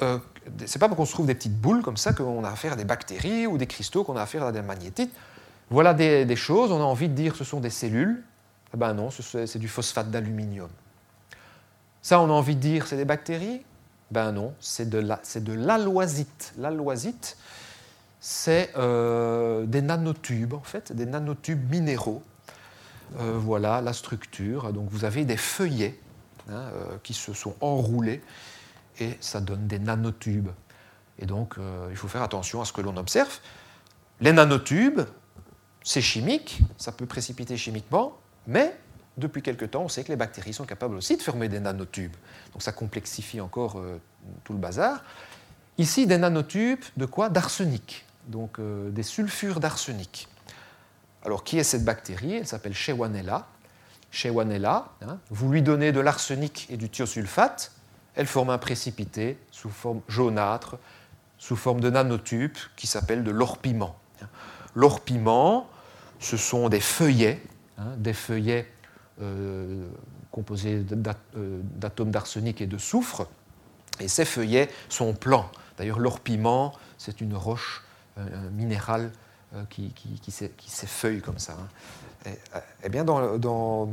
euh, 0.00 0.18
ce 0.58 0.62
n'est 0.62 0.80
pas 0.80 0.88
parce 0.88 0.96
qu'on 0.96 1.04
se 1.06 1.12
trouve 1.12 1.26
des 1.26 1.34
petites 1.34 1.60
boules 1.60 1.82
comme 1.82 1.96
ça 1.96 2.12
qu'on 2.12 2.44
a 2.44 2.50
affaire 2.50 2.74
à 2.74 2.76
des 2.76 2.84
bactéries 2.84 3.48
ou 3.48 3.58
des 3.58 3.66
cristaux 3.66 4.04
qu'on 4.04 4.16
a 4.16 4.22
affaire 4.22 4.44
à 4.44 4.52
des 4.52 4.62
magnétites. 4.62 5.12
Voilà 5.70 5.94
des, 5.94 6.36
choses, 6.36 6.70
on 6.72 6.80
a 6.80 6.84
envie 6.84 7.08
de 7.08 7.14
dire 7.14 7.36
ce 7.36 7.44
sont 7.44 7.60
des 7.60 7.70
cellules. 7.70 8.22
Eh 8.74 8.76
ben 8.76 8.92
non, 8.94 9.10
c'est 9.10 9.58
du 9.58 9.68
phosphate 9.68 10.10
d'aluminium. 10.10 10.68
Ça, 12.02 12.20
on 12.20 12.26
a 12.26 12.32
envie 12.32 12.56
de 12.56 12.60
dire 12.60 12.86
c'est 12.86 12.96
des 12.96 13.04
bactéries 13.04 13.62
Ben 14.10 14.32
non, 14.32 14.52
c'est 14.60 14.88
de 14.88 15.52
l'aloisite. 15.52 16.52
L'aloisite, 16.58 17.36
c'est 18.26 18.72
euh, 18.78 19.66
des 19.66 19.82
nanotubes, 19.82 20.54
en 20.54 20.62
fait, 20.62 20.92
des 20.92 21.04
nanotubes 21.04 21.70
minéraux 21.70 22.22
euh, 23.20 23.34
voilà 23.36 23.82
la 23.82 23.92
structure. 23.92 24.72
Donc 24.72 24.88
vous 24.90 25.04
avez 25.04 25.26
des 25.26 25.36
feuillets 25.36 26.00
hein, 26.48 26.54
euh, 26.72 26.96
qui 27.02 27.12
se 27.12 27.34
sont 27.34 27.54
enroulés 27.60 28.22
et 28.98 29.18
ça 29.20 29.42
donne 29.42 29.66
des 29.66 29.78
nanotubes. 29.78 30.48
Et 31.18 31.26
donc 31.26 31.56
il 31.90 31.96
faut 31.96 32.08
faire 32.08 32.22
attention 32.22 32.60
à 32.62 32.64
ce 32.64 32.72
que 32.72 32.80
l'on 32.80 32.96
observe. 32.96 33.38
Les 34.20 34.32
nanotubes, 34.32 35.02
c'est 35.84 36.00
chimique, 36.00 36.60
ça 36.76 36.90
peut 36.90 37.06
précipiter 37.06 37.56
chimiquement, 37.56 38.18
mais 38.48 38.76
depuis 39.16 39.42
quelque 39.42 39.64
temps, 39.64 39.82
on 39.82 39.88
sait 39.88 40.02
que 40.02 40.08
les 40.08 40.16
bactéries 40.16 40.52
sont 40.52 40.64
capables 40.64 40.96
aussi 40.96 41.16
de 41.16 41.22
former 41.22 41.48
des 41.48 41.60
nanotubes. 41.60 42.16
Donc 42.52 42.62
ça 42.62 42.72
complexifie 42.72 43.40
encore 43.40 43.80
tout 44.42 44.52
le 44.52 44.58
bazar. 44.58 45.04
Ici, 45.78 46.08
des 46.08 46.18
nanotubes 46.18 46.82
de 46.96 47.06
quoi? 47.06 47.28
D'arsenic, 47.28 48.04
donc 48.26 48.58
des 48.60 49.02
sulfures 49.04 49.60
d'arsenic. 49.60 50.26
Alors, 51.24 51.44
qui 51.44 51.58
est 51.58 51.64
cette 51.64 51.84
bactérie? 51.84 52.34
Elle 52.34 52.46
s'appelle 52.46 52.74
Shewanella. 52.74 53.46
Shewanella, 54.10 54.92
hein, 55.02 55.18
vous 55.30 55.50
lui 55.50 55.62
donnez 55.62 55.92
de 55.92 56.00
l'arsenic 56.00 56.66
et 56.70 56.76
du 56.76 56.88
thiosulfate, 56.88 57.72
elle 58.14 58.26
forme 58.26 58.50
un 58.50 58.58
précipité 58.58 59.38
sous 59.50 59.70
forme 59.70 60.00
jaunâtre, 60.08 60.78
sous 61.38 61.56
forme 61.56 61.80
de 61.80 61.90
nanotubes 61.90 62.56
qui 62.76 62.86
s'appelle 62.86 63.24
de 63.24 63.30
l'orpiment. 63.30 63.96
L'orpiment, 64.74 65.68
ce 66.24 66.38
sont 66.38 66.70
des 66.70 66.80
feuillets, 66.80 67.40
hein, 67.76 67.92
des 67.98 68.14
feuillets 68.14 68.66
euh, 69.20 69.86
composés 70.30 70.82
euh, 71.36 71.60
d'atomes 71.76 72.10
d'arsenic 72.10 72.62
et 72.62 72.66
de 72.66 72.78
soufre, 72.78 73.28
et 74.00 74.08
ces 74.08 74.24
feuillets 74.24 74.70
sont 74.88 75.12
plans. 75.12 75.50
D'ailleurs, 75.76 75.98
l'orpiment, 75.98 76.72
c'est 76.96 77.20
une 77.20 77.36
roche, 77.36 77.84
un 78.16 78.50
minéral 78.52 79.10
euh, 79.54 79.62
qui, 79.68 79.92
s'effeuille 80.66 81.20
comme 81.20 81.38
ça. 81.38 81.56
Hein. 82.26 82.30
Eh 82.82 82.88
bien, 82.88 83.04
dans, 83.04 83.88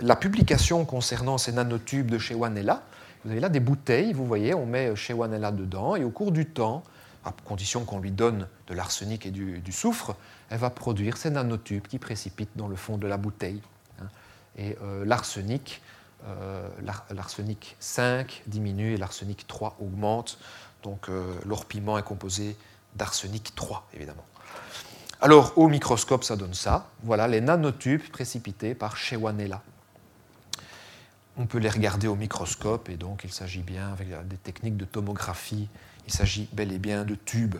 la 0.00 0.16
publication 0.16 0.84
concernant 0.84 1.38
ces 1.38 1.52
nanotubes 1.52 2.10
de 2.10 2.18
chez 2.18 2.34
Wanella, 2.34 2.82
vous 3.24 3.30
avez 3.30 3.40
là 3.40 3.48
des 3.48 3.60
bouteilles, 3.60 4.12
vous 4.12 4.26
voyez, 4.26 4.52
on 4.52 4.66
met 4.66 4.96
chez 4.96 5.14
Wanella 5.14 5.52
dedans, 5.52 5.94
et 5.94 6.02
au 6.02 6.10
cours 6.10 6.32
du 6.32 6.44
temps, 6.46 6.82
à 7.24 7.32
condition 7.44 7.84
qu'on 7.84 7.98
lui 7.98 8.10
donne 8.10 8.48
de 8.66 8.74
l'arsenic 8.74 9.26
et 9.26 9.30
du, 9.30 9.72
soufre, 9.72 10.16
elle 10.50 10.58
va 10.58 10.70
produire 10.70 11.16
ces 11.16 11.30
nanotubes 11.30 11.86
qui 11.86 11.98
précipitent 11.98 12.56
dans 12.56 12.68
le 12.68 12.76
fond 12.76 12.98
de 12.98 13.06
la 13.06 13.16
bouteille. 13.16 13.60
Hein. 14.00 14.06
Et 14.56 14.76
euh, 14.82 15.04
l'arsenic, 15.04 15.82
euh, 16.26 16.68
l'arsenic 17.10 17.76
5 17.80 18.42
diminue 18.46 18.94
et 18.94 18.96
l'arsenic 18.96 19.46
3 19.46 19.76
augmente. 19.80 20.38
Donc 20.82 21.08
l'orpiment 21.44 21.98
est 21.98 22.04
composé 22.04 22.56
d'arsenic 22.94 23.54
3, 23.56 23.88
évidemment. 23.94 24.24
Alors, 25.20 25.58
au 25.58 25.68
microscope, 25.68 26.22
ça 26.22 26.36
donne 26.36 26.54
ça. 26.54 26.88
Voilà 27.02 27.26
les 27.26 27.40
nanotubes 27.40 28.08
précipités 28.10 28.76
par 28.76 28.96
Shewanella. 28.96 29.62
On 31.36 31.46
peut 31.46 31.58
les 31.58 31.70
regarder 31.70 32.06
au 32.06 32.14
microscope, 32.14 32.88
et 32.88 32.96
donc 32.96 33.22
il 33.24 33.32
s'agit 33.32 33.62
bien, 33.62 33.90
avec 33.92 34.08
des 34.28 34.36
techniques 34.36 34.76
de 34.76 34.84
tomographie, 34.84 35.68
il 36.08 36.12
s'agit 36.12 36.48
bel 36.52 36.72
et 36.72 36.78
bien 36.78 37.04
de 37.04 37.14
tubes. 37.14 37.56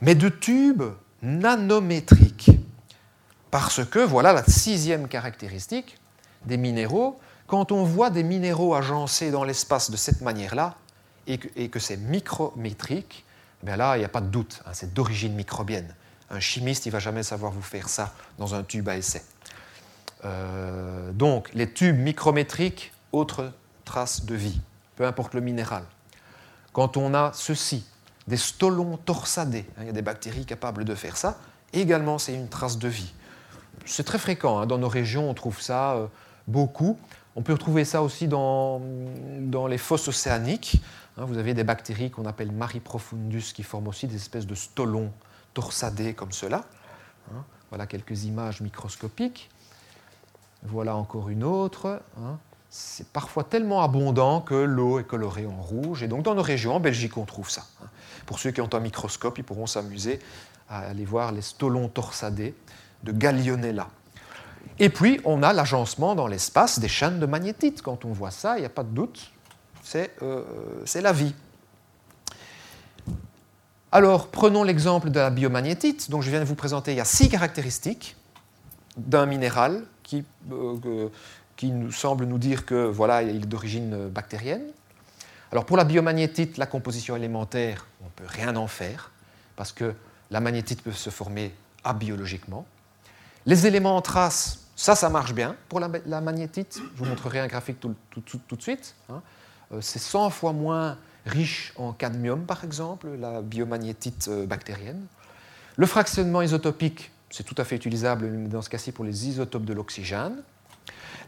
Mais 0.00 0.14
de 0.14 0.28
tubes 0.28 0.84
nanométriques. 1.22 2.50
Parce 3.50 3.84
que, 3.84 3.98
voilà 3.98 4.32
la 4.32 4.44
sixième 4.44 5.08
caractéristique 5.08 5.98
des 6.44 6.56
minéraux, 6.56 7.18
quand 7.46 7.72
on 7.72 7.84
voit 7.84 8.10
des 8.10 8.22
minéraux 8.22 8.74
agencés 8.74 9.30
dans 9.30 9.44
l'espace 9.44 9.90
de 9.90 9.96
cette 9.96 10.20
manière-là, 10.20 10.76
et 11.26 11.38
que, 11.38 11.78
c'est 11.78 11.96
micrométrique, 11.96 13.24
bien 13.62 13.76
là, 13.76 13.96
il 13.96 14.00
n'y 14.00 14.04
a 14.04 14.08
pas 14.08 14.20
de 14.20 14.28
doute, 14.28 14.62
hein, 14.66 14.70
c'est 14.72 14.94
d'origine 14.94 15.34
microbienne. 15.34 15.94
Un 16.30 16.40
chimiste, 16.40 16.86
il 16.86 16.90
ne 16.90 16.92
va 16.92 16.98
jamais 16.98 17.22
savoir 17.22 17.52
vous 17.52 17.62
faire 17.62 17.88
ça 17.88 18.14
dans 18.38 18.54
un 18.54 18.62
tube 18.62 18.88
à 18.88 18.96
essai. 18.96 19.22
Euh, 20.24 21.12
donc, 21.12 21.50
les 21.54 21.72
tubes 21.72 21.98
micrométriques, 21.98 22.92
autre 23.12 23.52
trace 23.84 24.24
de 24.24 24.34
vie, 24.34 24.60
peu 24.96 25.06
importe 25.06 25.34
le 25.34 25.40
minéral. 25.40 25.84
Quand 26.72 26.96
on 26.96 27.14
a 27.14 27.32
ceci, 27.34 27.84
des 28.28 28.36
stolons 28.36 28.96
torsadés, 28.96 29.66
hein, 29.76 29.82
il 29.82 29.86
y 29.86 29.90
a 29.90 29.92
des 29.92 30.02
bactéries 30.02 30.46
capables 30.46 30.84
de 30.84 30.94
faire 30.94 31.16
ça, 31.16 31.38
également 31.72 32.18
c'est 32.18 32.34
une 32.34 32.48
trace 32.48 32.78
de 32.78 32.88
vie. 32.88 33.12
C'est 33.86 34.04
très 34.04 34.18
fréquent, 34.18 34.58
hein, 34.60 34.66
dans 34.66 34.78
nos 34.78 34.88
régions 34.88 35.28
on 35.28 35.34
trouve 35.34 35.60
ça 35.60 35.94
euh, 35.94 36.06
beaucoup. 36.46 36.98
On 37.36 37.42
peut 37.42 37.52
retrouver 37.52 37.84
ça 37.84 38.02
aussi 38.02 38.28
dans, 38.28 38.80
dans 39.40 39.66
les 39.66 39.78
fosses 39.78 40.08
océaniques. 40.08 40.82
Hein. 41.16 41.24
vous 41.24 41.38
avez 41.38 41.54
des 41.54 41.64
bactéries 41.64 42.10
qu'on 42.10 42.26
appelle 42.26 42.52
Mariprofundus 42.52 43.52
qui 43.54 43.62
forment 43.62 43.88
aussi 43.88 44.06
des 44.06 44.16
espèces 44.16 44.46
de 44.46 44.54
stolons 44.54 45.12
torsadés 45.54 46.14
comme 46.14 46.32
cela. 46.32 46.64
Voilà 47.70 47.86
quelques 47.86 48.24
images 48.24 48.60
microscopiques. 48.60 49.48
Voilà 50.64 50.96
encore 50.96 51.28
une 51.28 51.44
autre 51.44 52.02
c'est 52.70 53.08
parfois 53.08 53.42
tellement 53.42 53.82
abondant 53.82 54.40
que 54.40 54.54
l'eau 54.54 55.00
est 55.00 55.04
colorée 55.04 55.46
en 55.46 55.60
rouge. 55.60 56.04
Et 56.04 56.08
donc 56.08 56.22
dans 56.22 56.36
nos 56.36 56.42
régions, 56.42 56.76
en 56.76 56.80
Belgique, 56.80 57.16
on 57.16 57.24
trouve 57.24 57.50
ça. 57.50 57.64
Pour 58.26 58.38
ceux 58.38 58.52
qui 58.52 58.60
ont 58.60 58.72
un 58.72 58.80
microscope, 58.80 59.38
ils 59.38 59.44
pourront 59.44 59.66
s'amuser 59.66 60.20
à 60.68 60.80
aller 60.80 61.04
voir 61.04 61.32
les 61.32 61.42
stolons 61.42 61.88
torsadés 61.88 62.54
de 63.02 63.10
Gallionella. 63.10 63.88
Et 64.78 64.88
puis, 64.88 65.20
on 65.24 65.42
a 65.42 65.52
l'agencement 65.52 66.14
dans 66.14 66.26
l'espace 66.26 66.78
des 66.78 66.88
chaînes 66.88 67.18
de 67.18 67.26
magnétite. 67.26 67.82
Quand 67.82 68.04
on 68.04 68.12
voit 68.12 68.30
ça, 68.30 68.56
il 68.56 68.60
n'y 68.60 68.66
a 68.66 68.70
pas 68.70 68.84
de 68.84 68.90
doute, 68.90 69.30
c'est 69.82 70.14
euh, 70.22 70.44
la 70.94 71.12
vie. 71.12 71.34
Alors, 73.92 74.28
prenons 74.28 74.62
l'exemple 74.62 75.10
de 75.10 75.18
la 75.18 75.30
biomagnétite. 75.30 76.10
Donc, 76.10 76.22
je 76.22 76.30
viens 76.30 76.40
de 76.40 76.44
vous 76.44 76.54
présenter, 76.54 76.92
il 76.92 76.98
y 76.98 77.00
a 77.00 77.04
six 77.04 77.28
caractéristiques 77.28 78.16
d'un 78.96 79.26
minéral 79.26 79.82
qui, 80.02 80.24
euh, 80.52 81.08
qui 81.60 81.70
nous 81.72 81.92
semble 81.92 82.24
nous 82.24 82.38
dire 82.38 82.64
que 82.64 82.86
voilà, 82.86 83.20
il 83.22 83.36
est 83.36 83.46
d'origine 83.46 84.08
bactérienne. 84.08 84.62
Alors 85.52 85.66
pour 85.66 85.76
la 85.76 85.84
biomagnétite, 85.84 86.56
la 86.56 86.64
composition 86.64 87.16
élémentaire, 87.16 87.86
on 88.00 88.06
ne 88.06 88.10
peut 88.12 88.24
rien 88.26 88.56
en 88.56 88.66
faire, 88.66 89.10
parce 89.56 89.70
que 89.70 89.92
la 90.30 90.40
magnétite 90.40 90.82
peut 90.82 90.92
se 90.92 91.10
former 91.10 91.54
abiologiquement. 91.84 92.64
Les 93.44 93.66
éléments 93.66 93.94
en 93.94 94.00
trace, 94.00 94.68
ça, 94.74 94.94
ça 94.94 95.10
marche 95.10 95.34
bien 95.34 95.54
pour 95.68 95.80
la, 95.80 96.20
magnétite. 96.22 96.78
Je 96.78 96.98
vous 96.98 97.04
montrerai 97.04 97.40
un 97.40 97.46
graphique 97.46 97.78
tout, 97.78 97.94
de 98.56 98.62
suite. 98.62 98.94
Hein. 99.10 99.20
Euh, 99.72 99.82
c'est 99.82 99.98
100 99.98 100.30
fois 100.30 100.54
moins 100.54 100.96
riche 101.26 101.74
en 101.76 101.92
cadmium, 101.92 102.46
par 102.46 102.64
exemple, 102.64 103.06
la 103.18 103.42
biomagnétite 103.42 104.28
euh, 104.28 104.46
bactérienne. 104.46 105.04
Le 105.76 105.84
fractionnement 105.84 106.40
isotopique, 106.40 107.10
c'est 107.28 107.44
tout 107.44 107.56
à 107.58 107.64
fait 107.64 107.76
utilisable 107.76 108.48
dans 108.48 108.62
ce 108.62 108.70
cas-ci 108.70 108.92
pour 108.92 109.04
les 109.04 109.28
isotopes 109.28 109.66
de 109.66 109.74
l'oxygène. 109.74 110.42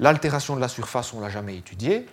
L'altération 0.00 0.56
de 0.56 0.60
la 0.60 0.68
surface, 0.68 1.12
on 1.12 1.18
ne 1.18 1.22
l'a 1.22 1.30
jamais 1.30 1.56
étudiée. 1.56 2.06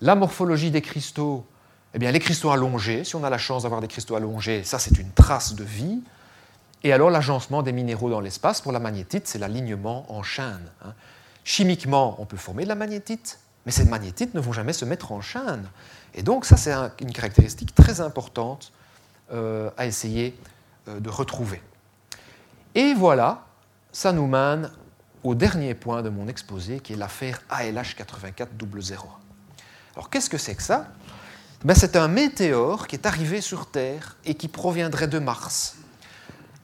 La 0.00 0.14
morphologie 0.14 0.70
des 0.70 0.82
cristaux, 0.82 1.46
eh 1.94 1.98
bien, 1.98 2.10
les 2.12 2.18
cristaux 2.18 2.50
allongés, 2.50 3.04
si 3.04 3.16
on 3.16 3.24
a 3.24 3.30
la 3.30 3.38
chance 3.38 3.62
d'avoir 3.62 3.80
des 3.80 3.88
cristaux 3.88 4.16
allongés, 4.16 4.64
ça 4.64 4.78
c'est 4.78 4.98
une 4.98 5.10
trace 5.12 5.54
de 5.54 5.64
vie. 5.64 6.02
Et 6.84 6.92
alors 6.92 7.10
l'agencement 7.10 7.62
des 7.62 7.72
minéraux 7.72 8.10
dans 8.10 8.20
l'espace, 8.20 8.60
pour 8.60 8.72
la 8.72 8.78
magnétite, 8.78 9.26
c'est 9.26 9.38
l'alignement 9.38 10.04
en 10.12 10.22
chaîne. 10.22 10.70
Hein. 10.84 10.92
Chimiquement, 11.44 12.16
on 12.18 12.26
peut 12.26 12.36
former 12.36 12.64
de 12.64 12.68
la 12.68 12.74
magnétite, 12.74 13.38
mais 13.64 13.72
ces 13.72 13.84
magnétites 13.84 14.34
ne 14.34 14.40
vont 14.40 14.52
jamais 14.52 14.72
se 14.72 14.84
mettre 14.84 15.12
en 15.12 15.20
chaîne. 15.20 15.68
Et 16.14 16.22
donc 16.22 16.44
ça, 16.44 16.56
c'est 16.56 16.74
une 17.00 17.12
caractéristique 17.12 17.74
très 17.74 18.00
importante 18.00 18.72
euh, 19.32 19.70
à 19.76 19.86
essayer 19.86 20.38
euh, 20.88 21.00
de 21.00 21.08
retrouver. 21.08 21.60
Et 22.74 22.94
voilà, 22.94 23.46
ça 23.90 24.12
nous 24.12 24.26
mène 24.26 24.70
au 25.26 25.34
dernier 25.34 25.74
point 25.74 26.02
de 26.02 26.08
mon 26.08 26.28
exposé, 26.28 26.78
qui 26.78 26.92
est 26.92 26.96
l'affaire 26.96 27.42
ALH 27.50 27.96
8400. 27.98 28.96
Alors 29.94 30.08
qu'est-ce 30.08 30.30
que 30.30 30.38
c'est 30.38 30.54
que 30.54 30.62
ça? 30.62 30.86
Ben, 31.64 31.74
C'est 31.74 31.96
un 31.96 32.06
météore 32.06 32.86
qui 32.86 32.94
est 32.94 33.06
arrivé 33.06 33.40
sur 33.40 33.68
Terre 33.70 34.16
et 34.24 34.34
qui 34.34 34.46
proviendrait 34.46 35.08
de 35.08 35.18
Mars. 35.18 35.78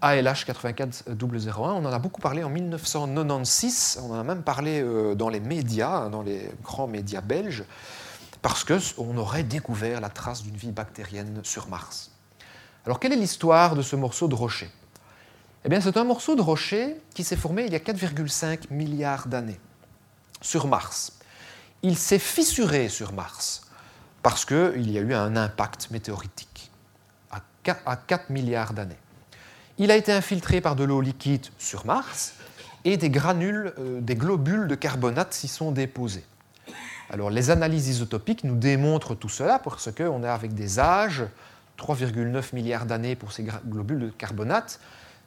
ALH 0.01 0.45
840001, 0.47 1.73
on 1.73 1.85
en 1.85 1.93
a 1.93 1.99
beaucoup 1.99 2.21
parlé 2.21 2.45
en 2.45 2.51
1996, 2.51 4.01
on 4.03 4.13
en 4.13 4.19
a 4.19 4.25
même 4.25 4.43
parlé 4.43 4.81
euh, 4.81 5.15
dans 5.15 5.29
les 5.29 5.41
médias, 5.41 6.09
dans 6.09 6.23
les 6.23 6.51
grands 6.63 6.89
médias 6.89 7.21
belges, 7.21 7.65
parce 8.43 8.65
qu'on 8.65 9.17
aurait 9.17 9.45
découvert 9.45 10.01
la 10.01 10.09
trace 10.09 10.43
d'une 10.43 10.57
vie 10.57 10.73
bactérienne 10.73 11.41
sur 11.45 11.69
Mars. 11.69 12.11
Alors 12.85 12.99
quelle 12.99 13.13
est 13.13 13.17
l'histoire 13.17 13.77
de 13.77 13.83
ce 13.83 13.95
morceau 13.95 14.27
de 14.27 14.35
rocher? 14.35 14.71
Eh 15.65 15.69
bien, 15.69 15.81
c'est 15.81 15.97
un 15.97 16.05
morceau 16.05 16.35
de 16.35 16.43
rocher 16.43 16.97
qui 17.15 17.23
s'est 17.25 17.37
formé 17.37 17.65
il 17.67 17.73
y 17.73 17.77
a 17.77 17.79
4,5 17.79 18.71
milliards 18.71 19.29
d'années 19.29 19.61
sur 20.41 20.67
Mars. 20.67 21.19
Il 21.83 21.97
s'est 21.97 22.19
fissuré 22.19 22.89
sur 22.89 23.13
Mars 23.13 23.67
parce 24.23 24.45
qu'il 24.45 24.91
y 24.91 24.99
a 24.99 25.01
eu 25.01 25.15
un 25.15 25.37
impact 25.37 25.91
météoritique 25.91 26.71
à 27.87 27.97
4 27.97 28.31
milliards 28.31 28.73
d'années. 28.73 28.99
Il 29.79 29.91
a 29.91 29.97
été 29.97 30.13
infiltré 30.13 30.61
par 30.61 30.75
de 30.75 30.85
l'eau 30.85 31.01
liquide 31.01 31.47
sur 31.59 31.87
Mars 31.87 32.35
et 32.85 32.97
des 32.97 33.11
granules, 33.11 33.73
euh, 33.79 34.01
des 34.01 34.17
globules 34.17 34.67
de 34.67 34.75
carbonate 34.75 35.33
s'y 35.33 35.49
sont 35.49 35.71
déposés. 35.71 36.25
Alors 37.11 37.31
les 37.31 37.51
analyses 37.51 37.89
isotopiques 37.89 38.43
nous 38.43 38.57
démontrent 38.57 39.15
tout 39.15 39.29
cela 39.29 39.59
parce 39.59 39.93
qu'on 39.93 40.25
est 40.25 40.29
avec 40.29 40.55
des 40.55 40.81
âges, 40.81 41.25
3,9 41.79 42.55
milliards 42.55 42.87
d'années 42.87 43.15
pour 43.15 43.33
ces 43.33 43.47
globules 43.67 44.01
de 44.01 44.09
carbonate, 44.11 44.81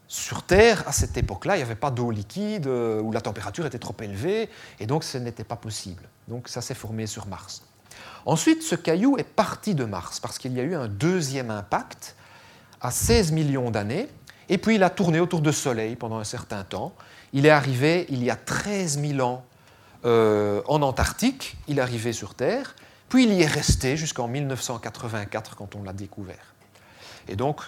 sur 0.08 0.44
Terre, 0.44 0.84
à 0.88 0.92
cette 0.92 1.18
époque-là, 1.18 1.56
il 1.56 1.60
n'y 1.60 1.64
avait 1.64 1.76
pas 1.76 1.92
d'eau 1.92 2.12
liquide 2.12 2.68
euh, 2.68 3.02
où 3.02 3.12
la 3.12 3.22
température 3.22 3.66
était 3.66 3.80
trop 3.80 3.96
élevée, 4.02 4.50
et 4.80 4.86
donc 4.86 5.04
ce 5.04 5.18
n'était 5.18 5.44
pas 5.44 5.56
possible. 5.56 6.04
Donc 6.28 6.48
ça 6.48 6.62
s'est 6.62 6.76
formé 6.76 7.08
sur 7.08 7.28
Mars. 7.28 7.64
Ensuite, 8.26 8.62
ce 8.62 8.76
caillou 8.76 9.18
est 9.18 9.24
parti 9.24 9.76
de 9.76 9.86
Mars 9.86 10.20
parce 10.20 10.38
qu'il 10.38 10.54
y 10.54 10.60
a 10.60 10.64
eu 10.64 10.76
un 10.76 10.88
deuxième 10.88 11.52
impact 11.52 12.16
à 12.82 12.92
16 12.92 13.32
millions 13.32 13.72
d'années, 13.72 14.08
et 14.50 14.58
puis 14.58 14.76
il 14.76 14.84
a 14.84 14.90
tourné 14.90 15.20
autour 15.20 15.42
du 15.42 15.52
Soleil 15.52 15.96
pendant 15.96 16.20
un 16.20 16.24
certain 16.24 16.64
temps. 16.64 16.94
Il 17.34 17.46
est 17.46 17.52
arrivé 17.52 18.06
il 18.10 18.24
y 18.24 18.30
a 18.30 18.36
13 18.36 19.00
000 19.00 19.20
ans 19.28 19.44
euh, 20.06 20.62
en 20.68 20.84
Antarctique, 20.84 21.58
il 21.68 21.80
est 21.80 21.82
arrivé 21.82 22.14
sur 22.14 22.36
Terre, 22.36 22.76
puis 23.10 23.24
il 23.24 23.34
y 23.34 23.42
est 23.42 23.48
resté 23.48 23.98
jusqu'en 23.98 24.28
1984 24.28 25.56
quand 25.56 25.74
on 25.76 25.84
l'a 25.84 25.94
découvert. 25.94 26.54
Et 27.28 27.36
donc, 27.36 27.62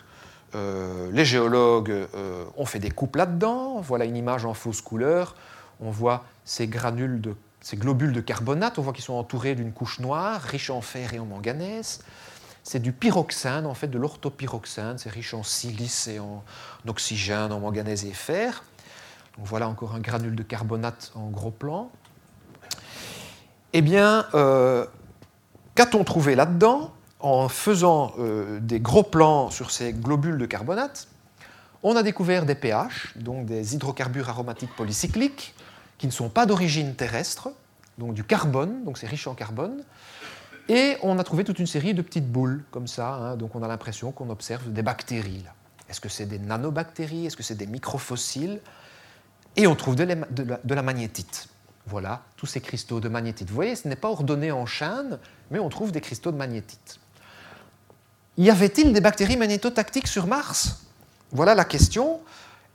euh, 0.55 1.09
les 1.11 1.25
géologues 1.25 1.91
euh, 1.91 2.45
ont 2.57 2.65
fait 2.65 2.79
des 2.79 2.91
coupes 2.91 3.15
là-dedans. 3.15 3.81
Voilà 3.81 4.05
une 4.05 4.15
image 4.15 4.45
en 4.45 4.53
fausse 4.53 4.81
couleur. 4.81 5.35
On 5.79 5.91
voit 5.91 6.25
ces 6.45 6.67
granules 6.67 7.21
ces 7.61 7.75
globules 7.75 8.13
de 8.13 8.21
carbonate, 8.21 8.79
on 8.79 8.81
voit 8.81 8.93
qu'ils 8.93 9.03
sont 9.03 9.15
entourés 9.15 9.55
d'une 9.55 9.73
couche 9.73 9.99
noire, 9.99 10.39
riche 10.41 10.69
en 10.69 10.79
fer 10.79 11.13
et 11.13 11.19
en 11.19 11.25
manganèse. 11.25 12.01
C'est 12.63 12.79
du 12.79 12.91
pyroxène, 12.91 13.65
en 13.65 13.73
fait, 13.73 13.87
de 13.87 13.97
l'orthopyroxène. 13.97 14.97
C'est 14.97 15.09
riche 15.09 15.33
en 15.33 15.43
silice 15.43 16.07
et 16.07 16.19
en 16.19 16.43
oxygène, 16.87 17.51
en 17.51 17.59
manganèse 17.59 18.05
et 18.05 18.13
fer. 18.13 18.63
voilà 19.37 19.67
encore 19.67 19.95
un 19.95 19.99
granule 19.99 20.35
de 20.35 20.43
carbonate 20.43 21.11
en 21.15 21.29
gros 21.29 21.51
plan. 21.51 21.91
Eh 23.73 23.81
bien, 23.81 24.25
euh, 24.33 24.85
qu'a-t-on 25.75 26.03
trouvé 26.03 26.35
là-dedans? 26.35 26.93
En 27.19 27.49
faisant 27.49 28.13
euh, 28.19 28.59
des 28.59 28.79
gros 28.79 29.03
plans 29.03 29.49
sur 29.49 29.71
ces 29.71 29.93
globules 29.93 30.37
de 30.37 30.45
carbonate, 30.45 31.07
on 31.83 31.95
a 31.95 32.03
découvert 32.03 32.45
des 32.45 32.55
pH, 32.55 33.13
donc 33.15 33.45
des 33.45 33.75
hydrocarbures 33.75 34.29
aromatiques 34.29 34.75
polycycliques, 34.75 35.55
qui 35.97 36.07
ne 36.07 36.11
sont 36.11 36.29
pas 36.29 36.45
d'origine 36.45 36.95
terrestre, 36.95 37.49
donc 37.97 38.13
du 38.13 38.23
carbone, 38.23 38.83
donc 38.83 38.97
c'est 38.97 39.07
riche 39.07 39.27
en 39.27 39.33
carbone, 39.33 39.83
et 40.69 40.97
on 41.01 41.17
a 41.17 41.23
trouvé 41.23 41.43
toute 41.43 41.59
une 41.59 41.67
série 41.67 41.93
de 41.93 42.01
petites 42.01 42.29
boules 42.29 42.63
comme 42.71 42.87
ça, 42.87 43.13
hein, 43.13 43.35
donc 43.37 43.55
on 43.55 43.63
a 43.63 43.67
l'impression 43.67 44.11
qu'on 44.11 44.29
observe 44.29 44.71
des 44.71 44.81
bactéries. 44.81 45.43
Est-ce 45.89 46.01
que 46.01 46.09
c'est 46.09 46.25
des 46.25 46.39
nanobactéries? 46.39 47.25
Est-ce 47.25 47.37
que 47.37 47.43
c'est 47.43 47.55
des 47.55 47.67
microfossiles? 47.67 48.59
Et 49.55 49.65
on 49.67 49.75
trouve 49.75 49.95
de 49.95 50.73
la 50.73 50.81
magnétite. 50.81 51.47
Voilà, 51.85 52.21
tous 52.35 52.45
ces 52.45 52.59
cristaux 52.59 52.99
de 52.99 53.07
magnétite. 53.07 53.47
Vous 53.47 53.55
voyez, 53.55 53.75
ce 53.77 53.87
n'est 53.87 53.95
pas 53.95 54.09
ordonné 54.09 54.51
en 54.51 54.65
chaîne, 54.65 55.19
mais 55.49 55.59
on 55.59 55.69
trouve 55.69 55.93
des 55.93 56.01
cristaux 56.01 56.33
de 56.33 56.37
magnétite. 56.37 56.99
Y 58.37 58.51
avait-il 58.51 58.93
des 58.93 59.01
bactéries 59.01 59.35
magnétotactiques 59.35 60.07
sur 60.07 60.27
Mars? 60.27 60.83
Voilà 61.31 61.55
la 61.55 61.65
question. 61.65 62.19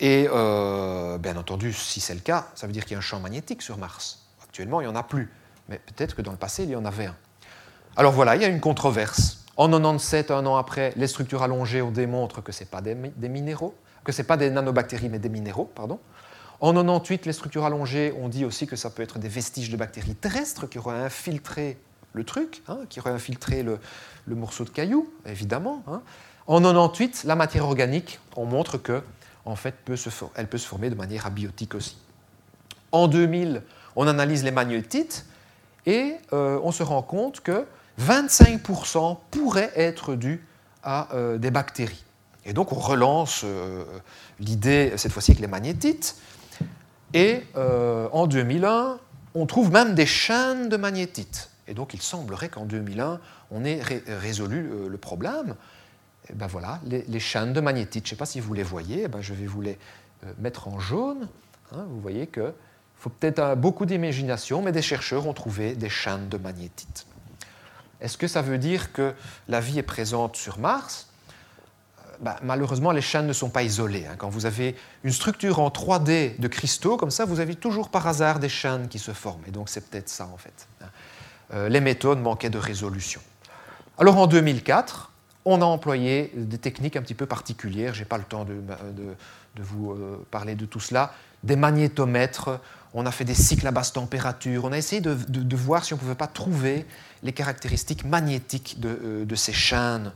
Et 0.01 0.27
euh, 0.29 1.19
bien 1.19 1.37
entendu, 1.37 1.73
si 1.73 2.01
c'est 2.01 2.15
le 2.15 2.21
cas, 2.21 2.49
ça 2.57 2.67
veut 2.67 2.73
dire 2.73 2.85
qu'il 2.85 2.93
y 2.93 2.95
a 2.97 2.99
un 2.99 3.03
champ 3.03 3.21
magnétique 3.21 3.63
sur 3.63 3.79
Mars. 3.79 4.27
Actuellement, 4.43 4.81
il 4.81 4.89
n'y 4.89 4.93
en 4.93 4.97
a 4.97 5.05
plus. 5.05 5.31
Mais 5.69 5.79
peut-être 5.79 6.17
que 6.17 6.23
dans 6.23 6.33
le 6.33 6.37
passé, 6.37 6.65
il 6.65 6.71
y 6.71 6.75
en 6.75 6.85
avait 6.85 7.07
un. 7.07 7.17
Alors 7.97 8.13
voilà, 8.13 8.35
il 8.35 8.43
y 8.43 8.45
a 8.45 8.49
une 8.49 8.59
controverse. 8.59 9.45
En 9.57 9.69
97, 9.69 10.33
un 10.33 10.45
an 10.47 10.57
après, 10.57 10.93
les 10.97 11.07
structures 11.07 11.45
allongées, 11.45 11.81
on 11.81 11.93
démontre 11.93 12.43
que 12.43 12.51
ce 12.51 12.65
n'est 12.65 12.69
pas 12.69 12.81
des, 12.81 12.97
minéraux, 13.29 13.77
que 14.03 14.11
ce 14.11 14.23
pas 14.23 14.37
des 14.37 14.51
nanobactéries, 14.51 15.11
mais 15.11 15.21
des 15.21 15.29
minéraux, 15.29 15.71
pardon. 15.73 16.01
En 16.59 16.73
98, 16.73 17.25
les 17.27 17.33
structures 17.33 17.65
allongées, 17.65 18.13
on 18.21 18.29
dit 18.29 18.45
aussi 18.45 18.67
que 18.67 18.75
ça 18.75 18.91
peut 18.91 19.03
être 19.05 19.21
des 19.21 19.29
vestiges 19.29 19.71
de 19.71 19.77
bactéries 19.77 20.17
terrestres 20.17 20.67
qui 20.69 20.79
auraient 20.79 21.05
infiltré 21.05 21.79
le 22.13 22.25
truc, 22.25 22.63
hein, 22.69 22.81
qui 22.89 23.01
aurait 23.01 23.13
infiltré 23.13 23.63
le, 23.63 23.79
morceau 24.27 24.65
de 24.65 24.71
caillou, 24.71 25.13
évidemment. 25.27 25.83
Hein. 25.87 26.03
En 26.47 26.61
98, 26.61 27.25
la 27.25 27.37
matière 27.37 27.65
organique, 27.65 28.21
on 28.37 28.47
montre 28.47 28.79
que 28.79 29.03
en 29.45 29.57
fait, 29.57 29.75
peut 29.85 29.97
se, 29.97 30.09
elle 30.35 30.49
peut 30.49 30.59
se 30.59 30.67
former 30.67 30.91
de 30.91 30.95
manière 30.95 31.27
abiotique 31.27 31.75
aussi. 31.75 31.97
En 32.93 33.09
2000, 33.09 33.63
on 33.97 34.07
analyse 34.07 34.45
les 34.45 34.51
magnétites 34.51 35.27
et 35.87 36.17
euh, 36.33 36.61
on 36.63 36.73
se 36.73 36.83
rend 36.83 37.03
compte 37.03 37.41
que 37.41 37.67
25% 38.01 39.19
pourraient 39.31 39.73
être 39.75 40.15
dus 40.15 40.47
à 40.83 41.15
euh, 41.15 41.39
des 41.39 41.51
bactéries. 41.51 42.05
Et 42.45 42.53
donc 42.53 42.73
on 42.73 42.79
relance 42.79 43.43
euh, 43.45 43.85
l'idée, 44.41 44.93
cette 44.97 45.13
fois-ci 45.13 45.33
avec 45.33 45.41
les 45.41 45.49
magnétites, 45.49 46.17
et 47.15 47.43
en 47.55 48.27
2001, 48.27 48.99
on 49.35 49.45
trouve 49.45 49.71
même 49.71 49.95
des 49.95 50.07
chaînes 50.07 50.71
de 50.71 50.79
magnétites. 50.79 51.51
Et 51.69 51.75
donc 51.75 51.95
il 51.95 52.03
semblerait 52.03 52.49
qu'en 52.49 52.65
2001, 52.65 53.21
on 53.51 53.65
ait 53.65 53.81
résolu 53.83 54.89
le 54.89 54.99
problème. 54.99 55.55
Et 56.29 56.35
ben 56.35 56.47
voilà, 56.47 56.81
les, 56.85 57.21
chaînes 57.21 57.53
de 57.53 57.61
magnétites, 57.61 58.07
je 58.07 58.13
ne 58.13 58.17
sais 58.17 58.19
pas 58.19 58.27
si 58.27 58.41
vous 58.41 58.55
les 58.55 58.63
voyez, 58.63 59.03
eh 59.05 59.09
ben 59.09 59.21
je 59.21 59.35
vais 59.35 59.47
vous 59.47 59.61
les 59.61 59.79
mettre 60.39 60.69
en 60.69 60.79
jaune. 60.79 61.29
Hein, 61.73 61.85
vous 61.89 62.01
voyez 62.01 62.27
que 62.27 62.53
faut 63.03 63.11
peut-être 63.11 63.57
beaucoup 63.57 63.85
d'imagination, 63.85 64.63
mais 64.63 64.71
des 64.71 64.83
chercheurs 64.83 65.27
ont 65.27 65.33
trouvé 65.33 65.75
des 65.75 65.89
chaînes 65.89 66.29
de 66.29 66.37
magnétite. 66.37 67.05
Est-ce 68.01 68.17
que 68.17 68.29
ça 68.29 68.43
veut 68.43 68.59
dire 68.59 68.93
que 68.93 69.15
la 69.49 69.61
vie 69.61 69.79
est 69.79 69.83
présente 69.83 70.37
sur 70.37 70.61
Mars? 70.61 71.09
Euh, 71.99 72.17
bah, 72.21 72.37
Malheureusement, 72.45 72.93
les 72.93 73.01
chaînes 73.01 73.27
ne 73.27 73.33
sont 73.33 73.49
pas 73.49 73.65
isolées. 73.65 74.07
Hein. 74.07 74.15
Quand 74.19 74.29
vous 74.29 74.47
avez 74.47 74.77
une 75.03 75.11
structure 75.11 75.59
en 75.59 75.69
3D 75.69 76.39
de 76.39 76.49
cristaux, 76.49 76.97
comme 76.97 77.11
ça, 77.11 77.25
vous 77.25 77.41
avez 77.41 77.57
toujours 77.57 77.89
par 77.89 78.07
hasard 78.07 78.39
des 78.39 78.49
chaînes 78.49 78.89
qui 78.89 79.01
se 79.01 79.13
forment. 79.13 79.43
Et 79.49 79.51
donc, 79.51 79.69
c'est 79.69 79.89
peut-être 79.89 80.09
ça, 80.09 80.29
en 80.33 80.37
fait. 80.37 80.69
Euh, 81.55 81.69
les 81.69 81.81
méthodes 81.81 82.21
manquaient 82.21 82.51
de 82.51 82.59
résolution. 82.59 83.21
Alors, 83.99 84.17
en 84.19 84.27
2004, 84.27 85.11
on 85.45 85.61
a 85.61 85.65
employé 85.65 86.33
des 86.35 86.59
techniques 86.59 86.97
un 86.97 87.03
petit 87.03 87.15
peu 87.15 87.27
particulières. 87.27 87.95
Je 87.95 88.01
n'ai 88.01 88.05
pas 88.05 88.19
le 88.19 88.25
temps 88.25 88.45
de, 88.45 88.55
vous 89.63 89.93
euh, 89.93 90.25
parler 90.31 90.55
de 90.55 90.65
tout 90.65 90.81
cela. 90.81 91.13
Des 91.43 91.57
magnétomètres 91.57 92.61
on 92.95 93.07
a 93.07 93.11
fait 93.11 93.25
des 93.25 93.33
cycles 93.33 93.67
à 93.67 93.71
basse 93.71 93.95
température, 93.95 94.67
on 94.67 94.73
a 94.73 94.77
essayé 94.77 95.01
de, 95.01 95.57
voir 95.57 95.83
si 95.83 95.95
on 95.95 95.97
ne 95.97 96.01
pouvait 96.01 96.15
pas 96.15 96.27
trouver 96.27 96.85
les 97.23 97.33
caractéristiques 97.33 98.05
magnétiques 98.05 98.81
de, 98.81 99.25
euh, 99.31 99.35
ces 99.35 99.55
chaînes 99.55 100.13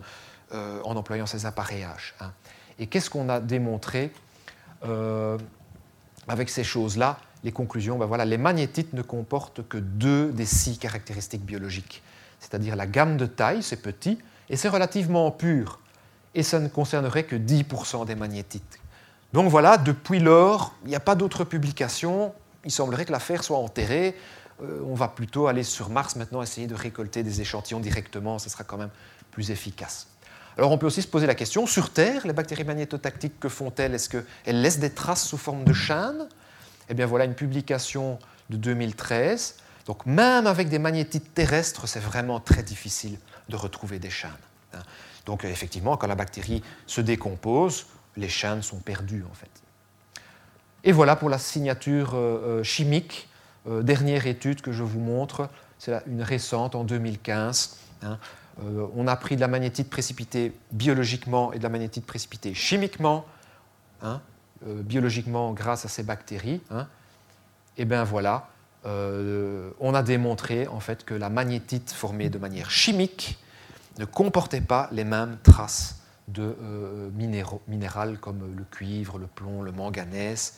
en 0.53 0.95
employant 0.95 1.24
ces 1.24 1.47
appareillages. 1.47 2.14
Hein. 2.20 2.32
Et 2.78 2.87
qu'est-ce 2.87 3.09
qu'on 3.09 3.30
a 3.30 3.41
démontré 3.41 4.12
avec 6.28 6.51
ces 6.51 6.64
choses-là? 6.64 7.18
Les 7.45 7.53
conclusions, 7.53 7.99
ben 7.99 8.07
voilà, 8.07 8.24
les 8.24 8.39
magnétites 8.39 8.93
ne 8.93 9.03
comportent 9.03 9.66
que 9.68 9.78
deux 9.78 10.32
des 10.32 10.47
six 10.47 10.78
caractéristiques 10.78 11.45
biologiques, 11.45 12.03
c'est-à-dire 12.41 12.76
la 12.76 12.87
gamme 12.87 13.16
de 13.16 13.26
taille, 13.26 13.62
c'est 13.62 13.82
petit, 13.82 14.18
et 14.49 14.57
c'est 14.57 14.68
relativement 14.68 15.30
pur, 15.30 15.80
et 16.34 16.43
ça 16.43 16.61
ne 16.61 16.68
concernerait 16.68 17.24
que 17.24 17.37
10% 17.37 18.07
des 18.07 18.14
magnétites. 18.14 18.78
Donc 19.32 19.51
voilà, 19.51 19.76
depuis 19.76 20.18
lors, 20.18 20.74
il 20.84 20.89
n'y 20.89 20.97
a 20.97 21.01
pas 21.01 21.14
d'autres 21.14 21.45
publications, 21.45 22.32
il 22.64 22.70
semblerait 22.70 23.05
que 23.05 23.12
l'affaire 23.12 23.45
soit 23.45 23.59
enterrée. 23.59 24.16
Euh, 24.62 24.80
on 24.87 24.95
va 24.95 25.09
plutôt 25.09 25.47
aller 25.47 25.62
sur 25.62 25.91
Mars 25.91 26.16
maintenant, 26.16 26.43
essayer 26.43 26.66
de 26.66 26.74
récolter 26.74 27.22
des 27.22 27.41
échantillons 27.41 27.80
directement, 27.80 28.39
ce 28.39 28.49
sera 28.49 28.64
quand 28.64 28.78
même 28.78 28.91
plus 29.30 29.51
efficace. 29.51 30.09
Alors 30.57 30.72
on 30.72 30.78
peut 30.78 30.87
aussi 30.87 31.03
se 31.03 31.09
poser 31.09 31.26
la 31.26 31.34
question, 31.34 31.66
sur 31.66 31.91
Terre, 31.91 32.26
les 32.26 32.32
bactéries 32.32 32.64
magnétotactiques, 32.64 33.39
que 33.39 33.49
font-elles? 33.49 33.95
Est-ce 33.95 34.09
qu'elles 34.09 34.62
laissent 34.62 34.78
des 34.78 34.91
traces 34.91 35.26
sous 35.26 35.37
forme 35.37 35.64
de 35.64 35.74
chaînes? 35.74 36.26
Eh 36.89 36.95
bien 36.95 37.07
voilà 37.07 37.24
une 37.24 37.34
publication 37.34 38.18
de 38.51 38.57
2013. 38.57 39.57
Donc 39.87 40.05
même 40.07 40.47
avec 40.47 40.68
des 40.68 40.78
magnétites 40.78 41.34
terrestres, 41.34 41.87
c'est 41.87 42.01
vraiment 42.01 42.41
très 42.41 42.62
difficile 42.62 43.18
de 43.49 43.57
retrouver 43.57 43.99
des 43.99 44.11
chaînes. 44.11 44.30
Hein. 44.74 44.80
Donc 45.26 45.45
effectivement, 45.45 45.97
quand 45.97 46.07
la 46.07 46.14
bactérie 46.14 46.62
se 46.87 47.01
décompose, 47.01 47.87
les 48.16 48.28
chaînes 48.28 48.62
sont 48.62 48.78
perdues 48.78 49.24
en 49.30 49.34
fait. 49.34 49.51
Et 50.87 50.93
voilà 50.93 51.16
pour 51.16 51.28
la 51.28 51.39
signature 51.39 52.14
euh, 52.14 52.61
euh, 52.61 52.62
chimique. 52.62 53.28
Euh, 53.68 53.82
dernière 53.82 54.28
étude 54.28 54.61
que 54.61 54.70
je 54.70 54.84
vous 54.84 55.01
montre, 55.01 55.51
c'est 55.78 56.01
une 56.07 56.22
récente 56.22 56.76
en 56.76 56.84
2015. 56.84 57.76
Hein. 58.03 58.18
on 58.95 59.09
a 59.09 59.16
pris 59.16 59.37
de 59.37 59.41
la 59.41 59.49
magnétite 59.49 59.91
précipitée 59.91 60.53
biologiquement 60.70 61.53
et 61.53 61.59
de 61.59 61.62
la 61.62 61.70
magnétite 61.70 62.07
précipitée 62.07 62.55
chimiquement, 62.55 63.24
hein, 64.65 64.83
biologiquement 64.83 65.53
grâce 65.53 65.85
à 65.85 65.89
ces 65.89 66.03
bactéries. 66.03 66.61
Hein. 66.71 66.87
Et 67.77 67.85
bien 67.85 68.05
voilà, 68.05 68.49
on 68.85 69.95
a 69.95 70.03
démontré 70.05 70.69
en 70.69 70.79
fait 70.79 71.05
que 71.05 71.13
la 71.13 71.29
magnétite 71.29 71.91
formée 71.91 72.31
de 72.31 72.39
manière 72.39 72.71
chimique 72.71 73.37
ne 73.99 74.05
comportait 74.05 74.61
pas 74.61 74.89
les 74.93 75.03
mêmes 75.03 75.39
traces 75.43 75.97
de 76.29 76.57
minéraux, 77.15 77.61
minérales 77.67 78.19
comme 78.19 78.55
le 78.57 78.65
cuivre, 78.71 79.19
le 79.19 79.27
plomb, 79.27 79.63
le 79.63 79.73
manganèse, 79.73 80.55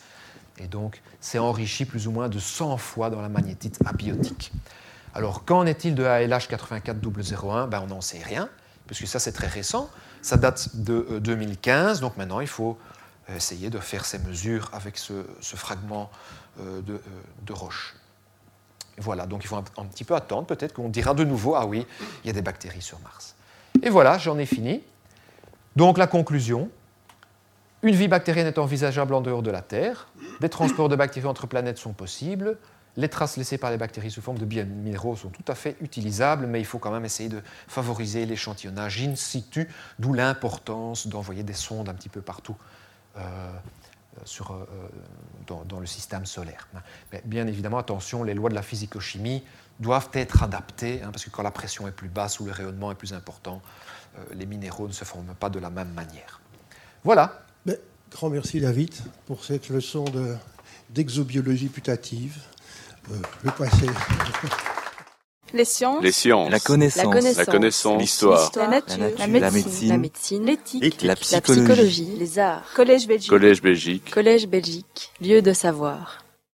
et 0.59 0.67
donc, 0.67 1.01
c'est 1.21 1.39
enrichi 1.39 1.85
plus 1.85 2.07
ou 2.07 2.11
moins 2.11 2.29
de 2.29 2.39
100 2.39 2.77
fois 2.77 3.09
dans 3.09 3.21
la 3.21 3.29
magnétite 3.29 3.79
abiotique. 3.85 4.51
Alors, 5.13 5.45
qu'en 5.45 5.65
est-il 5.65 5.95
de 5.95 6.03
ALH 6.03 6.47
84001 6.47 7.67
ben, 7.67 7.81
On 7.83 7.87
n'en 7.87 8.01
sait 8.01 8.21
rien, 8.21 8.49
puisque 8.85 9.07
ça, 9.07 9.19
c'est 9.19 9.31
très 9.31 9.47
récent. 9.47 9.89
Ça 10.21 10.37
date 10.37 10.75
de 10.75 11.19
2015, 11.19 11.97
euh, 11.97 12.01
donc 12.01 12.17
maintenant, 12.17 12.41
il 12.41 12.47
faut 12.47 12.77
euh, 12.77 12.98
essayer 13.35 13.69
de 13.69 13.79
faire 13.79 14.05
ces 14.05 14.19
mesures 14.19 14.69
avec 14.73 14.97
ce, 14.97 15.13
fragment 15.41 16.09
euh, 16.59 16.81
de, 16.81 17.53
roche. 17.53 17.95
Voilà, 18.97 19.25
donc 19.25 19.43
il 19.43 19.47
faut 19.47 19.55
un, 19.55 19.63
un 19.77 19.85
petit 19.85 20.03
peu 20.03 20.15
attendre, 20.15 20.45
peut-être 20.45 20.73
qu'on 20.73 20.89
dira 20.89 21.13
de 21.13 21.23
nouveau, 21.23 21.55
ah 21.55 21.65
oui, 21.65 21.85
il 22.23 22.27
y 22.27 22.29
a 22.29 22.33
des 22.33 22.41
bactéries 22.41 22.81
sur 22.81 22.99
Mars. 22.99 23.35
Et 23.81 23.89
voilà, 23.89 24.17
j'en 24.17 24.37
ai 24.37 24.45
fini. 24.45 24.83
Donc 25.75 25.97
la 25.97 26.07
conclusion, 26.07 26.69
une 27.81 27.95
vie 27.95 28.09
bactérienne 28.09 28.47
est 28.47 28.57
envisageable 28.57 29.13
en 29.13 29.21
dehors 29.21 29.41
de 29.41 29.51
la 29.51 29.61
Terre. 29.61 30.09
Des 30.41 30.49
transports 30.49 30.89
de 30.89 30.97
bactéries 30.97 31.27
entre 31.27 31.47
planètes 31.47 31.77
sont 31.77 31.93
possibles. 31.93 32.57
Les 32.97 33.07
traces 33.07 33.37
laissées 33.37 33.57
par 33.57 33.71
les 33.71 33.77
bactéries 33.77 34.11
sous 34.11 34.21
forme 34.21 34.37
de 34.37 34.43
biominéraux 34.43 35.15
sont 35.15 35.29
tout 35.29 35.45
à 35.47 35.55
fait 35.55 35.77
utilisables, 35.79 36.47
mais 36.47 36.59
il 36.59 36.65
faut 36.65 36.79
quand 36.79 36.91
même 36.91 37.05
essayer 37.05 37.29
de 37.29 37.41
favoriser 37.67 38.25
l'échantillonnage 38.25 39.01
in 39.01 39.15
situ, 39.15 39.69
d'où 39.99 40.11
l'importance 40.11 41.07
d'envoyer 41.07 41.43
des 41.43 41.53
sondes 41.53 41.87
un 41.87 41.93
petit 41.93 42.09
peu 42.09 42.19
partout 42.19 42.57
euh, 42.57 42.78
sur, 44.25 44.51
euh, 44.51 44.65
dans, 45.47 45.79
le 45.79 45.85
système 45.85 46.25
solaire. 46.25 46.67
Mais 47.11 47.21
bien 47.25 47.47
évidemment, 47.47 47.77
attention, 47.77 48.23
les 48.23 48.33
lois 48.33 48.49
de 48.49 48.55
la 48.55 48.61
physico-chimie 48.61 49.43
doivent 49.79 50.09
être 50.13 50.43
adaptées, 50.43 51.01
hein, 51.01 51.09
parce 51.11 51.25
que 51.25 51.29
quand 51.29 51.43
la 51.43 51.51
pression 51.51 51.87
est 51.87 51.91
plus 51.91 52.09
basse 52.09 52.39
ou 52.39 52.45
le 52.45 52.51
rayonnement 52.51 52.91
est 52.91 52.95
plus 52.95 53.13
important, 53.13 53.61
euh, 54.17 54.25
les 54.33 54.45
minéraux 54.45 54.87
ne 54.87 54.93
se 54.93 55.05
forment 55.05 55.35
pas 55.39 55.49
de 55.49 55.59
la 55.59 55.69
même 55.69 55.93
manière. 55.93 56.41
Voilà, 57.03 57.41
grand 58.11 58.29
merci 58.29 58.59
David 58.59 58.93
pour 59.27 59.45
cette 59.45 59.69
leçon 59.69 60.05
d'exobiologie 60.89 61.69
putative. 61.69 62.39
Euh, 63.11 63.21
le 63.43 63.51
passé. 63.51 63.87
Les 65.53 65.65
sciences. 65.65 66.03
Les 66.03 66.11
sciences. 66.11 66.49
La 66.49 66.59
connaissance. 66.59 67.37
La 67.37 67.45
connaissance. 67.45 68.01
L'histoire. 68.01 68.51
La, 68.55 68.67
nature. 68.67 68.97
La 69.17 69.27
médecine. 69.27 69.89
La 69.89 69.97
médecine. 69.97 70.45
L'éthique. 70.45 71.01
La, 71.03 71.15
psychologie. 71.15 72.15
Les 72.17 72.39
arts. 72.39 72.65
Collège 72.75 73.07
Belgique. 73.07 73.29
Collège 73.29 73.61
Belgique. 73.61 74.11
Collège 74.11 74.47
Belgique. 74.47 75.11
Lieu 75.21 75.41
de 75.41 75.53
savoir. 75.53 76.23